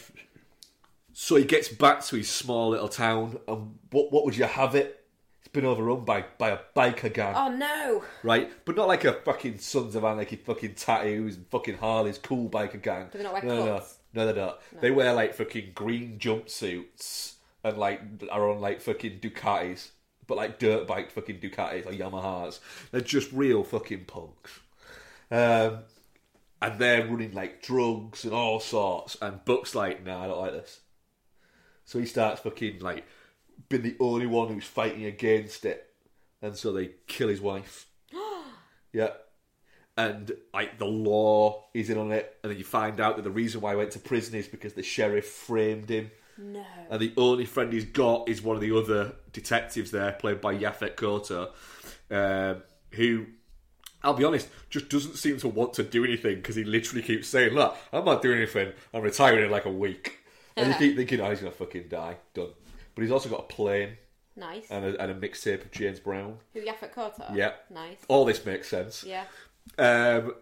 [1.12, 4.74] so he gets back to his small little town, and what what would you have
[4.74, 5.06] it?
[5.40, 8.04] It's been overrun by by a biker gang, Oh no!
[8.24, 8.50] right?
[8.64, 12.82] But not like a fucking Sons of Anarchy, fucking tattoos and fucking Harleys, cool biker
[12.82, 13.10] gang.
[13.12, 13.84] Do they not wear no, no, no,
[14.14, 14.56] no, they don't.
[14.80, 17.34] They wear like fucking green jumpsuits
[17.64, 18.02] and like
[18.32, 19.90] are on like fucking Ducatis.
[20.30, 22.60] But like dirt bike fucking Ducatis or Yamahas.
[22.92, 24.60] They're just real fucking punks.
[25.32, 25.80] Um,
[26.62, 29.18] and they're running like drugs and all sorts.
[29.22, 30.82] And Buck's like, nah, I don't like this.
[31.84, 33.06] So he starts fucking like
[33.70, 35.90] being the only one who's fighting against it.
[36.44, 37.88] And so they kill his wife.
[38.94, 39.14] yeah.
[39.98, 42.38] And like the law is in on it.
[42.44, 44.74] And then you find out that the reason why he went to prison is because
[44.74, 46.12] the sheriff framed him.
[46.42, 46.66] No.
[46.90, 50.56] And the only friend he's got is one of the other detectives there, played by
[50.56, 51.50] Yaphet Kotto,
[52.10, 53.26] um, who,
[54.04, 57.28] I'll be honest, just doesn't seem to want to do anything because he literally keeps
[57.28, 58.72] saying, Look, I'm not doing anything.
[58.94, 60.20] I'm retiring in like a week.
[60.56, 62.16] And you keep thinking, Oh, he's going to fucking die.
[62.34, 62.50] Done.
[62.96, 63.98] But he's also got a plane
[64.38, 64.68] Nice.
[64.70, 66.38] and a, and a mixtape of James Brown.
[66.54, 67.36] Who, Yaphet Kotto?
[67.36, 67.52] Yeah.
[67.70, 67.98] Nice.
[68.08, 69.04] All this makes sense.
[69.04, 69.26] Yeah.
[69.78, 70.34] Um,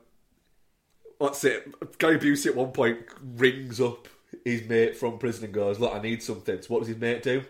[1.17, 1.97] what's it?
[1.97, 2.99] Gary Busey at one point
[3.35, 4.07] rings up
[4.43, 7.23] his mate from prison and goes, "Look, I need something." So what does his mate
[7.23, 7.43] do?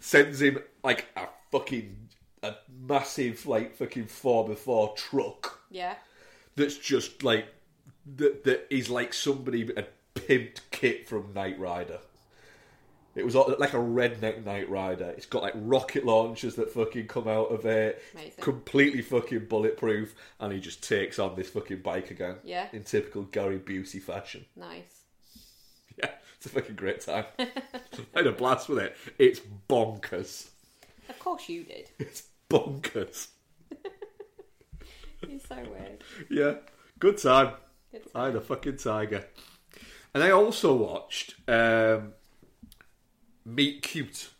[0.00, 2.08] Sends him like a fucking
[2.42, 5.96] a massive like fucking four before truck Yeah.
[6.54, 7.46] that's just like
[8.16, 8.44] that.
[8.44, 11.98] That is like somebody had pimped Kit from Knight Rider.
[13.16, 15.12] It was like a redneck Knight Rider.
[15.16, 18.00] It's got like rocket launchers that fucking come out of it.
[18.14, 18.32] Amazing.
[18.44, 22.36] Completely fucking bulletproof, and he just takes on this fucking biker gang.
[22.44, 22.68] Yeah.
[22.72, 24.44] In typical Gary Busey fashion.
[24.54, 24.97] Nice.
[26.38, 27.24] Yeah, it's a fucking great time.
[27.38, 27.48] I
[28.14, 28.96] had a blast with it.
[29.18, 30.48] It's bonkers.
[31.08, 31.88] Of course you did.
[31.98, 33.28] It's bonkers.
[35.26, 36.04] You're so weird.
[36.30, 36.54] Yeah,
[36.98, 37.54] good time.
[37.90, 39.24] Good I had a fucking tiger.
[40.14, 42.12] And I also watched um,
[43.44, 44.30] Meet Cute.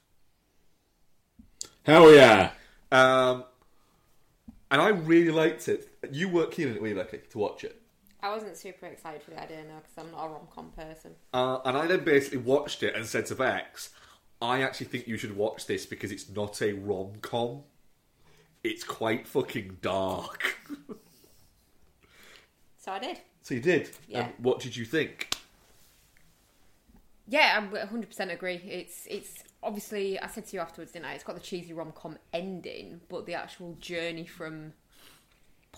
[1.82, 2.50] Hell yeah!
[2.92, 3.44] Um,
[4.70, 5.88] and I really liked it.
[6.12, 7.77] You weren't keen on it, were you, Becky, to watch it?
[8.22, 11.12] I wasn't super excited for the idea now because I'm not a rom com person.
[11.32, 13.90] Uh, and I then basically watched it and said to Bex,
[14.42, 17.62] I actually think you should watch this because it's not a rom com.
[18.64, 20.56] It's quite fucking dark.
[22.80, 23.20] So I did.
[23.42, 23.90] so you did.
[24.06, 24.20] Yeah.
[24.20, 25.34] And what did you think?
[27.26, 28.54] Yeah, I 100% agree.
[28.54, 31.12] It's it's obviously, I said to you afterwards, didn't I?
[31.12, 34.72] It's got the cheesy rom com ending, but the actual journey from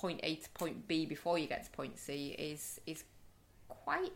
[0.00, 3.04] point A to point B before you get to point C is is
[3.68, 4.12] quite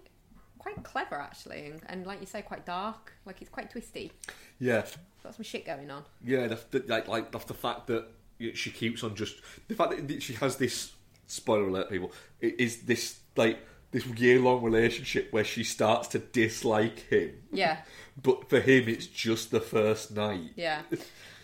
[0.58, 3.12] quite clever actually, and, and like you say, quite dark.
[3.26, 4.12] Like it's quite twisty.
[4.58, 4.86] Yeah,
[5.22, 6.04] Got some shit going on.
[6.24, 6.46] yeah.
[6.48, 8.06] The, the, like, like the, the fact that
[8.54, 9.36] she keeps on just
[9.68, 10.92] the fact that she has this
[11.26, 13.58] spoiler alert, people is this like
[13.90, 17.78] this year long relationship where she starts to dislike him, Yeah.
[18.20, 20.50] but for him it's just the first night.
[20.56, 20.82] Yeah.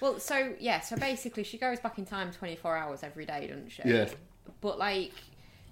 [0.00, 3.70] Well, so yeah, so basically she goes back in time 24 hours every day, doesn't
[3.70, 3.82] she?
[3.84, 4.08] Yeah.
[4.60, 5.12] But like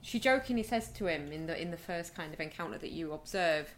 [0.03, 3.13] she jokingly says to him in the in the first kind of encounter that you
[3.13, 3.75] observe,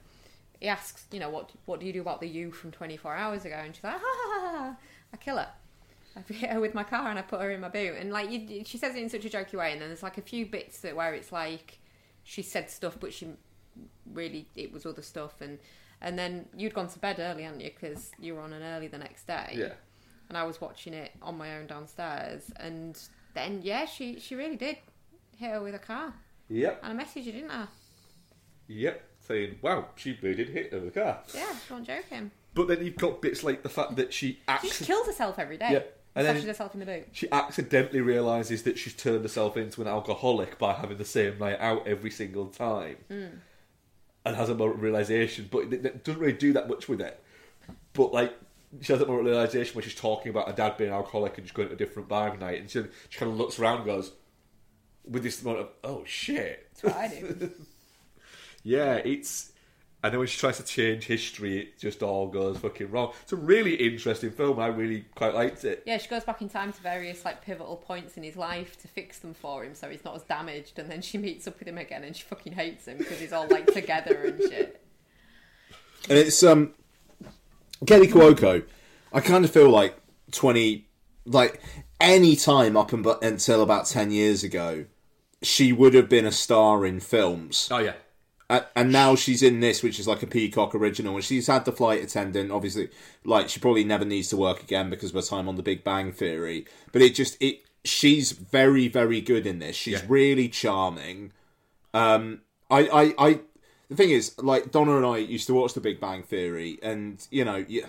[0.61, 3.45] he asks, you know, what what do you do about the you from 24 hours
[3.45, 3.57] ago?
[3.57, 4.77] And she's like, ah, ha ha ha, ha.
[5.13, 5.49] I kill her.
[6.17, 7.95] I hit her with my car and I put her in my boot.
[7.99, 10.19] And like you, she says it in such a jokey way, and then there's like
[10.19, 11.79] a few bits that where it's like
[12.25, 13.29] she said stuff, but she
[14.13, 15.59] really it was other stuff and.
[16.03, 17.69] And then you'd gone to bed early, hadn't you?
[17.79, 19.75] Because you were on an early the next day Yeah.
[20.31, 22.51] and I was watching it on my own downstairs.
[22.57, 22.99] And
[23.35, 24.79] then, yeah, she she really did
[25.41, 26.13] hit her with a car.
[26.49, 26.81] Yep.
[26.85, 27.67] And I messaged you, didn't I?
[28.69, 29.05] Yep.
[29.27, 32.31] Saying, "Wow, she really did hit her with a car." Yeah, she wasn't joking.
[32.55, 35.57] But then you've got bits like the fact that she She just kills herself every
[35.57, 35.71] day.
[35.73, 35.83] Yeah,
[36.15, 37.09] And then- slashes herself in the boot.
[37.13, 41.59] she accidentally realizes that she's turned herself into an alcoholic by having the same night
[41.61, 43.27] out every single time, hmm.
[44.25, 45.49] and has a moment of realization.
[45.51, 47.23] But it, it doesn't really do that much with it.
[47.93, 48.35] But like
[48.81, 51.37] she has that moment of realization when she's talking about her dad being an alcoholic
[51.39, 53.59] and just going to a different bar every night, and she, she kind of looks
[53.59, 54.13] around, and goes
[55.11, 57.51] with this moment of oh shit, That's what I do.
[58.63, 59.53] yeah, it's.
[60.03, 63.13] And then when she tries to change history, it just all goes fucking wrong.
[63.23, 64.59] It's a really interesting film.
[64.59, 65.83] I really quite liked it.
[65.85, 68.89] yeah, she goes back in time to various like pivotal points in his life to
[68.89, 70.79] fix them for him so he's not as damaged.
[70.79, 73.35] And then she meets up with him again and she fucking hates him because he's
[73.35, 74.83] all like together and shit.
[76.09, 76.73] And it's um
[77.85, 78.65] Kaley Cuoco.
[79.13, 79.97] I kind of feel like
[80.33, 80.87] twenty,
[81.27, 81.61] like
[82.01, 84.87] any time up and, until about ten years ago,
[85.43, 87.69] she would have been a star in films.
[87.71, 87.95] Oh yeah,
[88.49, 91.65] and, and now she's in this, which is like a Peacock original, and she's had
[91.65, 92.51] the flight attendant.
[92.51, 92.89] Obviously,
[93.25, 95.83] like she probably never needs to work again because of her time on The Big
[95.85, 96.67] Bang Theory.
[96.93, 99.77] But it just it she's very very good in this.
[99.77, 100.07] She's Yeah.
[100.09, 101.33] really charming.
[101.95, 103.41] Um, I, I I
[103.89, 107.27] the thing is, like Donna and I used to watch The Big Bang Theory, and
[107.31, 107.87] you know, yeah.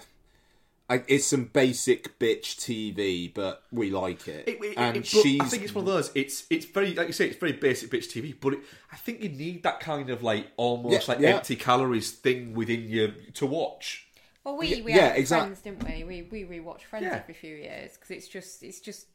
[0.91, 4.47] I, it's some basic bitch TV, but we like it.
[4.47, 6.11] It- it- and it- she's I think it's one of those.
[6.15, 7.27] It's it's very like you say.
[7.27, 8.59] It's very basic bitch TV, but it,
[8.91, 11.35] I think you need that kind of like almost Yeah, like yeah.
[11.37, 14.05] empty calories thing within you to watch.
[14.43, 16.03] Well, we we yeah, had exact- Friends, didn't we?
[16.03, 17.15] We we rewatch Friends Yeah.
[17.23, 19.05] every few years because it's just it's just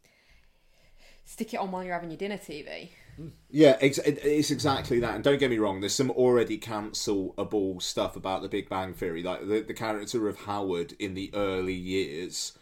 [1.25, 2.89] stick it on while you're having your dinner TV.
[3.49, 3.99] Yeah, it's
[4.51, 5.15] exactly that.
[5.15, 9.23] And don't get me wrong, there's some already cancelable stuff about the Big Bang Theory.
[9.23, 12.53] Like the, the character of Howard in the early years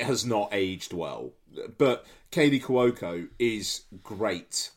[0.00, 1.32] has not aged well.
[1.78, 4.70] But Kaley Cuoco is great.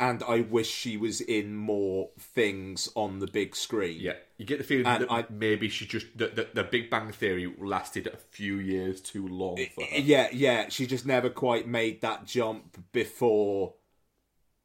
[0.00, 3.98] And I wish she was in more things on the big screen.
[4.00, 6.88] Yeah, you get the feeling And that I- maybe she just the, the, the Big
[6.88, 9.98] Bang Theory lasted a few years too long for her.
[9.98, 10.68] Yeah, yeah.
[10.68, 13.74] She just never quite made that jump before.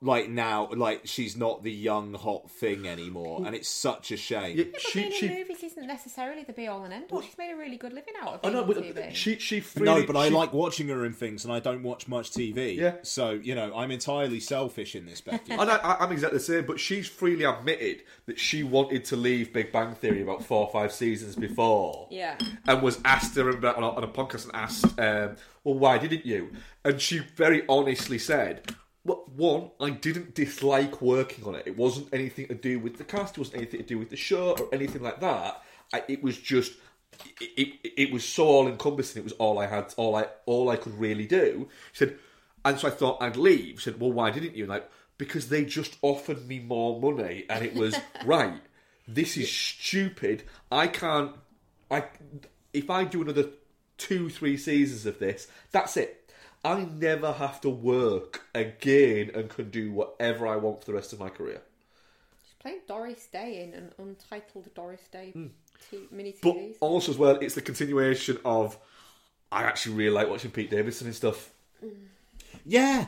[0.06, 4.58] Like now, like she's not the young hot thing anymore, and it's such a shame.
[4.58, 7.22] Yeah, But she being she in movies isn't necessarily the be all and end all.
[7.22, 9.14] She's made a really good living out of I being know, on but TV.
[9.16, 12.10] she she freely, No, but I like watching her in things, and I don't watch
[12.10, 12.76] much TV.
[12.76, 12.96] Yeah.
[13.04, 15.54] So you know, I'm entirely selfish in this, Becky.
[15.54, 19.54] I, I, I'm exactly the same, but she's freely admitted that she wanted to leave
[19.54, 22.08] Big Bang Theory about four or five seasons before.
[22.12, 22.38] yeah.
[22.68, 25.98] and was asked her about on a, on a podcast and asked, um, "Well, why
[25.98, 26.52] didn't you?"
[26.84, 28.76] And she very honestly said,
[29.06, 31.64] "Well, one, I didn't dislike working on it.
[31.66, 33.38] It wasn't anything to do with the cast.
[33.38, 35.62] It wasn't anything to do with the show or anything like that.
[35.94, 36.74] I, it was just."
[37.40, 39.20] It, it, it was so all encompassing.
[39.22, 41.70] It was all I had, all I all I could really do.
[41.92, 42.18] She said,
[42.66, 43.80] and so I thought I'd leave.
[43.80, 47.46] She said, "Well, why didn't you?" And like, because they just offered me more money,
[47.50, 48.62] and it was right.
[49.08, 50.44] This is stupid.
[50.72, 51.36] I can't.
[51.92, 52.06] I
[52.74, 53.50] if I do another
[53.98, 56.23] two, three seasons of this, that's it.
[56.64, 61.12] I never have to work again and can do whatever I want for the rest
[61.12, 61.62] of my career.
[62.44, 65.48] She's played Doris Day in an untitled Doris Day hmm.
[65.92, 66.36] t- mini.
[66.42, 66.76] But series.
[66.80, 68.78] also as well, it's the continuation of.
[69.52, 71.52] I actually really like watching Pete Davidson and stuff.
[71.84, 71.92] Mm.
[72.66, 73.08] yeah,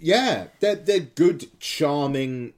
[0.00, 2.54] yeah, they're they're good, charming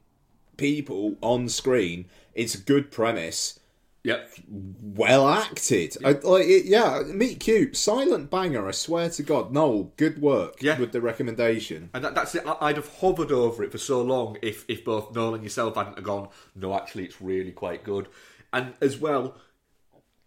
[0.56, 2.06] people on screen.
[2.34, 3.58] It's a good premise,
[4.06, 4.30] Yep.
[4.48, 5.96] well acted.
[6.04, 8.68] I, like, it, yeah, meet cute, silent banger.
[8.68, 10.78] I swear to God, Noel, good work Yeah.
[10.78, 11.90] with the recommendation.
[11.92, 12.46] And that, that's it.
[12.46, 15.74] I- I'd have hovered over it for so long if, if both Noel and yourself
[15.74, 18.06] hadn't gone, no, actually, it's really quite good.
[18.52, 19.34] And as well,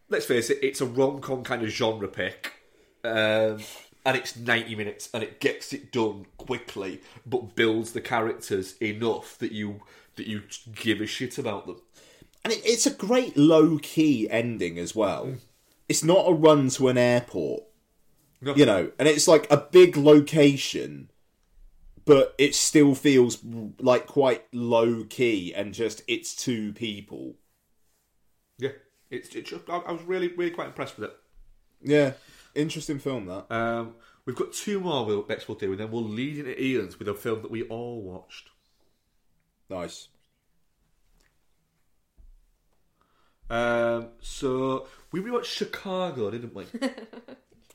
[0.10, 2.51] let's face it, it's a rom com kind of genre pick.
[3.06, 3.60] Um,
[4.06, 9.38] and it's 90 minutes and it gets it done quickly, but builds the characters enough
[9.38, 9.80] that you
[10.15, 10.41] that you
[10.76, 11.80] give a shit about them.
[12.43, 15.35] And it, it's a great low key ending as well.
[15.87, 17.63] It's not a run to an airport,
[18.41, 18.53] No.
[18.55, 21.09] you know, and it's like a big location,
[22.05, 23.39] but it still feels
[23.79, 27.35] like quite low key and just it's two people.
[28.59, 28.71] Yeah,
[29.09, 31.17] it's, it's I, I was really really quite impressed with it.
[31.81, 32.13] Yeah,
[32.55, 33.51] interesting film that.
[33.51, 33.95] Um,
[34.25, 37.07] we've got two more we'll, next we'll do, and then we'll lead into Ian's with
[37.07, 38.49] a film that we all watched.
[39.69, 40.09] Nice.
[43.49, 46.65] Um, so we rewatched Chicago, didn't we?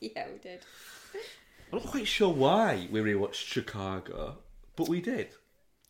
[0.01, 0.59] Yeah, we did.
[1.71, 4.37] I'm not quite sure why we rewatched Chicago,
[4.75, 5.29] but we did.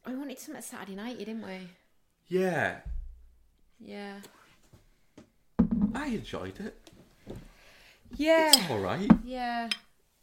[0.07, 1.69] We wanted something Saturday night, didn't we?
[2.27, 2.77] Yeah,
[3.79, 4.19] Yeah.
[5.93, 6.89] I enjoyed it.
[8.15, 8.51] Yeah.
[8.55, 9.09] It's All right.
[9.23, 9.69] Yeah.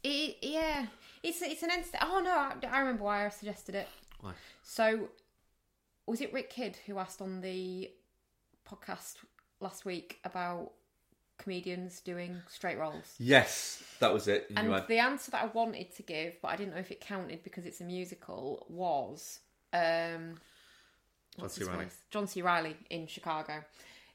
[0.02, 0.86] It, yeah.
[1.22, 2.02] It's it's an instant.
[2.06, 3.89] Oh no, I, I remember why I suggested it.
[4.20, 4.32] Why?
[4.62, 5.09] So,
[6.06, 7.90] was it Rick Kidd who asked on the
[8.68, 9.16] podcast
[9.62, 10.72] last week about
[11.39, 13.14] comedians doing straight roles?
[13.18, 14.47] Yes, that was it.
[14.51, 16.90] And And you the answer that I wanted to give, but I didn't know if
[16.90, 19.40] it counted because it's a musical, was
[19.72, 20.36] um,
[21.36, 21.60] what's C.
[21.60, 21.86] his Reilly.
[22.10, 22.43] John C.
[22.43, 23.64] Reilly in Chicago,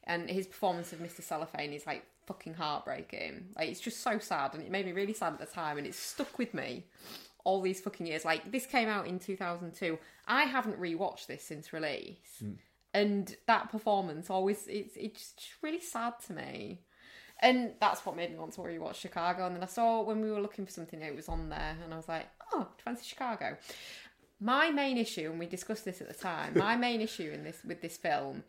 [0.03, 1.22] and his performance of Mr.
[1.22, 3.48] Cellophane is like fucking heartbreaking.
[3.56, 5.88] Like it's just so sad, and it made me really sad at the time, and
[5.88, 6.86] it's stuck with me
[7.44, 8.26] all these fucking years.
[8.26, 9.98] Like this came out in 2002.
[10.28, 12.44] I haven't rewatched this since release,
[12.93, 16.81] and that performance always it's it's just really sad to me.
[17.39, 19.45] And that's what made me want to rewatch Chicago.
[19.45, 21.93] And then I saw when we were looking for something, it was on there, and
[21.93, 23.57] I was like, "Oh, fancy Chicago?"
[24.39, 27.59] My main issue, and we discussed this at the time, my main issue in this
[27.64, 28.43] with this film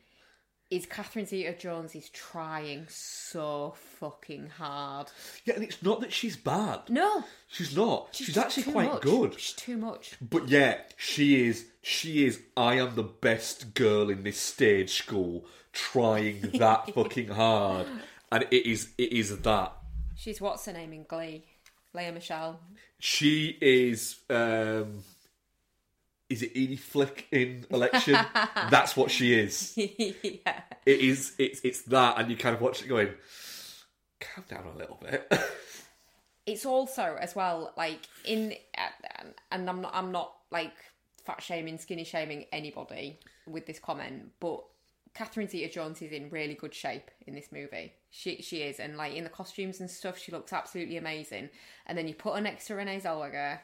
[0.70, 5.07] is Catherine Zeta-Jones is trying so fucking hard.
[5.47, 6.81] yeah, and it's not that she's bad.
[6.90, 8.09] No, She's not.
[8.12, 9.03] She's, just actually quite much.
[9.03, 9.40] good.
[9.40, 10.15] She's too much.
[10.20, 11.65] But yeah, she is.
[11.81, 12.40] She is.
[12.57, 17.86] I am the best girl in this stage school, trying that fucking hard,
[18.31, 18.89] and it is.
[18.99, 19.73] It is that.
[20.16, 21.45] She's what's her name in Glee,
[21.95, 22.61] Lea Michele.
[22.99, 24.16] She is.
[24.28, 25.03] um
[26.29, 28.19] Is it Edie Flick in Election?
[28.71, 29.73] That's what she is.
[29.77, 30.61] yeah.
[30.85, 31.35] It is.
[31.39, 31.61] It's.
[31.65, 33.09] It's that, and you kind of watch it going.
[34.21, 35.33] Calm down a little bit.
[36.47, 38.55] it's also as well like in
[39.51, 40.73] and- I'm not I'm not like
[41.25, 44.65] fat shaming, skinny shaming anybody with this comment, but
[45.15, 47.93] Catherine Zeta-Jones is in really good shape in this movie.
[48.11, 51.51] She she is, and like in the costumes and stuff, she looks absolutely amazing.
[51.87, 53.59] And then you put her next to Renee Zellweger,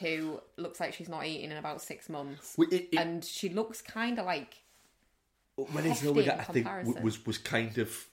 [0.00, 3.48] who looks like she's not eating in about six months, Well, it- it- and she
[3.48, 4.56] looks kind of like
[5.56, 7.02] Renee hefty Zellweger, in I think, comparison.
[7.02, 8.06] was was kind of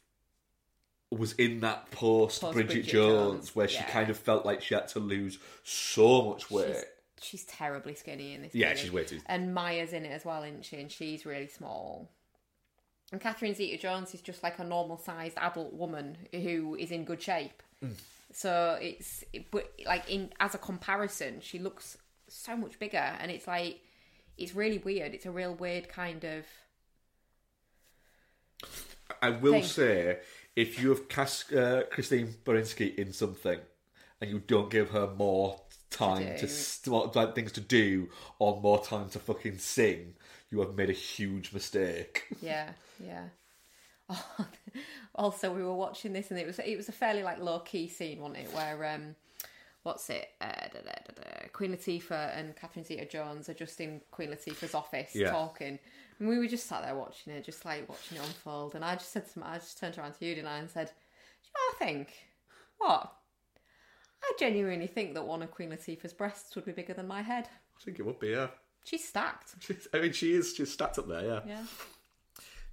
[1.10, 4.62] was in that post, Post Bridget, Bridget Jones, Jones, where she kind of felt like
[4.62, 6.76] she had to lose so much weight.
[7.22, 8.54] she's, she's terribly skinny in this.
[8.54, 8.80] Yeah, movie.
[8.82, 10.76] she's way too- And Mya's in it as well, isn't she?
[10.78, 12.10] And she's really small.
[13.14, 17.64] And Catherine Zeta-Jones is just like a normal-sized adult woman who is in good shape.
[17.82, 17.94] Mm.
[18.32, 21.98] So it's, but like in as a comparison, she looks
[22.28, 23.80] so much bigger, and it's like
[24.38, 25.14] it's really weird.
[25.14, 26.46] It's a real weird kind of.
[29.22, 29.64] I will thing.
[29.64, 30.18] say,
[30.56, 33.60] if you have cast uh, Christine Baranski in something
[34.20, 38.10] and you don't give her more time to, st- like, things to do
[38.40, 40.16] or more time to fucking sing,
[40.52, 42.26] you have made a huge mistake.
[42.42, 43.26] Yeah, yeah.
[45.16, 47.88] also, we were watching this, and it was it was a fairly like low key
[47.88, 48.54] scene, wasn't it?
[48.54, 49.16] Where um,
[49.84, 50.30] what's it?
[50.42, 51.48] Uh, da, da, da, da.
[51.54, 55.32] Queen Latifah and Catherine Zeta-Jones are just in Queen Latifah's office Yeah.
[55.32, 55.80] talking,
[56.20, 58.76] and we were just sat there watching it, just like watching it unfold.
[58.76, 60.70] And I just said to my, I just turned around to you, didn't I, and
[60.70, 60.94] said, "Do
[61.48, 62.14] you know what I think?
[62.78, 63.14] What?
[64.24, 67.48] I genuinely think that one of Queen Latifah's breasts would be bigger than my head.
[67.80, 68.48] I think it would be, yeah.
[68.84, 69.56] She's stacked.
[69.60, 70.54] She's, I mean, she is.
[70.56, 71.40] She's stacked up there, yeah.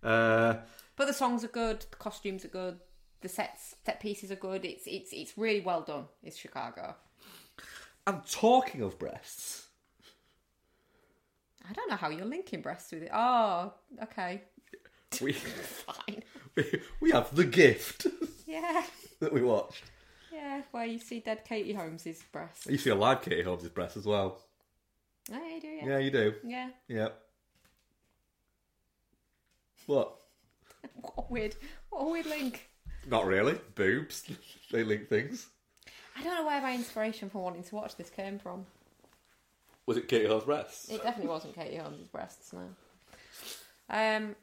[0.02, 0.08] Yeah.
[0.08, 0.56] Uh,
[0.96, 2.78] But the songs are good, the costumes are good,
[3.20, 4.64] the sets set pieces are good.
[4.64, 6.04] It's it's it's really well done.
[6.22, 6.94] It's Chicago.
[8.06, 9.66] and talking of breasts,
[11.68, 13.10] I don't know how you're linking breasts with it.
[13.12, 13.72] Oh,
[14.04, 14.42] okay,
[15.20, 16.22] we fine.
[17.00, 18.06] we have the gift
[18.46, 18.84] Yeah,
[19.20, 19.82] that we watched.
[20.32, 20.62] yeah.
[20.70, 22.66] Where you see dead Katie Holmes's breasts.
[22.68, 24.38] You see a live Katie Holmes's breasts as well.
[25.32, 25.66] Oh, yeah, you do.
[25.68, 25.86] Yeah.
[25.86, 26.34] Yeah, you do.
[26.44, 26.68] yeah.
[26.86, 27.08] Yeah.
[29.86, 30.20] What?
[31.00, 31.56] What a weird,
[31.90, 32.68] what a weird link.
[33.06, 33.58] Not really.
[33.74, 34.24] Boobs.
[34.70, 35.46] they link things.
[36.16, 38.66] I don't know where my inspiration for wanting to watch this came from.
[39.86, 40.88] Was it Katie Holmes' breasts?
[40.88, 42.52] It definitely wasn't Katie Holmes' breasts.
[42.52, 42.60] No.
[43.90, 44.34] Um,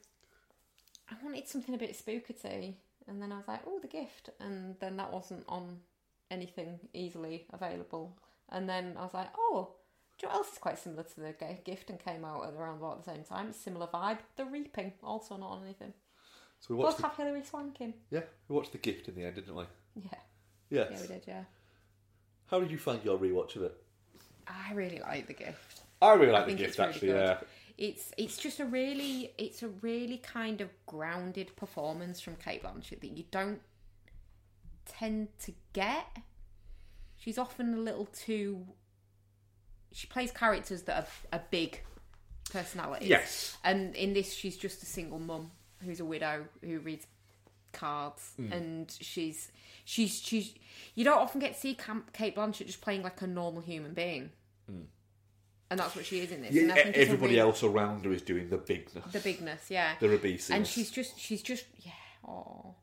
[1.10, 2.74] I wanted something a bit spookity.
[3.08, 4.30] And then I was like, oh, the gift.
[4.40, 5.78] And then that wasn't on
[6.30, 8.16] anything easily available.
[8.50, 9.74] And then I was like, oh,
[10.18, 12.54] do you know what else is quite similar to the gift and came out at
[12.54, 13.52] around about the same time?
[13.52, 14.18] Similar vibe.
[14.36, 15.94] The Reaping, also not on anything.
[16.62, 16.96] So we Both watched.
[16.98, 17.92] The, have Hilary Swanking.
[18.10, 19.64] yeah, we watched the gift in the end, didn't we?
[19.96, 20.18] Yeah,
[20.70, 20.88] Yes.
[20.92, 21.44] yeah, we did, yeah.
[22.46, 23.76] How did you find your rewatch of it?
[24.46, 25.80] I really like the gift.
[26.00, 27.08] I really like I the gift really actually.
[27.08, 27.16] good.
[27.16, 27.38] Yeah.
[27.78, 33.00] It's it's just a really it's a really kind of grounded performance from Cate Blanchett
[33.00, 33.60] that you don't
[34.86, 36.06] tend to get.
[37.16, 38.66] She's often a little too.
[39.92, 41.80] She plays characters that are, are big
[42.50, 43.08] personalities.
[43.08, 43.56] Yes.
[43.64, 45.50] And in this, she's just a single mum
[45.84, 47.06] who's a widow who reads
[47.72, 48.52] cards, Mm.
[48.52, 49.50] and she's
[49.84, 50.54] she's she's.
[50.94, 51.76] You don't often get to see
[52.12, 54.30] Cate Blanchett just playing like a normal human being.
[54.68, 56.54] And that's what she is in this.
[56.54, 56.76] and I Mm.
[56.76, 59.94] Yeah, think everybody really- else around her is doing the bigness, the bigness, yeah.
[60.00, 60.52] the obesity.
[60.54, 61.92] and she's just she's just yeah,
[62.28, 62.74] oh.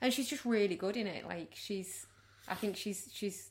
[0.00, 1.24] And she's just really good in it.
[1.24, 2.06] Like she's
[2.48, 3.50] I think she's she's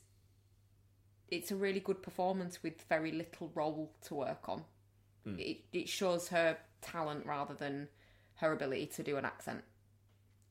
[1.28, 4.64] it's a really good performance with very little role to work on.
[5.24, 5.38] Hmm.
[5.38, 7.88] It it shows her talent rather than
[8.36, 9.62] her ability to do an accent.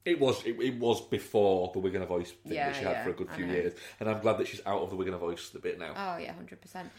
[0.03, 3.03] It was it, it was before the Wigan voice thing Yeah, that she had yeah,
[3.03, 5.52] for a good few years, and I'm glad that she's out of the Wigan voice
[5.56, 5.94] a bit now.
[5.95, 6.90] Oh yeah, hundred percent.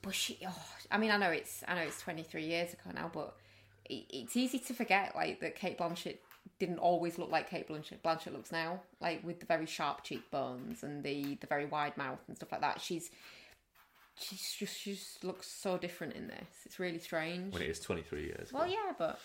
[0.00, 2.90] But she, oh, I mean, I know it's I know it's twenty three years ago
[2.94, 3.36] now, but
[3.84, 6.18] it, it's easy to forget like that Cate Blanchett
[6.58, 8.00] didn't always look like Cate Blanchett.
[8.02, 12.20] Blanchett looks now, like with the very sharp cheekbones and the the very wide mouth
[12.28, 12.80] and stuff like that.
[12.80, 13.10] She's
[14.18, 16.48] she's just she just looks so different in this.
[16.64, 17.52] It's really strange.
[17.52, 18.52] when it is 23 years.
[18.52, 19.20] Well, yeah, but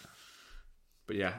[1.07, 1.33] But yeah,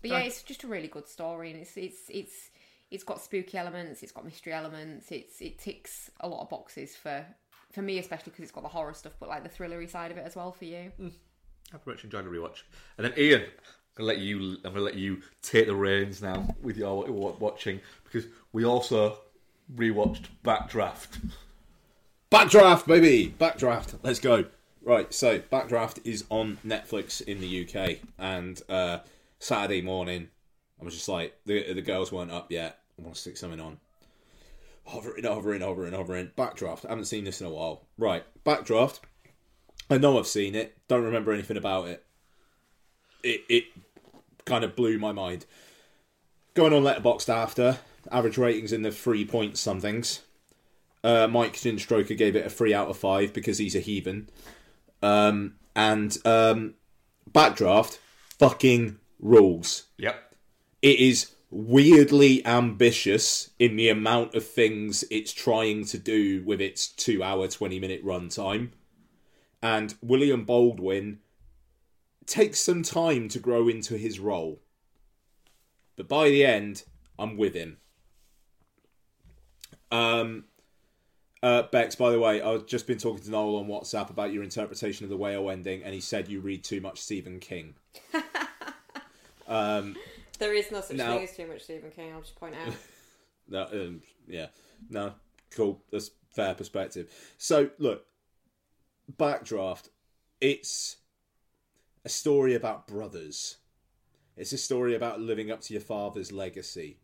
[0.00, 2.50] but yeah, it's just a really good story, and it's it's it's
[2.90, 6.96] it's got spooky elements, it's got mystery elements, it's it ticks a lot of boxes
[6.96, 7.24] for
[7.72, 10.16] for me, especially because it's got the horror stuff, but like the thrillery side of
[10.16, 10.92] it as well for you.
[10.96, 11.08] Hmm.
[11.74, 12.62] I've very much enjoyed the rewatch.
[12.96, 13.48] And then Ian, I'm
[13.94, 14.56] gonna let you.
[14.64, 17.04] I'm gonna let you take the reins now with your
[17.38, 19.18] watching because we also
[19.74, 21.30] rewatched Backdraft.
[22.30, 23.98] Backdraft, baby, Backdraft.
[24.02, 24.44] Let's go.
[24.88, 29.00] Right, so Backdraft is on Netflix in the UK, and uh,
[29.38, 30.28] Saturday morning,
[30.80, 32.78] I was just like, the the girls weren't up yet.
[32.98, 33.80] I want to stick something on.
[34.86, 36.30] Hovering, hovering, hovering, hovering.
[36.38, 36.86] Backdraft.
[36.86, 37.86] I haven't seen this in a while.
[37.98, 39.00] Right, Backdraft.
[39.90, 40.78] I know I've seen it.
[40.88, 42.06] Don't remember anything about it.
[43.22, 43.64] It it
[44.46, 45.44] kind of blew my mind.
[46.54, 47.76] Going on Letterboxd after
[48.10, 50.22] average ratings in the three point somethings.
[51.04, 54.30] Uh, Mike Ginstroker gave it a three out of five because he's a heathen.
[55.02, 56.74] Um, and um,
[57.30, 57.98] Backdraft
[58.38, 59.84] fucking rules.
[59.98, 60.34] Yep.
[60.82, 66.88] It is weirdly ambitious in the amount of things it's trying to do with its
[66.88, 68.70] two hour, 20 minute runtime.
[69.62, 71.20] And William Baldwin
[72.26, 74.60] takes some time to grow into his role.
[75.96, 76.84] But by the end,
[77.18, 77.78] I'm with him.
[79.90, 80.44] Um,
[81.42, 84.42] uh, Bex, by the way, I've just been talking to Noel on WhatsApp about your
[84.42, 87.74] interpretation of the whale ending, and he said you read too much Stephen King.
[89.48, 89.96] um,
[90.38, 92.12] There is no such Now- thing as too much Stephen King.
[92.12, 92.74] I'll just point out.
[93.50, 94.48] No, um, yeah,
[94.90, 95.14] no,
[95.52, 95.80] cool.
[95.90, 97.10] That's fair perspective.
[97.38, 98.04] So, look,
[99.16, 99.88] Backdraft.
[100.38, 100.96] It's
[102.04, 103.56] a story about brothers.
[104.36, 106.98] It's a story about living up to your father's legacy.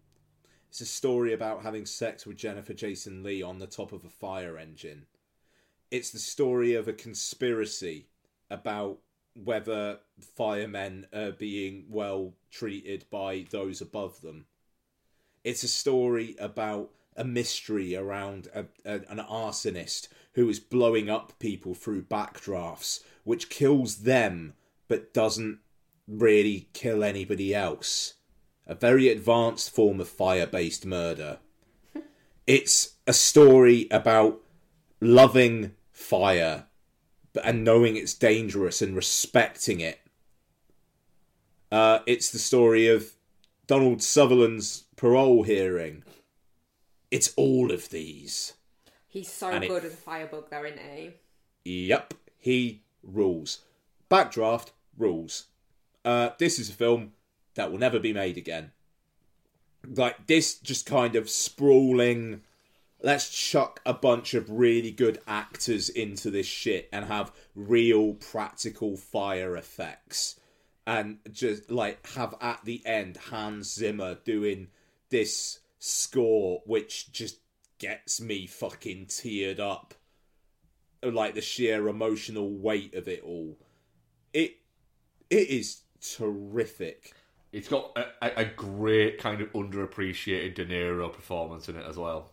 [0.75, 4.09] It's a story about having sex with Jennifer Jason Lee on the top of a
[4.09, 5.07] fire engine.
[5.93, 8.09] It's the story of a conspiracy
[8.51, 8.99] about
[9.37, 10.01] whether
[10.37, 14.47] firemen are being well treated by those above them.
[15.45, 21.39] It's a story about a mystery around a, a, an arsonist who is blowing up
[21.39, 24.55] people through backdrafts, which kills them
[24.89, 25.61] but doesn't
[26.09, 28.15] really kill anybody else.
[28.67, 31.39] A very advanced form of fire based murder.
[32.47, 34.39] it's a story about
[35.01, 36.67] loving fire
[37.33, 40.01] but- and knowing it's dangerous and respecting it.
[41.73, 43.15] Uh, it's the story of
[43.67, 46.05] Donald Sutherland's parole hearing.
[47.11, 48.53] It's all of these.
[49.09, 51.15] He's so And it- good as a firebug, though, isn't he?
[51.65, 53.61] Yep, he rules.
[54.11, 54.69] Backdraft
[54.99, 55.47] rules.
[56.05, 57.15] Uh, this is a film
[57.55, 58.73] that will never be made again.
[59.87, 62.43] Like this, just kind of sprawling.
[63.03, 68.97] Let's chuck a bunch of really good actors into this shit and have real practical
[68.97, 70.41] fire effects,
[70.87, 74.69] and just like have at the end Hans Zimmer doing
[75.11, 77.41] this score, which just
[77.79, 79.95] gets me fucking teared up
[81.13, 83.59] like the sheer emotional weight of it all.
[84.33, 84.57] It
[85.31, 87.13] it is terrific.
[87.55, 92.33] It's got a, a, great kind of underappreciated De Niro performance in it as well.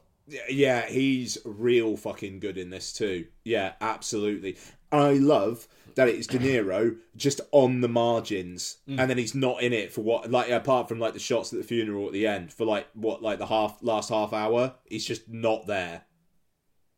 [0.49, 3.27] Yeah, he's real fucking good in this too.
[3.43, 4.57] Yeah, absolutely.
[4.91, 8.99] I love that it's De Niro just on the margins, mm.
[8.99, 11.59] and then he's not in it for what, like, apart from like the shots at
[11.59, 14.73] the funeral at the end for like what, like the half last half hour.
[14.85, 16.01] He's just not there,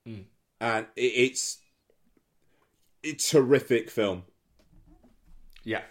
[0.08, 0.24] mm.
[0.62, 1.58] and it, it's
[3.04, 4.24] it's terrific film.
[5.66, 5.82] Yeah.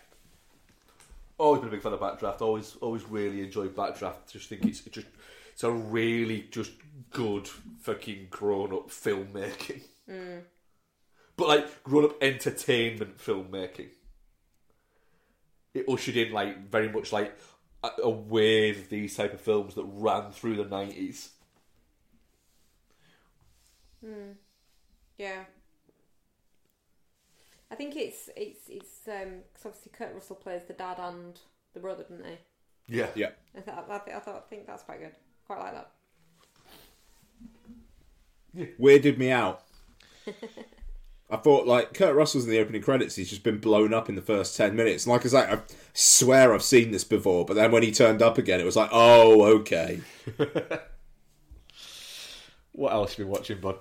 [1.43, 2.41] Always been a big fan of Backdraft.
[2.41, 4.31] Always, always really enjoyed Backdraft.
[4.31, 5.09] Just think it's just
[5.53, 6.71] it's a really just
[7.11, 7.49] good
[7.81, 9.83] fucking grown up filmmaking.
[10.09, 10.43] Mm.
[11.37, 13.89] But like grown up entertainment filmmaking.
[15.75, 17.37] It ushered in like very much like
[17.83, 21.31] a, a wave of these type of films that ran through the nineties.
[24.07, 24.35] Mm.
[25.19, 25.43] Yeah.
[27.73, 31.41] I think it's it's it's um 'cause obviously Kurt Russell plays the dad and
[31.73, 32.37] the brother, doesn't he?
[32.87, 35.15] Yeah, Yeah, I thought I, th- I thought I think that's quite good.
[35.47, 35.91] Quite like that.
[38.79, 39.63] weirded me out.
[41.31, 43.17] I thought like Kurt Russell's in the opening credits.
[43.17, 45.07] He's just been blown up in the first ten minutes.
[45.07, 45.61] And like I say, I
[45.95, 47.47] swear I've seen this before.
[47.47, 50.03] But then when he turned up again, it was like, oh, okay.
[52.75, 53.77] What else have you been watching, bud?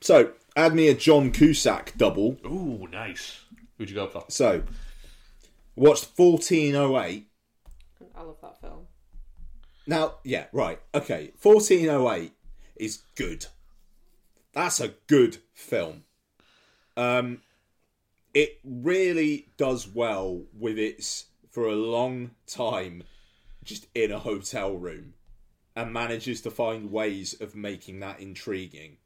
[0.00, 2.38] So add me a John Cusack double.
[2.46, 3.40] Ooh, nice.
[3.76, 4.24] Who'd you go for?
[4.28, 4.62] So
[5.76, 7.26] watched fourteen oh eight.
[8.14, 8.86] I love that film.
[9.86, 11.32] Now, yeah, right, okay.
[11.36, 12.32] Fourteen oh eight
[12.76, 13.46] is good.
[14.52, 16.04] That's a good film.
[16.96, 17.42] Um,
[18.34, 23.04] it really does well with its for a long time
[23.64, 25.14] just in a hotel room
[25.76, 28.96] and manages to find ways of making that intriguing.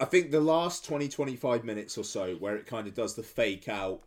[0.00, 3.22] I think the last 20 25 minutes or so where it kind of does the
[3.22, 4.02] fake out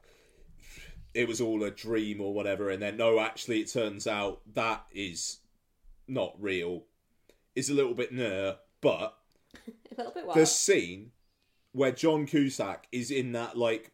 [1.14, 4.86] it was all a dream or whatever and then no actually it turns out that
[4.92, 5.40] is
[6.08, 6.84] not real.
[7.56, 9.18] Is a little bit ner but
[9.98, 11.12] A little bit the scene
[11.74, 13.92] where John Cusack is in that like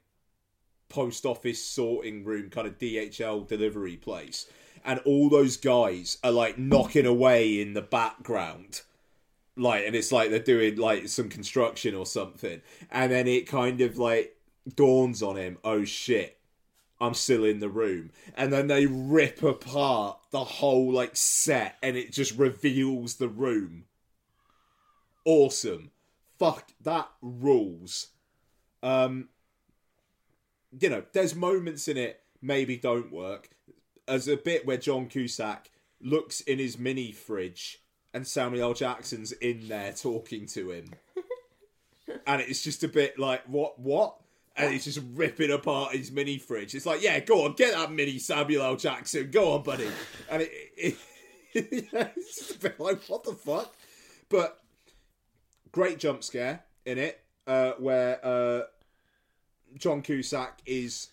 [0.90, 4.46] post office sorting room kind of DHL delivery place
[4.86, 8.82] and all those guys are like knocking away in the background
[9.58, 12.62] like and it's like they're doing like some construction or something.
[12.92, 14.36] And then it kind of like
[14.76, 16.38] dawns on him oh shit
[17.00, 18.10] I'm still in the room.
[18.36, 23.86] And then they rip apart the whole like set and it just reveals the room.
[25.26, 25.92] Awesome.
[26.40, 28.08] Fuck that rules.
[28.84, 29.30] Um
[30.80, 33.50] you know there's moments in it maybe don't work.
[34.08, 35.70] As a bit where John Cusack
[36.00, 37.82] looks in his mini fridge
[38.14, 38.74] and Samuel L.
[38.74, 40.92] Jackson's in there talking to him
[42.26, 44.16] and it's just a bit like what what
[44.56, 47.92] and he's just ripping apart his mini fridge it's like yeah go on get that
[47.92, 48.76] mini Samuel L.
[48.76, 49.88] Jackson go on buddy
[50.30, 50.96] and it, it,
[51.54, 53.74] it's just a bit like what the fuck
[54.30, 54.62] but
[55.72, 58.64] great jump scare in it uh, where uh,
[59.78, 61.10] John Cusack is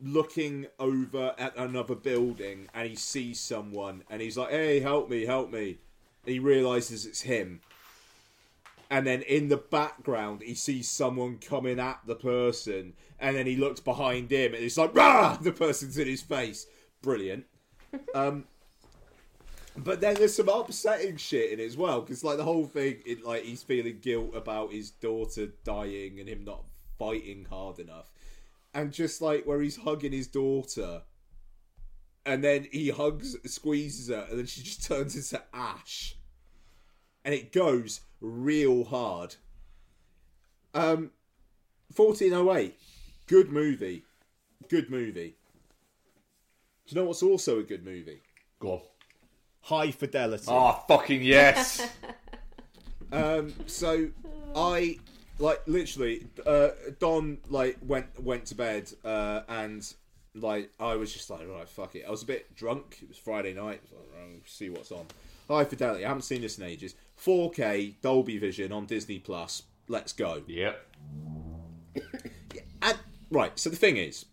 [0.00, 5.24] looking over at another building and he sees someone and he's like, "Hey, help me,
[5.24, 5.78] help me."
[6.26, 7.60] He realizes it's him.
[8.90, 13.56] And then in the background, he sees someone coming at the person, and then he
[13.56, 16.66] looks behind him, and it's like, "Rah!" The person's in his face.
[17.02, 17.46] Brilliant.
[18.12, 18.44] Um,
[19.76, 22.98] but then there's some upsetting shit in it as well, because like the whole thing,
[23.06, 26.64] it like he's feeling guilt about his daughter dying and him not
[26.98, 28.10] fighting hard enough,
[28.72, 31.02] and just like where he's hugging his daughter,
[32.26, 36.16] and then he hugs, squeezes her, and then she just turns into ash,
[37.24, 39.36] and it goes real hard.
[40.74, 41.10] Um,
[41.92, 42.78] fourteen oh eight,
[43.26, 44.04] good movie,
[44.68, 45.36] good movie.
[46.86, 48.20] Do you know what's also a good movie?
[48.58, 48.80] Go on.
[49.62, 50.44] High Fidelity.
[50.48, 51.86] Oh, fucking yes.
[53.12, 54.08] Um, so
[54.56, 54.98] I
[55.38, 59.94] like literally uh, Don like went went to bed uh, and
[60.34, 62.04] like I was just like right fuck it.
[62.06, 62.98] I was a bit drunk.
[63.02, 63.80] It was Friday night.
[63.80, 65.06] I was like, "Oh, see what's on.
[65.48, 66.04] High Fidelity.
[66.04, 66.94] I haven't seen this in ages.
[67.22, 69.62] 4K Dolby Vision on Disney Plus.
[69.88, 70.42] Let's go.
[70.46, 70.84] yep.
[72.82, 72.98] And,
[73.30, 73.58] right.
[73.58, 74.26] So the thing is,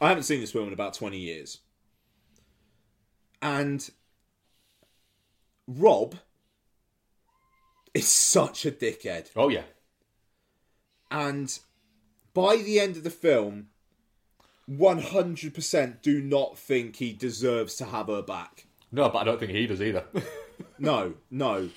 [0.00, 1.58] I haven't seen this film in about twenty years,
[3.42, 3.88] and
[5.66, 6.16] Rob
[7.94, 9.30] is such a dickhead.
[9.36, 9.62] Oh, yeah.
[11.10, 11.58] and
[12.34, 13.68] by the end of the film
[14.70, 18.66] 100% do not think he deserves to have her back.
[18.92, 20.04] No, but I don't think he does either.
[20.78, 21.70] no no.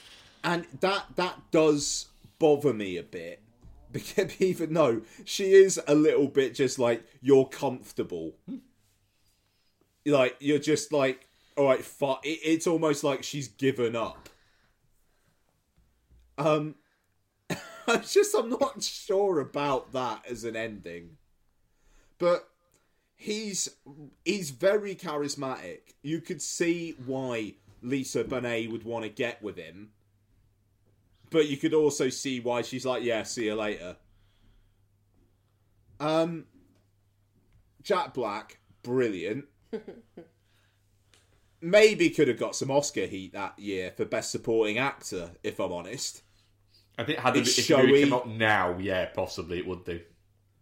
[0.44, 2.08] And that that does
[2.40, 3.42] bother me a bit.
[3.92, 8.36] Because even though she is a little bit just like you're comfortable.
[10.06, 11.28] Like you're just like,
[11.58, 14.30] all right, fu- it, it's almost like she's given up.
[16.38, 16.76] Um,
[17.88, 21.18] I'm just I'm not sure about that as an ending,
[22.18, 22.51] but
[23.22, 23.70] he's
[24.26, 25.94] he's very charismatic.
[26.02, 27.54] You could see why
[27.84, 29.92] Lisa Bonet would want to get with him,
[31.30, 33.96] but you could also see why she's like, yeah, see you later.
[36.00, 36.46] Um,
[37.84, 39.46] Jack Black, brilliant.
[41.62, 45.72] Maybe could have got some Oscar heat that year for best supporting actor, if I'm
[45.72, 46.24] honest.
[46.98, 48.04] I think had it, if the movie showy.
[48.04, 50.02] came out now, yeah, possibly it would do.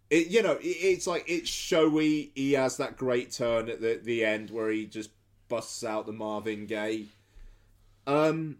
[0.09, 2.31] It, you know, it, it's like it's showy.
[2.35, 5.11] He has that great turn at the the end where he just
[5.47, 7.05] busts out the Marvin Gaye.
[8.07, 8.57] Um,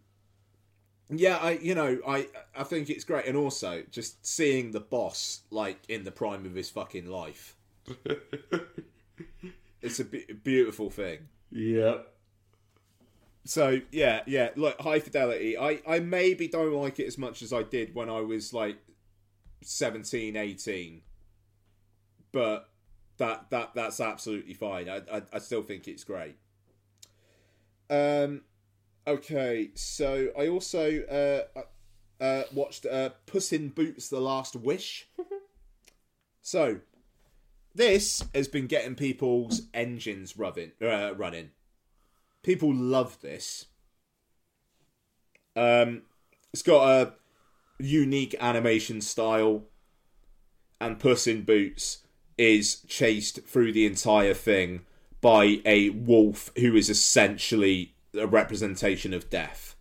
[1.10, 5.42] yeah, I you know I I think it's great, and also just seeing the boss
[5.50, 7.56] like in the prime of his fucking life.
[9.82, 11.30] it's a beautiful thing.
[11.52, 12.00] Yeah.
[13.46, 14.50] So yeah, yeah.
[14.56, 15.58] Look, High Fidelity.
[15.58, 18.78] I I maybe don't like it as much as I did when I was like
[19.64, 21.02] 17, 18.
[22.32, 22.70] But
[23.18, 24.90] that that that's absolutely fine.
[24.90, 26.36] I I, I still think it's great.
[27.90, 28.42] Um.
[29.08, 31.02] Okay, so I also
[31.56, 31.62] uh,
[32.24, 35.08] uh watched uh Puss in Boots: The Last Wish.
[36.42, 36.82] so
[37.74, 41.52] this has been getting people's engines rubbing, uh, running
[42.44, 43.66] people love this.
[45.56, 46.04] Um,
[46.54, 47.14] it's got a
[47.80, 49.66] unique animation style,
[50.80, 52.00] and Puss in Boots
[52.40, 54.80] is chased through the entire thing
[55.20, 59.76] by a wolf who is essentially a representation of death.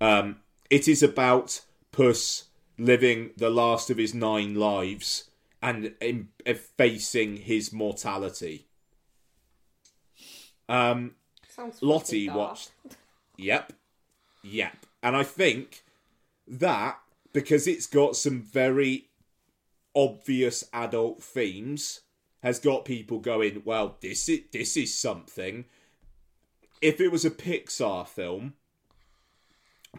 [0.00, 1.60] Um, it is about
[1.92, 2.46] Puss
[2.76, 5.30] living the last of his nine lives
[5.62, 6.28] and in,
[6.76, 8.66] facing his mortality.
[10.68, 11.12] Um,
[11.80, 12.72] Lottie watched.
[13.36, 13.72] Yep,
[14.42, 15.84] yep, and I think
[16.48, 16.98] that
[17.32, 19.08] because it's got some very
[19.94, 22.00] obvious adult themes,
[22.42, 23.62] has got people going.
[23.64, 25.64] Well, this is this is something.
[26.82, 28.54] If it was a Pixar film,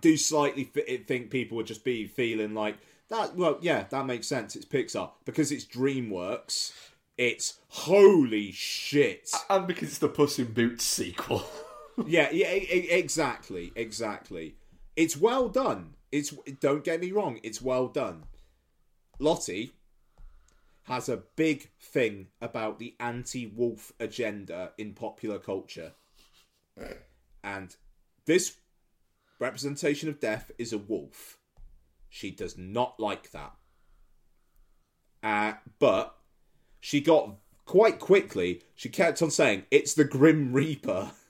[0.01, 2.77] do slightly th- think people would just be feeling like
[3.09, 3.35] that.
[3.35, 4.55] Well, yeah, that makes sense.
[4.55, 6.73] It's Pixar because it's DreamWorks.
[7.17, 9.31] It's holy shit.
[9.49, 11.45] And because it's the Puss in Boots sequel.
[12.05, 14.55] yeah, yeah, exactly, exactly.
[14.95, 15.93] It's well done.
[16.11, 18.23] It's don't get me wrong, it's well done.
[19.17, 19.73] Lottie
[20.86, 25.94] has a big thing about the anti-wolf agenda in popular culture.
[27.44, 27.76] And
[28.26, 28.57] this
[29.40, 31.38] representation of death is a wolf.
[32.10, 33.53] She does not like that.
[35.24, 36.16] Uh, but
[36.80, 37.36] she got
[37.66, 41.12] quite quickly, she kept on saying, it's the Grim Reaper.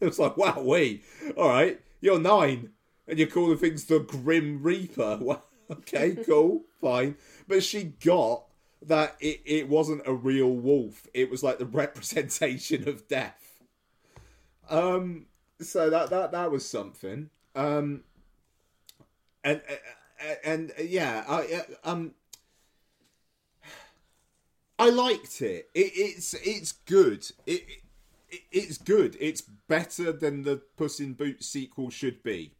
[0.00, 1.04] It was like, wow, wait,
[1.36, 2.70] all right, you're nine,
[3.06, 5.20] and you're calling things the Grim Reaper.
[5.70, 7.14] Okay, cool, fine.
[7.48, 8.44] But she got
[8.86, 11.06] that it, it wasn't a real wolf.
[11.14, 13.60] It was like the representation of death.
[14.68, 15.26] Um,
[15.60, 17.30] so that that that was something.
[17.54, 18.02] Um,
[19.44, 19.60] and
[20.44, 22.12] and, and yeah, I um.
[24.78, 25.70] I liked it.
[25.74, 27.30] it it's it's good.
[27.46, 27.64] It,
[28.30, 29.16] it it's good.
[29.20, 32.54] It's better than the Puss in Boots sequel should be.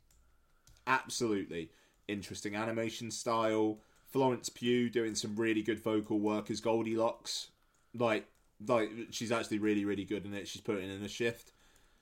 [0.86, 1.70] Absolutely
[2.08, 3.78] interesting animation style.
[4.12, 7.48] Florence Pugh doing some really good vocal work as Goldilocks.
[7.94, 8.26] Like
[8.66, 10.46] like she's actually really really good in it.
[10.46, 11.52] She's putting in a shift.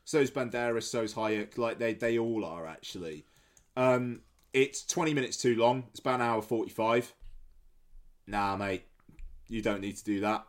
[0.05, 0.85] So's Banderas.
[0.85, 1.57] So's Hayek.
[1.57, 3.25] Like they they all are actually.
[3.77, 4.21] Um,
[4.53, 5.85] it's twenty minutes too long.
[5.91, 7.15] It's about an hour forty five.
[8.27, 8.85] Nah, mate,
[9.49, 10.47] you don't need to do that.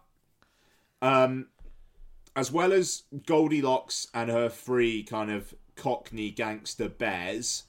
[1.02, 1.48] Um,
[2.36, 7.64] as well as Goldilocks and her three kind of Cockney gangster bears,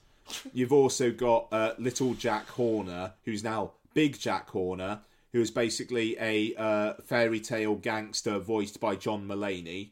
[0.52, 5.00] you've also got uh, Little Jack Horner, who's now Big Jack Horner,
[5.32, 9.90] who is basically a uh, fairy tale gangster voiced by John Mulaney,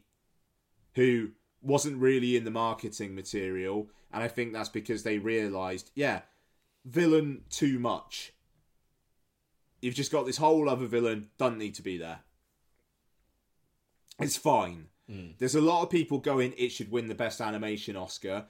[0.95, 6.21] who wasn't really in the marketing material, and I think that's because they realised, yeah,
[6.85, 8.33] villain too much.
[9.81, 12.19] You've just got this whole other villain, doesn't need to be there.
[14.19, 14.87] It's fine.
[15.39, 18.45] There's a lot of people going, it should win the best animation Oscar.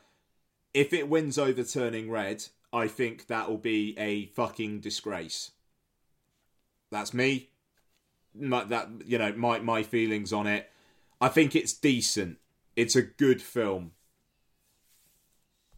[0.73, 5.51] If it wins over Turning Red, I think that will be a fucking disgrace.
[6.91, 7.49] That's me.
[8.33, 10.69] My, that you know my my feelings on it.
[11.19, 12.37] I think it's decent.
[12.75, 13.91] It's a good film.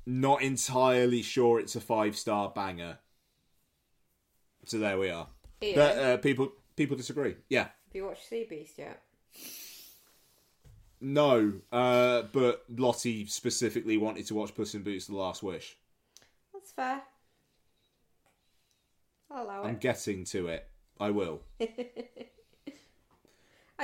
[0.06, 3.00] Not entirely sure it's a five star banger.
[4.66, 5.28] So there we are.
[5.62, 7.36] Ian, But uh, people people disagree.
[7.50, 7.64] Yeah.
[7.64, 9.02] have you watched Sea Beast yet?
[11.02, 15.76] no, uh, but Lottie specifically wanted to watch Puss in Boots: The Last Wish.
[16.64, 17.02] That's fair.
[19.30, 20.66] I'll allow I'm getting to it.
[20.98, 21.42] I will.
[21.60, 21.66] I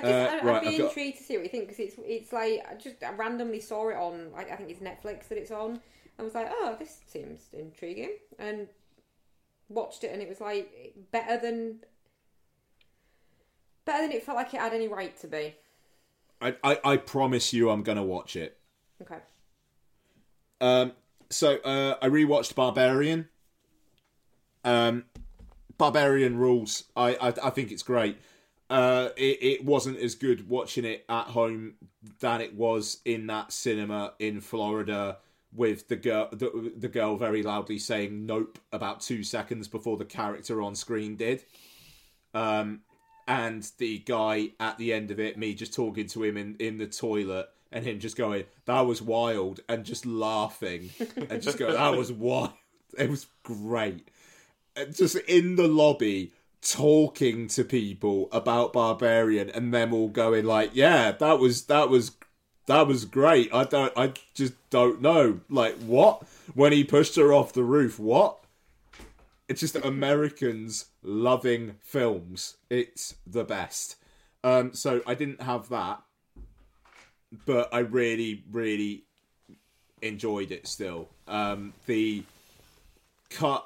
[0.02, 1.80] just, Uh, I, I'd right, be I've got- intrigued to see what you think because
[1.80, 5.28] it's it's like I just I randomly saw it on like I think it's Netflix
[5.28, 5.82] that it's on
[6.18, 8.70] and was like oh this seems intriguing and
[9.68, 11.80] watched it and it was like better than
[13.84, 15.56] better than it felt like it had any right to be.
[16.42, 18.58] I, I, I promise you, I'm gonna watch it.
[19.02, 19.18] Okay.
[20.62, 20.94] Um,
[21.30, 23.30] so uh, I rewatched Barbarian.
[24.64, 25.06] Um,
[25.78, 26.86] Barbarian rules.
[26.96, 28.18] I, I I think it's great.
[28.70, 31.74] Uh, it, it wasn't as good watching it at home
[32.20, 35.18] than it was in that cinema in Florida
[35.52, 40.06] with the girl the, the girl very loudly saying nope about two seconds before the
[40.06, 41.44] character on screen did.
[42.34, 42.82] Um,
[43.28, 46.80] and the guy at the end of it, me just talking to him in, in
[46.80, 50.90] the toilet, and him just going, "That was wild," and just laughing,
[51.30, 52.52] and just going, "That was wild."
[52.98, 54.10] It was great.
[54.76, 60.72] And just in the lobby talking to people about Barbarian, and them all going like,
[60.74, 62.14] "Yeah, that was that was
[62.66, 66.24] that was great." I don't, I just don't know, like what
[66.56, 68.00] when he pushed her off the roof.
[68.00, 68.40] What?
[69.48, 72.58] It's just Americans loving films.
[72.70, 73.96] It's the best.
[74.44, 76.02] Um, so I didn't have that,
[77.46, 79.04] but I really, really
[80.02, 81.10] enjoyed it still.
[81.28, 82.24] Um, the
[83.30, 83.66] cut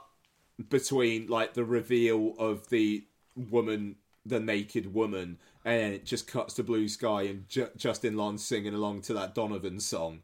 [0.69, 3.95] between like the reveal of the woman,
[4.25, 8.73] the naked woman, and it just cuts to blue sky and Ju- Justin Long singing
[8.73, 10.19] along to that Donovan song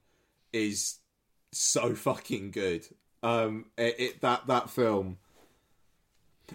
[0.52, 0.98] is
[1.52, 2.88] so fucking good.
[3.24, 5.18] Um, it, it that that film.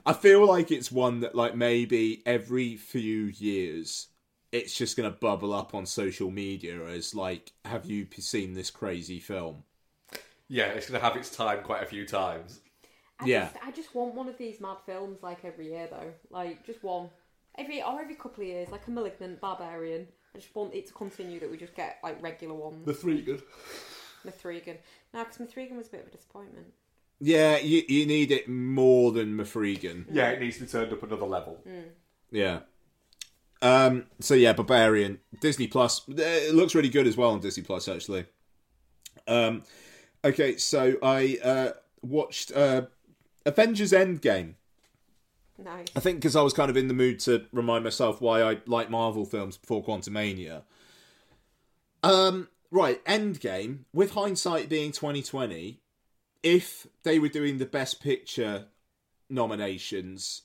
[0.05, 4.09] I feel like it's one that like maybe every few years
[4.55, 9.18] it's just gonna bubble up on social media as like, have you seen this crazy
[9.18, 9.64] film?
[10.48, 12.60] Yeah, it's going to have its time quite a few times.
[13.18, 13.44] I Yeah.
[13.44, 16.82] Just, I just want one of these mad films like every year though, like just
[16.82, 17.09] one
[17.56, 20.06] every or every couple of years, like a Malignant, Barbarian.
[20.35, 22.85] I just want it to continue that we just get like regular ones.
[22.85, 23.43] The three good.
[24.24, 24.78] The three M3GAN.
[25.12, 26.66] No, because M3GAN was a bit of a disappointment.
[27.20, 30.06] Yeah, you you need it more than M3GAN.
[30.10, 31.60] Yeah, it needs to be turned up another level.
[31.66, 31.90] Mm.
[32.31, 32.60] Yeah.
[33.65, 34.05] Um.
[34.20, 36.03] So yeah, Barbarian, Disney Plus.
[36.07, 38.27] It looks really good as well on Disney Plus actually.
[39.27, 39.62] Um.
[40.23, 41.70] Okay, so I uh
[42.03, 42.82] watched uh
[43.47, 44.55] Avengers Endgame.
[45.57, 45.86] Nice.
[45.97, 48.59] I think because I was kind of in the mood to remind myself why I
[48.66, 50.62] like Marvel films before Quantumania.
[52.03, 53.85] Um, right, Endgame.
[53.93, 55.81] With hindsight being twenty twenty,
[56.43, 58.66] if they were doing the Best Picture
[59.31, 60.43] nominations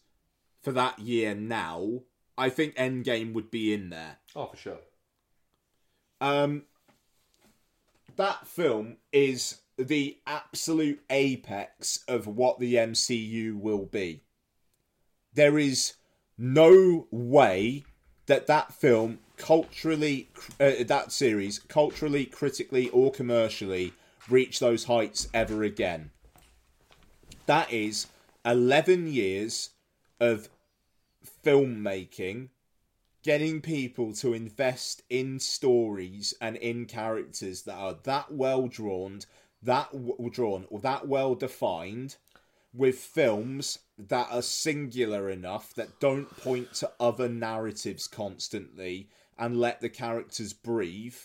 [0.61, 2.03] for that year now,
[2.39, 4.17] I think Endgame would be in there.
[4.33, 4.77] Oh, for sure.
[6.21, 6.63] Um,
[8.15, 14.23] that film is the absolute apex of what the MCU will be.
[15.33, 15.93] There is
[16.37, 17.83] no way
[18.27, 20.29] that that film culturally,
[20.61, 23.93] uh, that series culturally, critically, or commercially
[24.29, 26.11] reach those heights ever again.
[27.47, 28.07] That is
[28.45, 29.71] 11 years
[30.21, 30.49] of
[31.43, 32.49] filmmaking
[33.23, 39.19] getting people to invest in stories and in characters that are that well drawn,
[39.61, 42.15] that w- drawn, or that well defined,
[42.73, 49.81] with films that are singular enough that don't point to other narratives constantly and let
[49.81, 51.17] the characters breathe,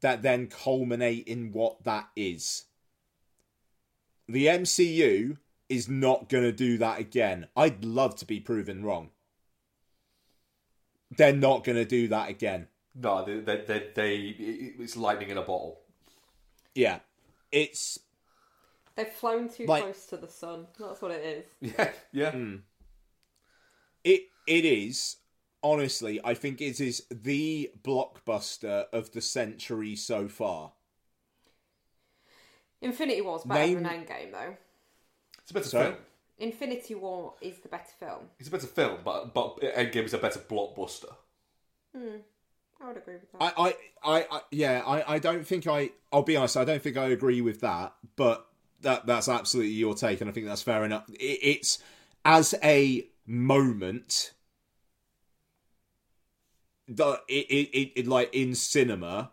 [0.00, 2.64] that then culminate in what that is.
[4.28, 5.36] The MCU
[5.72, 7.46] is not going to do that again.
[7.56, 9.10] I'd love to be proven wrong
[11.18, 12.68] they're not going to do that again.
[12.94, 14.16] No, they, they, they, they,
[14.78, 15.80] it's lightning in a bottle.
[16.74, 17.00] Yeah,
[17.50, 17.98] it's
[18.96, 20.66] They've flown too Like- close to the sun.
[20.78, 21.72] That's what it is.
[21.78, 22.30] Yeah, yeah.
[22.30, 22.54] Hmm.
[24.04, 25.16] it it is
[25.62, 26.18] honestly.
[26.24, 30.72] I think it is the blockbuster of the century so far.
[32.80, 34.56] Infinity War's better Name- than Endgame though.
[35.54, 35.84] It's a better Sorry?
[35.86, 35.96] film.
[36.38, 38.20] Infinity War is the better film.
[38.38, 41.14] It's a better film, but but Endgame is a better blockbuster.
[41.96, 42.16] Hmm.
[42.80, 43.54] I would agree with that.
[43.56, 45.90] I, I, I, I yeah, I, I don't think I.
[46.12, 46.56] I'll be honest.
[46.56, 47.94] I don't think I agree with that.
[48.16, 48.46] But
[48.80, 51.08] that that's absolutely your take, and I think that's fair enough.
[51.10, 51.78] It, it's
[52.24, 54.32] as a moment.
[56.88, 59.30] The it, it, it, it like in cinema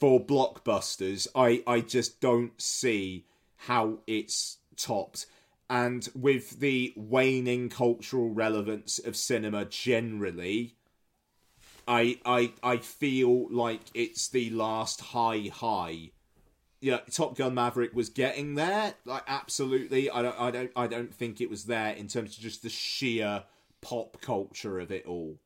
[0.00, 3.26] for blockbusters, I I just don't see
[3.56, 5.26] how it's topped.
[5.68, 10.76] And with the waning cultural relevance of cinema generally,
[11.88, 16.10] I I I feel like it's the last high high.
[16.80, 18.94] Yeah, Top Gun Maverick was getting there.
[19.04, 22.42] Like absolutely, I don't I don't I don't think it was there in terms of
[22.42, 23.44] just the sheer
[23.80, 25.38] pop culture of it all.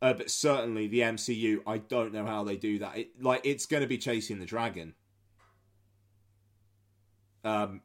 [0.00, 2.96] Uh, but certainly the MCU, I don't know how they do that.
[2.96, 4.94] It, like it's going to be chasing the dragon.
[7.44, 7.80] Um,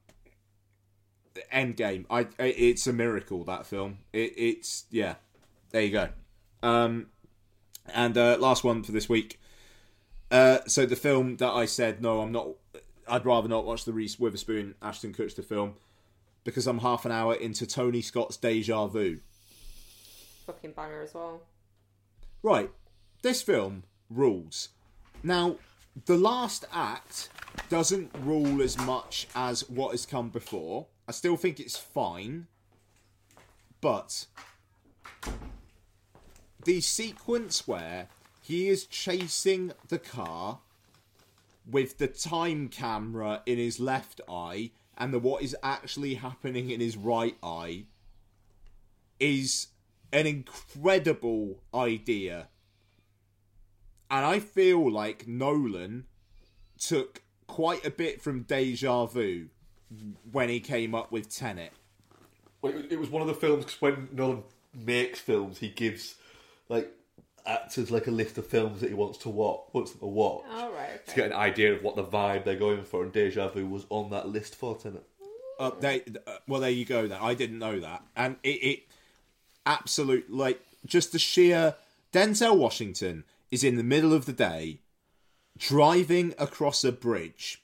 [1.53, 3.99] Endgame, I, I it's a miracle that film.
[4.11, 5.15] It, it's yeah,
[5.71, 6.09] there you go.
[6.61, 7.07] Um,
[7.93, 9.39] and uh, last one for this week.
[10.31, 12.49] Uh, so the film that I said no, I'm not.
[13.07, 15.75] I'd rather not watch the Reese Witherspoon Ashton Kutcher film
[16.43, 19.19] because I'm half an hour into Tony Scott's Deja Vu.
[20.45, 21.41] Fucking banger as well.
[22.41, 22.71] Right,
[23.21, 24.69] this film rules.
[25.23, 25.55] Now,
[26.05, 27.29] the last act
[27.69, 30.87] doesn't rule as much as what has come before.
[31.07, 32.47] I still think it's fine,
[33.81, 34.27] but
[36.63, 38.07] the sequence where
[38.41, 40.59] he is chasing the car
[41.69, 46.79] with the time camera in his left eye and the what is actually happening in
[46.79, 47.85] his right eye
[49.19, 49.67] is
[50.11, 52.47] an incredible idea.
[54.11, 56.05] And I feel like Nolan
[56.77, 59.49] took quite a bit from Deja Vu
[60.31, 61.71] when he came up with Tenet.
[62.61, 64.43] Well, it it was one of the films 'cause when Nolan
[64.73, 66.15] makes films, he gives
[66.69, 66.91] like
[67.45, 70.45] actors like a list of films that he wants to watch, wants them to watch,
[70.49, 71.05] All right.
[71.05, 73.03] to get an idea of what the vibe they're going for.
[73.03, 75.03] And Deja Vu was on that list for Tenet.
[75.59, 77.07] Uh, they, uh, well, there you go.
[77.07, 78.83] Then I didn't know that, and it, it
[79.65, 81.75] absolute like just the sheer
[82.11, 84.79] Denzel Washington is in the middle of the day
[85.57, 87.61] driving across a bridge.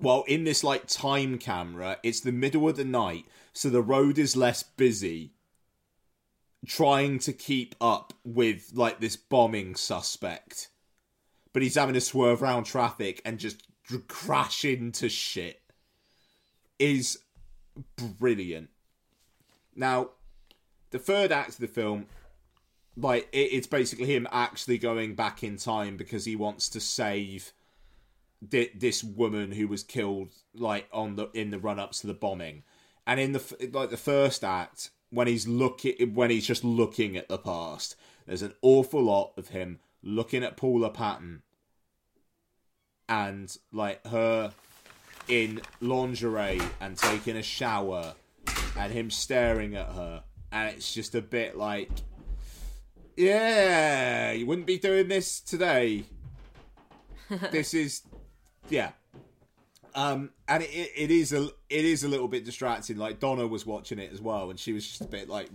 [0.00, 4.18] While in this like time camera, it's the middle of the night, so the road
[4.18, 5.34] is less busy.
[6.66, 10.68] Trying to keep up with like this bombing suspect,
[11.52, 13.62] but he's having to swerve around traffic and just
[14.08, 15.60] crash into shit
[16.78, 17.18] is
[17.96, 18.70] brilliant.
[19.74, 20.10] Now,
[20.90, 22.06] the third act of the film,
[22.96, 27.52] like it, it's basically him actually going back in time because he wants to save
[28.42, 32.62] this woman who was killed, like on the in the run ups to the bombing,
[33.06, 37.16] and in the f- like the first act when he's looking when he's just looking
[37.16, 37.96] at the past,
[38.26, 41.42] there's an awful lot of him looking at Paula Patton
[43.08, 44.52] and like her
[45.28, 48.14] in lingerie and taking a shower
[48.76, 50.22] and him staring at her.
[50.52, 51.90] And it's just a bit like
[53.16, 56.04] yeah you wouldn't be doing this today.
[57.52, 58.02] This is
[58.68, 58.90] yeah.
[59.94, 62.96] Um and it, it is a it is a little bit distracting.
[62.96, 65.48] Like donna was watching it as well and she was just a bit like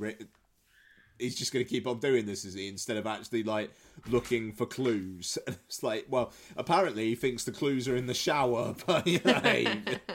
[1.19, 3.71] he's just going to keep on doing this is he instead of actually like
[4.07, 5.37] looking for clues.
[5.47, 9.19] And it's like well apparently he thinks the clues are in the shower but you
[9.23, 9.65] know,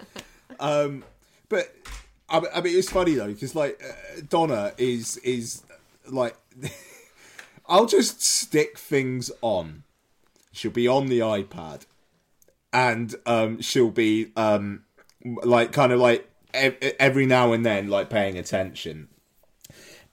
[0.61, 1.05] um
[1.49, 1.75] but
[2.29, 5.63] I, I mean it's funny though because like uh, donna is is
[6.09, 6.37] like
[7.69, 9.85] i'll just stick things on.
[10.53, 11.85] She'll be on the ipad
[12.73, 14.85] and um she'll be um
[15.25, 19.09] like kind of like ev- every now and then like paying attention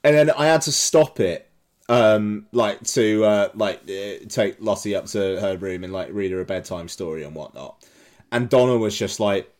[0.04, 1.50] and then I had to stop it,
[1.88, 6.30] um, like to uh, like uh, take Lottie up to her room and like read
[6.30, 7.84] her a bedtime story and whatnot.
[8.30, 9.52] And Donna was just like,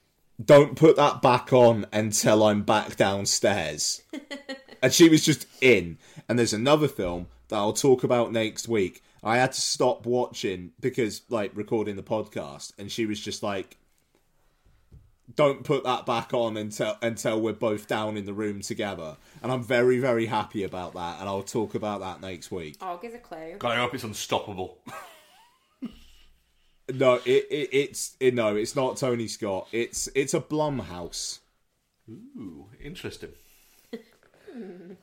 [0.42, 4.02] "Don't put that back on until I'm back downstairs."
[4.82, 5.98] and she was just in.
[6.28, 9.02] And there's another film that I'll talk about next week.
[9.22, 13.76] I had to stop watching because like recording the podcast, and she was just like,
[15.34, 19.16] don't put that back on until until we're both down in the room together.
[19.42, 22.76] And I'm very very happy about that, and I'll talk about that next week.
[22.80, 23.56] Oh, give a clue.
[23.58, 24.78] God, I hope it's unstoppable.
[26.94, 29.68] No, it, it it's it, no, it's not Tony Scott.
[29.72, 31.40] It's it's a Blumhouse.
[32.08, 33.32] Ooh, interesting.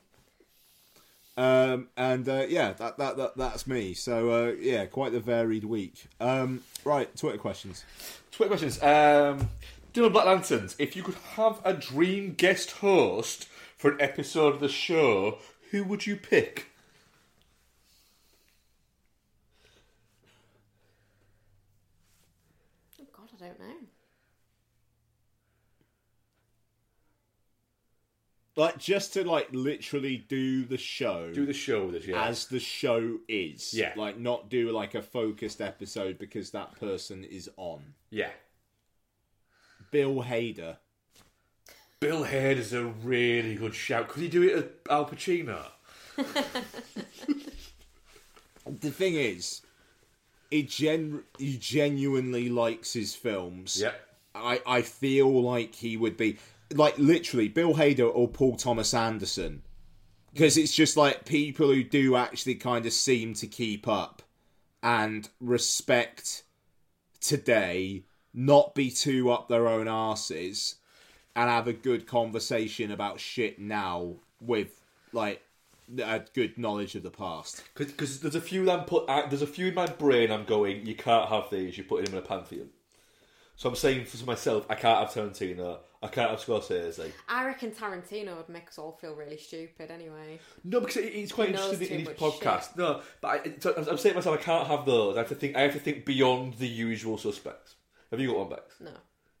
[1.36, 3.92] Um, and uh, yeah, that, that that that's me.
[3.94, 6.06] So uh, yeah, quite the varied week.
[6.20, 7.84] Um, right, Twitter questions.
[8.30, 8.82] Twitter questions.
[8.82, 9.50] Um,
[9.92, 14.60] Dylan Black Lanterns, if you could have a dream guest host for an episode of
[14.60, 15.38] the show,
[15.70, 16.66] who would you pick?
[23.00, 23.74] Oh God, I don't know.
[28.56, 31.30] Like just to like literally do the show.
[31.32, 32.24] Do the show with us, yeah.
[32.24, 33.74] as the show is.
[33.74, 33.92] Yeah.
[33.96, 37.94] Like not do like a focused episode because that person is on.
[38.10, 38.30] yeah.
[39.90, 40.78] Bill Hader.
[42.00, 44.08] Bill Hader is a really good shout.
[44.08, 45.64] Could he do it as Al Pacino?
[48.66, 49.62] the thing is,
[50.50, 53.80] he gen he genuinely likes his films.
[53.80, 53.92] Yeah.
[54.34, 56.38] I I feel like he would be
[56.74, 59.62] like literally Bill Hader or Paul Thomas Anderson,
[60.32, 64.22] because it's just like people who do actually kind of seem to keep up
[64.82, 66.42] and respect
[67.20, 70.76] today, not be too up their own asses,
[71.34, 74.80] and have a good conversation about shit now with
[75.12, 75.42] like
[75.98, 77.62] a good knowledge of the past.
[77.74, 79.06] Because there's a few that I'm put.
[79.06, 80.30] There's a few in my brain.
[80.30, 80.86] I'm going.
[80.86, 81.76] You can't have these.
[81.76, 82.70] You're putting them in a pantheon.
[83.56, 85.78] So I'm saying for myself, I can't have Tarantino.
[86.02, 87.10] I can't have Scorsese.
[87.26, 90.38] I reckon Tarantino would make us all feel really stupid anyway.
[90.62, 92.76] No, because he's quite He knows interested in too his much podcast.
[92.76, 95.16] No, but I, so I'm I'm saying to myself, I can't have those.
[95.16, 95.56] I have to think.
[95.56, 97.76] I have to think beyond the usual suspects.
[98.10, 98.74] Have you got one, Bex?
[98.78, 98.90] No,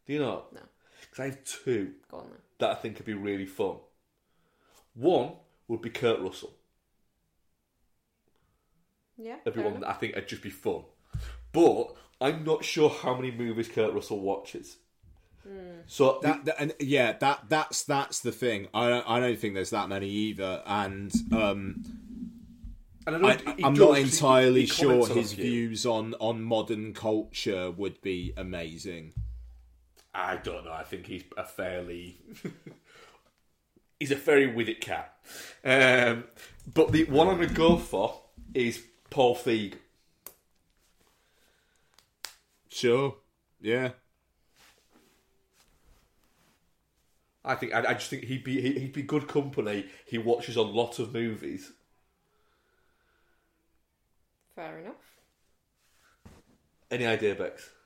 [0.06, 0.44] Do you know?
[0.52, 0.60] no.
[1.02, 2.38] Because I have two Go on then.
[2.58, 3.76] that I think could be really fun.
[4.94, 5.32] One
[5.68, 6.54] would be Kurt Russell.
[9.18, 9.36] Yeah.
[9.46, 10.82] Everyone fair that I think would just be fun.
[11.52, 14.76] But I'm not sure how many movies Kurt Russell watches.
[15.86, 18.66] So That, that and yeah, that that's that's the thing.
[18.74, 21.84] I don't, I don't think there's that many either, and um,
[23.06, 25.10] and I know I, he- he I'm not not 'cause he- entirely he sure comments
[25.10, 29.12] on his views on on modern culture would be amazing.
[30.12, 30.72] I don't know.
[30.72, 32.18] I think he's a fairly
[34.00, 35.14] he's a very with it cat.
[35.64, 36.24] Um,
[36.74, 38.20] but the one I'm going to go for
[38.54, 39.74] is Paul Feig.
[42.76, 43.16] Sure,
[43.58, 43.92] yeah.
[47.42, 49.86] I think I, I just think he'd be he- he'd be good company.
[50.04, 51.72] He watches a lot of movies.
[54.54, 54.94] Fair enough.
[56.90, 57.70] Any idea, Bex?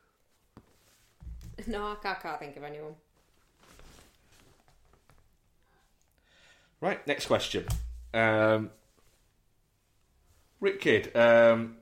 [1.69, 2.95] No, I can't, can't think of anyone.
[6.81, 7.67] Right, next question.
[8.15, 8.71] Um,
[10.59, 11.77] Rick Kidd, um,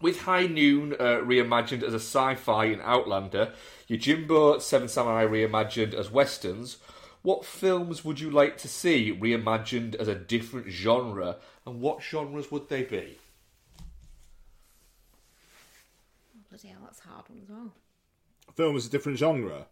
[0.00, 3.52] with High Noon uh, reimagined as a sci-fi in Outlander,
[3.88, 6.78] Yojimbo Seven Samurai reimagined as westerns,
[7.22, 11.36] what films would you like to see reimagined as a different genre,
[11.66, 13.18] and what genres would they be?
[16.48, 17.72] Bloody hell, that's a hard one as well.
[18.54, 19.66] Film is a different genre.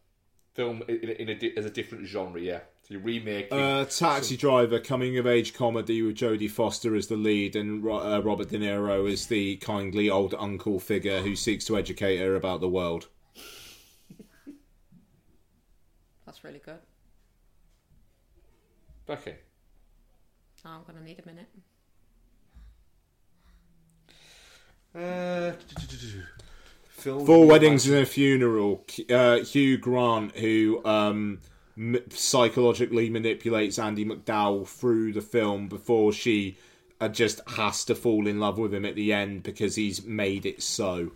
[0.59, 2.59] Film in, in, in a, as a different genre, yeah.
[2.83, 3.57] So you're remaking.
[3.57, 8.21] Uh, Taxi Driver, coming of age comedy with Jodie Foster as the lead and uh,
[8.25, 12.61] Robert De Niro as the kindly old uncle figure who seeks to educate her about
[12.61, 13.07] the world.
[16.27, 16.81] That's really good.
[19.07, 19.35] Becky.
[20.65, 21.47] Oh, I'm gonna need a minute.
[24.93, 25.53] Uh,
[26.99, 28.85] Four weddings and a funeral.
[29.09, 31.39] Uh, Hugh Grant, who um,
[31.77, 36.59] m- psychologically manipulates Andie MacDowell through the film before she
[37.01, 40.45] uh, just has to fall in love with him at the end because he's made
[40.45, 41.13] it so.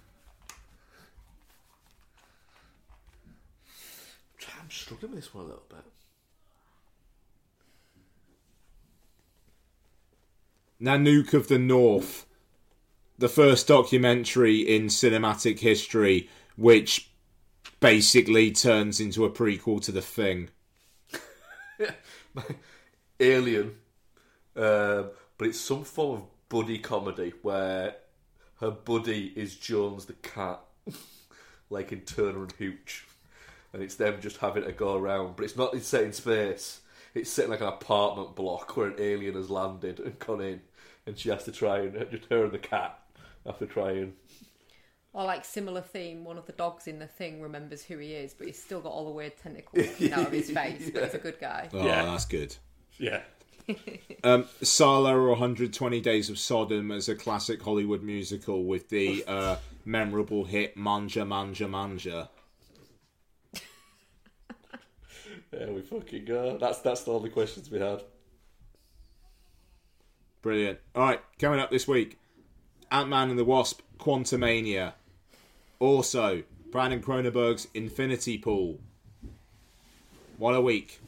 [4.61, 5.85] I'm struggling with this one a little bit.
[10.81, 12.27] Nanook of the North,
[13.23, 17.09] the first documentary in cinematic history, which
[17.79, 20.49] basically turns into a prequel to The Thing.
[23.21, 23.77] Alien,
[24.57, 27.95] um, but it's some form of buddy comedy where
[28.59, 30.59] her buddy is Jones the cat,
[31.71, 33.07] like in Turner and Hooch,
[33.73, 35.37] and it's them just having to go around.
[35.37, 36.81] But it's not it's set in space.
[37.15, 40.63] It's set in like an apartment block where an alien has landed and gone in,
[41.07, 42.99] and she has to try and just her and the cat
[43.47, 44.13] have to try and
[45.13, 48.35] Or like similar theme, one of the dogs in the thing remembers who he is,
[48.35, 50.91] but he's still got all the weird tentacles coming out of his face.
[50.93, 51.69] But he's a good guy.
[51.73, 52.05] Oh, Yeah.
[52.07, 52.57] that's good.
[52.99, 53.21] yeah.
[54.25, 59.57] Um, Salò or 120 Days of Sodom as a classic Hollywood musical with the uh,
[59.85, 62.29] memorable hit Manja Manja Manja.
[65.51, 66.57] There we fucking go.
[66.59, 68.03] That's that's all the questions we had.
[70.41, 70.79] Brilliant.
[70.95, 72.19] All right, coming up this week
[72.93, 74.93] Ant Man and the Wasp Quantumania.
[75.79, 78.79] Also, Brandon Cronenberg's Infinity Pool.
[80.37, 81.01] What a week.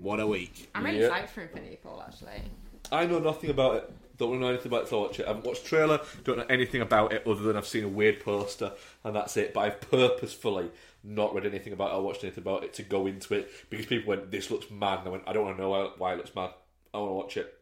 [0.00, 0.68] What a week.
[0.74, 1.06] I'm really Yeah.
[1.06, 2.42] excited for Infinity Pool actually.
[2.90, 3.92] I know nothing about it.
[4.18, 5.26] Don't know anything about it to watch it.
[5.26, 6.00] I haven't watched trailer.
[6.24, 8.72] Don't know anything about it other than I've seen a weird poster
[9.04, 9.54] and that's it.
[9.54, 10.70] But I've purposefully
[11.04, 13.86] not read anything about it or watched anything about it to go into it because
[13.86, 16.12] people went, "This looks mad." And I went, "I don't want to know why- why
[16.14, 16.50] it looks mad.
[16.92, 17.55] I want to watch it."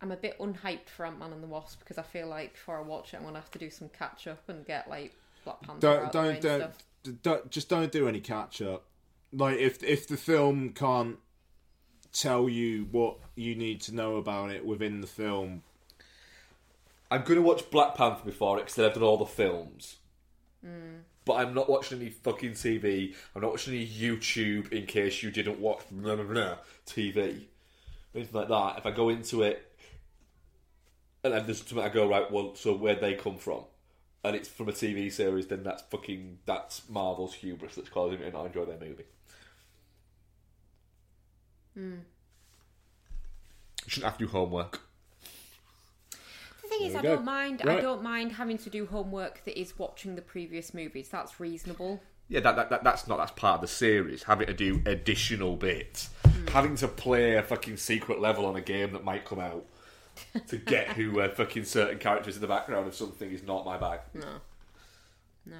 [0.00, 2.78] I'm a bit unhyped for Ant Man and the Wasp because I feel like before
[2.78, 5.14] I watch it, I'm gonna have to do some catch up and get like
[5.44, 7.22] Black Panther Don't out the way don't don't, stuff.
[7.22, 8.84] don't just don't do any catch up.
[9.32, 11.18] Like if if the film can't
[12.12, 15.62] tell you what you need to know about it within the film.
[17.10, 19.96] I'm going to watch Black Panther before it because I've done all the films.
[20.62, 20.98] Hmm.
[21.24, 23.14] But I'm not watching any fucking TV.
[23.34, 26.56] I'm not watching any YouTube in case you didn't watch blah, blah, blah,
[26.86, 27.44] TV.
[28.14, 28.78] Anything like that.
[28.78, 29.67] If I go into it
[31.24, 33.64] and then there's something I go, right, well, so where'd they come from?
[34.24, 38.26] And it's from a TV series, then that's fucking, that's Marvel's hubris that's causing me
[38.26, 39.04] to not enjoy their movie.
[41.74, 41.94] Hmm.
[43.84, 44.82] You shouldn't have to do homework.
[46.62, 47.16] The thing is, I go.
[47.16, 47.62] don't mind.
[47.62, 51.08] I don't mind having to do homework that is watching the previous movies.
[51.08, 52.02] That's reasonable.
[52.28, 54.24] Yeah, that, that, that that's not that's part of the series.
[54.24, 56.46] Having to do additional bits, hmm.
[56.48, 59.64] having to play a fucking secret level on a game that might come out
[60.48, 63.76] to get who uh, fucking certain characters in the background of something is not my
[63.76, 64.00] bag.
[64.14, 64.26] No,
[65.46, 65.56] no.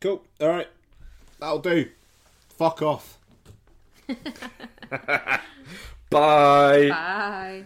[0.00, 0.22] Cool.
[0.40, 0.68] All right.
[1.40, 1.90] That'll do.
[2.56, 3.18] Fuck off.
[6.10, 6.88] Bye.
[6.88, 7.64] Bye.